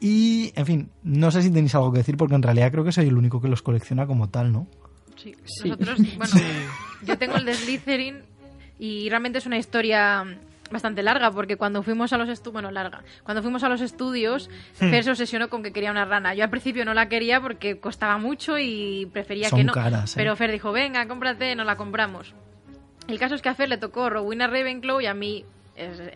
[0.00, 2.92] Y, en fin, no sé si tenéis algo que decir, porque en realidad creo que
[2.92, 4.66] soy el único que los colecciona como tal, ¿no?
[5.16, 5.34] Sí.
[5.64, 6.34] Nosotros, bueno,
[7.02, 8.22] yo tengo el de Slytherin
[8.78, 10.24] y realmente es una historia
[10.70, 14.48] bastante larga porque cuando fuimos a los estudios, bueno, larga, cuando fuimos a los estudios,
[14.80, 14.90] hmm.
[14.90, 16.34] Fer se obsesionó con que quería una rana.
[16.34, 19.72] Yo al principio no la quería porque costaba mucho y prefería que no.
[19.74, 20.04] ¿eh?
[20.14, 22.34] Pero Fer dijo, venga, cómprate, no la compramos.
[23.08, 25.44] El caso es que a Fer le tocó Rowena Ravenclaw y a mí,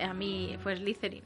[0.01, 1.23] a mí fue Slytherin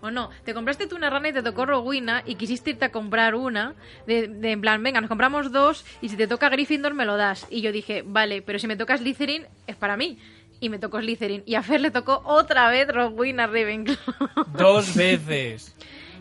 [0.00, 2.92] o no, te compraste tú una rana y te tocó Rowena y quisiste irte a
[2.92, 3.74] comprar una,
[4.06, 7.46] de, en plan, venga, nos compramos dos y si te toca Gryffindor me lo das.
[7.50, 10.18] Y yo dije, vale, pero si me toca Slytherin es para mí.
[10.60, 11.44] Y me tocó Slytherin.
[11.46, 13.96] Y a Fer le tocó otra vez Rowena Ravenclaw.
[14.58, 15.74] Dos veces.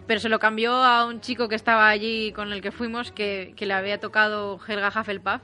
[0.05, 3.55] pero se lo cambió a un chico que estaba allí con el que fuimos, que,
[3.57, 5.41] le había tocado Helga Hufflepuff.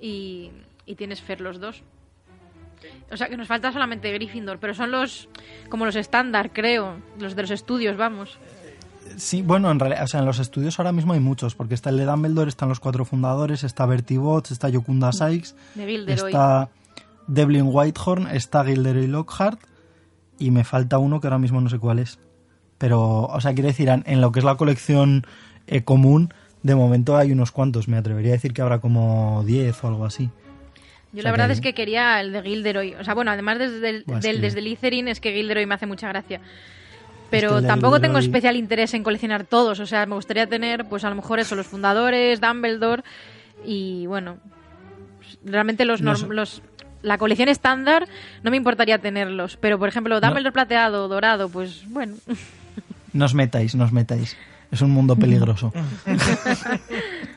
[0.00, 0.50] Y,
[0.86, 1.82] y tienes Fer los dos.
[3.10, 5.28] O sea, que nos falta solamente Gryffindor, pero son los
[5.68, 8.38] como los estándar, creo, los de los estudios, vamos.
[9.16, 11.90] Sí, bueno, en realidad, o sea, en los estudios ahora mismo hay muchos, porque está
[11.90, 15.54] el de Dumbledore, están los cuatro fundadores, está Bertie Botts, está Yokunda Sykes,
[16.08, 16.68] está
[17.26, 19.60] Devlin Whitehorn, está Gilderoy Lockhart
[20.38, 22.18] y me falta uno que ahora mismo no sé cuál es.
[22.78, 25.26] Pero, o sea, quiere decir, en lo que es la colección
[25.66, 29.84] eh, común, de momento hay unos cuantos, me atrevería a decir que habrá como 10
[29.84, 30.30] o algo así.
[31.12, 32.94] Yo la verdad es que quería el de Gilderoy.
[32.94, 36.08] O sea, bueno, además desde el, del, desde Litherin es que Gilderoy me hace mucha
[36.08, 36.40] gracia.
[37.30, 39.80] Pero tampoco tengo especial interés en coleccionar todos.
[39.80, 43.02] O sea, me gustaría tener, pues a lo mejor eso, los fundadores, Dumbledore
[43.64, 44.38] y bueno,
[45.44, 46.62] realmente los, los
[47.02, 48.06] la colección estándar
[48.42, 49.56] no me importaría tenerlos.
[49.56, 52.14] Pero por ejemplo, Dumbledore plateado, dorado, pues bueno.
[53.12, 54.36] Nos metáis, nos metáis.
[54.70, 55.72] Es un mundo peligroso.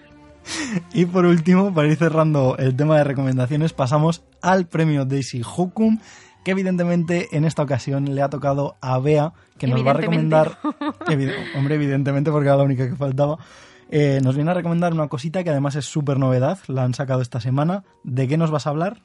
[0.94, 6.00] y por último, para ir cerrando el tema de recomendaciones, pasamos al premio Daisy Hukum,
[6.44, 10.58] que evidentemente en esta ocasión le ha tocado a Bea, que nos va a recomendar,
[11.56, 13.38] hombre, evidentemente porque era la única que faltaba,
[13.92, 17.22] eh, nos viene a recomendar una cosita que además es súper novedad, la han sacado
[17.22, 17.84] esta semana.
[18.04, 19.02] ¿De qué nos vas a hablar?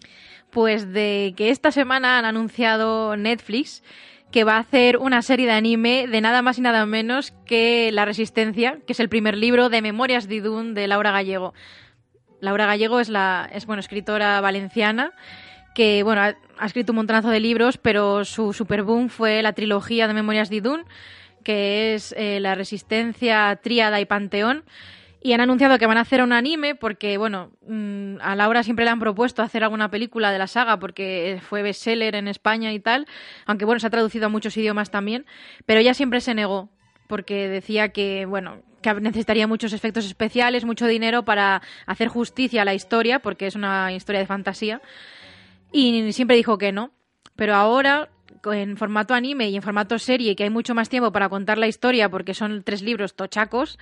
[0.50, 3.82] Pues de que esta semana han anunciado Netflix
[4.34, 7.92] que va a hacer una serie de anime de nada más y nada menos que
[7.92, 11.54] La Resistencia, que es el primer libro de Memorias de Idún de Laura Gallego.
[12.40, 15.12] Laura Gallego es la es escritora valenciana
[15.72, 20.08] que bueno, ha, escrito un montonazo de libros, pero su super boom fue la trilogía
[20.08, 20.84] de Memorias de Idún,
[21.44, 24.64] que es eh, La Resistencia, Tríada y Panteón
[25.24, 28.84] y han anunciado que van a hacer un anime porque, bueno, mm, a Laura siempre
[28.84, 32.78] le han propuesto hacer alguna película de la saga porque fue bestseller en España y
[32.78, 33.06] tal,
[33.46, 35.24] aunque bueno, se ha traducido a muchos idiomas también,
[35.64, 36.68] pero ella siempre se negó
[37.06, 42.66] porque decía que, bueno, que necesitaría muchos efectos especiales, mucho dinero para hacer justicia a
[42.66, 44.82] la historia, porque es una historia de fantasía,
[45.72, 46.90] y siempre dijo que no.
[47.34, 48.10] Pero ahora,
[48.44, 51.66] en formato anime y en formato serie, que hay mucho más tiempo para contar la
[51.66, 53.78] historia, porque son tres libros tochacos,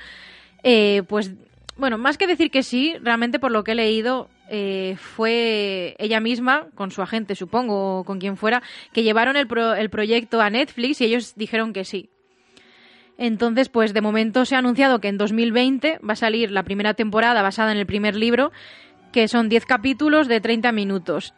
[0.62, 1.32] eh, pues
[1.76, 6.20] bueno, más que decir que sí, realmente por lo que he leído eh, fue ella
[6.20, 8.62] misma, con su agente supongo, o con quien fuera,
[8.92, 9.48] que llevaron el,
[9.78, 12.10] el proyecto a Netflix y ellos dijeron que sí.
[13.18, 16.94] Entonces, pues de momento se ha anunciado que en 2020 va a salir la primera
[16.94, 18.52] temporada basada en el primer libro,
[19.12, 21.34] que son 10 capítulos de 30 minutos.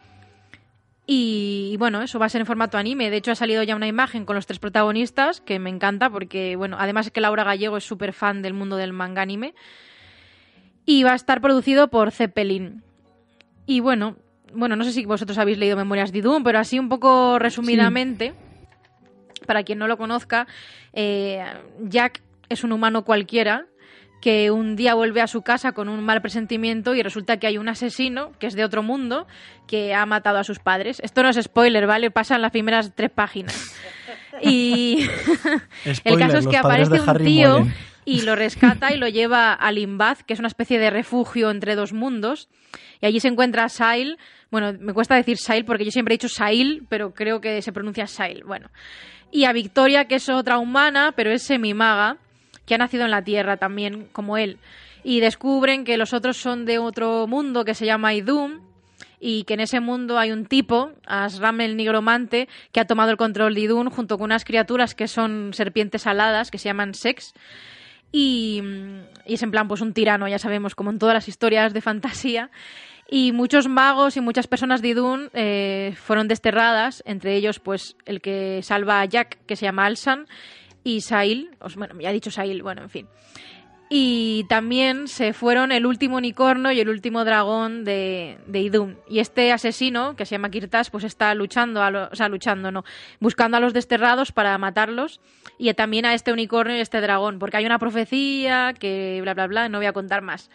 [1.07, 3.11] Y, bueno, eso va a ser en formato anime.
[3.11, 6.57] De hecho, ha salido ya una imagen con los tres protagonistas, que me encanta porque,
[6.57, 9.55] bueno, además es que Laura Gallego es súper fan del mundo del manga anime.
[10.87, 12.83] Y va a estar producido por Zeppelin.
[13.67, 14.17] Y bueno,
[14.55, 18.35] bueno, no sé si vosotros habéis leído Memorias de Doom, pero así un poco resumidamente.
[19.47, 20.47] Para quien no lo conozca,
[20.95, 21.45] eh,
[21.81, 23.67] Jack es un humano cualquiera
[24.25, 27.59] que un día vuelve a su casa con un mal presentimiento y resulta que hay
[27.59, 29.27] un asesino, que es de otro mundo,
[29.67, 30.99] que ha matado a sus padres.
[31.05, 32.11] Esto no es spoiler, ¿vale?
[32.11, 33.77] Pasan las primeras tres páginas.
[34.41, 35.07] Y
[36.05, 37.75] el caso es que aparece un tío mueren.
[38.07, 41.75] y lo rescata y lo lleva a Limbaz, que es una especie de refugio entre
[41.75, 42.49] dos mundos.
[43.03, 44.17] Y allí se encuentra Sail.
[44.51, 47.75] Bueno, me cuesta decir Sail porque yo siempre he dicho Sail, pero creo que se
[47.75, 48.43] pronuncia Sail.
[48.43, 48.71] Bueno.
[49.31, 52.17] Y a Victoria, que es otra humana, pero es semimaga,
[52.67, 54.59] que ha nacido en la Tierra también, como él.
[55.03, 58.61] Y descubren que los otros son de otro mundo que se llama Idum
[59.21, 63.17] y que en ese mundo hay un tipo, Asram el nigromante, que ha tomado el
[63.17, 67.33] control de Idun junto con unas criaturas que son serpientes aladas, que se llaman Sex.
[68.13, 68.63] Y,
[69.27, 71.81] y es en plan, pues un tirano, ya sabemos, como en todas las historias de
[71.81, 72.51] fantasía.
[73.09, 78.21] Y muchos magos y muchas personas de Idun eh, fueron desterradas, entre ellos, pues, el
[78.21, 80.27] que salva a Jack, que se llama Alsan,
[80.85, 83.09] y Sail, bueno, ya he dicho Sail, bueno, en fin.
[83.91, 88.95] Y también se fueron el último unicornio y el último dragón de, de Idum.
[89.09, 92.73] Y este asesino, que se llama Kirtas, pues está luchando, a lo- o sea, luchando,
[92.73, 92.85] no,
[93.21, 95.21] buscando a los desterrados para matarlos.
[95.59, 99.47] Y también a este unicornio y este dragón, porque hay una profecía que bla, bla,
[99.47, 100.51] bla, no voy a contar más.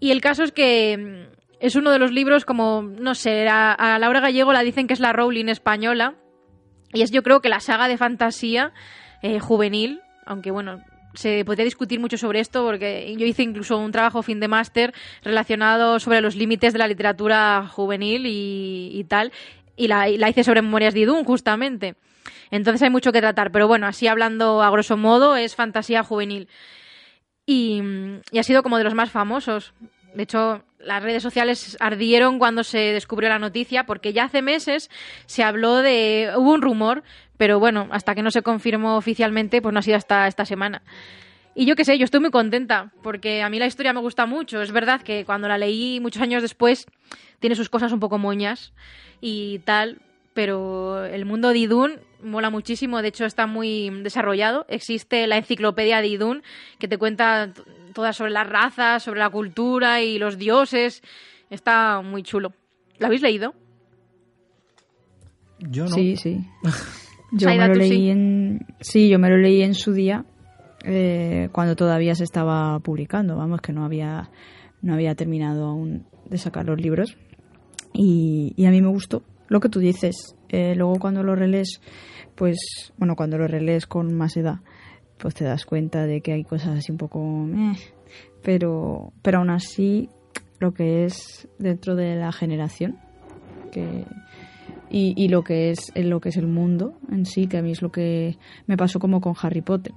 [0.00, 3.72] Y el caso es que mm, es uno de los libros como, no sé, a,
[3.72, 6.16] a Laura Gallego la dicen que es la Rowling española.
[6.92, 8.72] Y es yo creo que la saga de fantasía
[9.22, 10.82] eh, juvenil, aunque bueno,
[11.14, 14.94] se podría discutir mucho sobre esto porque yo hice incluso un trabajo fin de máster
[15.22, 19.32] relacionado sobre los límites de la literatura juvenil y, tal,
[19.76, 21.96] y la, y la hice sobre Memorias de Idún, justamente.
[22.50, 26.48] Entonces hay mucho que tratar, pero bueno, así hablando a grosso modo, es fantasía juvenil.
[27.46, 27.82] Y,
[28.30, 29.72] y ha sido como de los más famosos.
[30.14, 34.90] De hecho, las redes sociales ardieron cuando se descubrió la noticia, porque ya hace meses
[35.26, 36.32] se habló de.
[36.36, 37.02] Hubo un rumor,
[37.36, 40.82] pero bueno, hasta que no se confirmó oficialmente, pues no ha sido hasta esta semana.
[41.54, 44.26] Y yo qué sé, yo estoy muy contenta, porque a mí la historia me gusta
[44.26, 44.62] mucho.
[44.62, 46.86] Es verdad que cuando la leí muchos años después,
[47.40, 48.72] tiene sus cosas un poco moñas
[49.20, 50.00] y tal,
[50.32, 54.66] pero el mundo de Idun mola muchísimo, de hecho está muy desarrollado.
[54.68, 56.42] Existe la enciclopedia de Idun,
[56.78, 57.52] que te cuenta
[57.92, 61.02] todas sobre las razas, sobre la cultura y los dioses.
[61.50, 62.52] Está muy chulo.
[62.98, 63.54] ¿Lo habéis leído?
[65.58, 65.90] Yo no.
[65.90, 66.40] Sí, sí.
[67.32, 68.10] Yo Saida, me lo ¿tú leí sí?
[68.10, 68.66] en.
[68.80, 70.26] Sí, yo me lo leí en su día,
[70.84, 73.36] eh, cuando todavía se estaba publicando.
[73.36, 74.28] Vamos, que no había,
[74.82, 77.16] no había terminado aún de sacar los libros.
[77.94, 80.34] Y, y a mí me gustó lo que tú dices.
[80.48, 81.80] Eh, luego cuando lo relees,
[82.34, 84.60] pues, bueno, cuando lo relees con más edad,
[85.18, 87.20] pues te das cuenta de que hay cosas así un poco.
[87.20, 87.76] meh,
[88.42, 90.08] pero, pero aún así,
[90.58, 92.98] lo que es dentro de la generación,
[93.70, 94.04] que
[94.92, 97.72] y, y lo que es lo que es el mundo en sí que a mí
[97.72, 98.36] es lo que
[98.66, 99.94] me pasó como con Harry Potter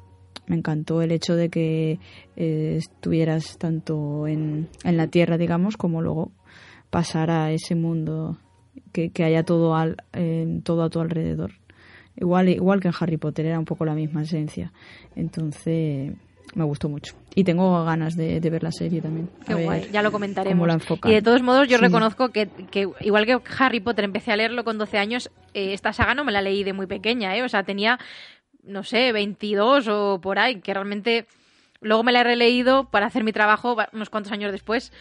[0.48, 1.99] me encantó el hecho de que
[2.38, 6.32] eh, estuvieras tanto en, en la tierra digamos como luego
[6.90, 8.38] pasar a ese mundo
[8.94, 11.52] que, que haya todo al, eh, todo a tu alrededor
[12.18, 14.72] igual igual que en Harry Potter era un poco la misma esencia
[15.16, 16.14] entonces
[16.54, 19.66] me gustó mucho y tengo ganas de, de ver la serie también a Qué ver
[19.66, 20.68] guay, ya lo comentaremos.
[20.68, 20.80] la
[21.10, 21.84] y de todos modos, yo Sí.
[21.84, 25.92] reconozco que, que igual que Harry Potter empecé a leerlo con 12 años, eh, esta
[25.92, 27.44] saga no me la leí de muy pequeña, ¿eh?
[27.44, 28.00] O sea, tenía,
[28.64, 31.26] no sé, 22 o por ahí, que realmente
[31.82, 34.94] luego me la he releído para hacer mi trabajo unos cuantos años después.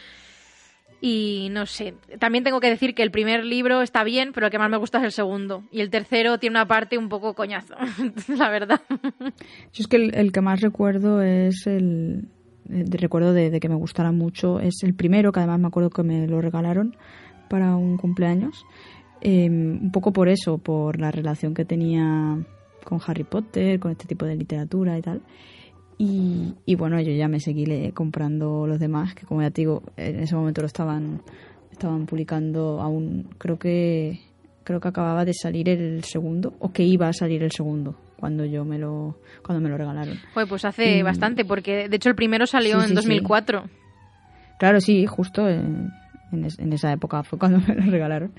[1.06, 4.50] Y no sé, también tengo que decir que el primer libro está bien, pero el
[4.50, 5.64] que más me gusta es el segundo.
[5.70, 7.74] Y el tercero tiene una parte un poco coñazo,
[8.38, 8.80] la verdad.
[9.20, 12.30] Yo es que el, que más recuerdo es el.
[12.70, 14.60] eh, recuerdo de, que me gustara mucho.
[14.60, 16.96] Es el primero, que además me acuerdo que me lo regalaron
[17.50, 18.64] para un cumpleaños.
[19.20, 22.38] Eh, un poco por eso, por la relación que tenía
[22.82, 25.20] con Harry Potter, con este tipo de literatura y tal.
[25.98, 29.62] Y, y bueno, yo ya me seguí le- comprando los demás, que como ya te
[29.62, 31.22] digo, en ese momento lo estaban,
[31.70, 34.20] estaban publicando aún, creo que
[34.64, 38.44] creo que acababa de salir el segundo, o que iba a salir el segundo, cuando
[38.46, 40.16] yo me lo, cuando me lo regalaron.
[40.32, 42.94] Pues hace Y- bastante, porque de hecho el primero salió Sí, en sí, sí.
[42.94, 43.64] 2004.
[44.58, 45.90] Claro, sí, justo en,
[46.32, 48.32] en es- en esa época fue cuando me lo regalaron.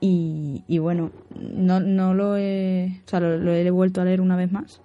[0.00, 4.20] Y, y bueno, no, no lo he, o sea, lo, lo he vuelto a leer
[4.20, 4.80] una vez más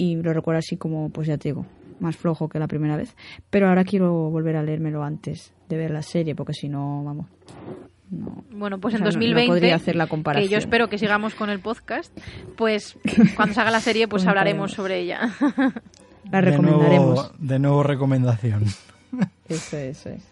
[0.00, 1.66] y lo recuerdo así como, pues ya te digo,
[2.00, 3.14] más flojo que la primera vez.
[3.50, 7.26] Pero ahora quiero volver a leérmelo antes de ver la serie, porque si no, vamos,
[8.10, 8.44] no.
[8.52, 10.50] Bueno, pues O en sea, no- no 2020, podría hacer la que comparación.
[10.50, 12.16] yo espero que sigamos con el podcast,
[12.56, 12.96] pues
[13.36, 15.32] cuando salga la serie pues hablaremos sobre ella.
[16.30, 17.14] La De recomendaremos.
[17.14, 18.64] nuevo, de nuevo recomendación.
[19.48, 20.22] Eso, eso es.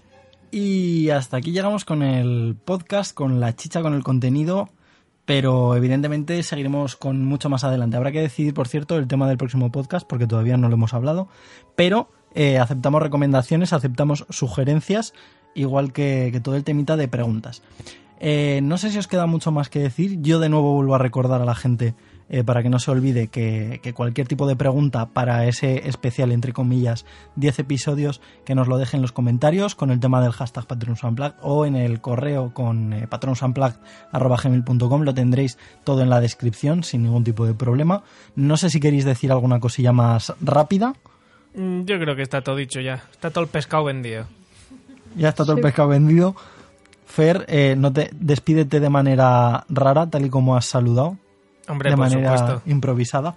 [0.51, 4.71] Y hasta aquí llegamos con el podcast, con la chicha, con el contenido.
[5.29, 7.99] Pero evidentemente seguiremos con mucho más adelante.
[7.99, 10.95] Habrá que decidir, por cierto, el tema del próximo podcast, porque todavía no lo hemos
[10.95, 11.29] hablado,
[11.77, 15.13] pero eh, aceptamos recomendaciones, aceptamos sugerencias,
[15.55, 17.61] igual que, todo el temita de preguntas.
[18.21, 20.19] Eh, no sé si os queda mucho más que decir.
[20.23, 21.95] Yo de nuevo vuelvo a recordar a la gente
[22.29, 26.33] eh, para que no se olvide que, que cualquier tipo de pregunta para ese especial,
[26.33, 27.07] entre comillas,
[27.37, 31.03] 10 episodios, que nos lo dejen en los comentarios con el tema del hashtag Patrons
[31.03, 33.09] Unplugged o en el correo con eh.
[34.99, 38.03] Lo tendréis todo en la descripción sin ningún tipo de problema.
[38.37, 40.95] No sé si queréis decir alguna cosilla más rápida.
[41.55, 43.03] Mm, Yo creo que está todo dicho ya.
[43.13, 44.27] Está todo el pescado vendido.
[45.17, 46.37] Ya está todo el pescado vendido.
[47.07, 51.17] Fer, eh, no te despídete de manera rara, tal y como has saludado,
[51.69, 52.63] Hombre, de por manera supuesto.
[52.71, 53.35] improvisada,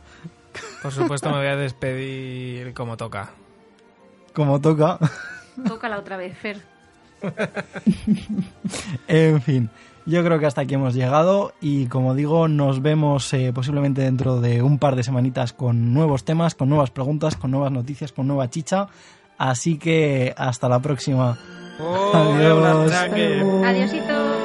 [0.82, 3.32] Por supuesto me voy a despedir como toca.
[4.34, 4.98] como toca.
[5.68, 6.62] Tócala otra vez, Fer.
[9.08, 9.70] En fin,
[10.06, 14.40] yo creo que hasta aquí hemos llegado y como digo, nos vemos eh, posiblemente dentro
[14.42, 18.28] de un par de semanitas con nuevos temas, con nuevas preguntas, con nuevas noticias, con
[18.28, 18.88] nueva chicha.
[19.38, 21.38] Así que hasta la próxima.
[21.80, 22.92] ¡Oh, Adiós.
[22.94, 24.41] Adiósito.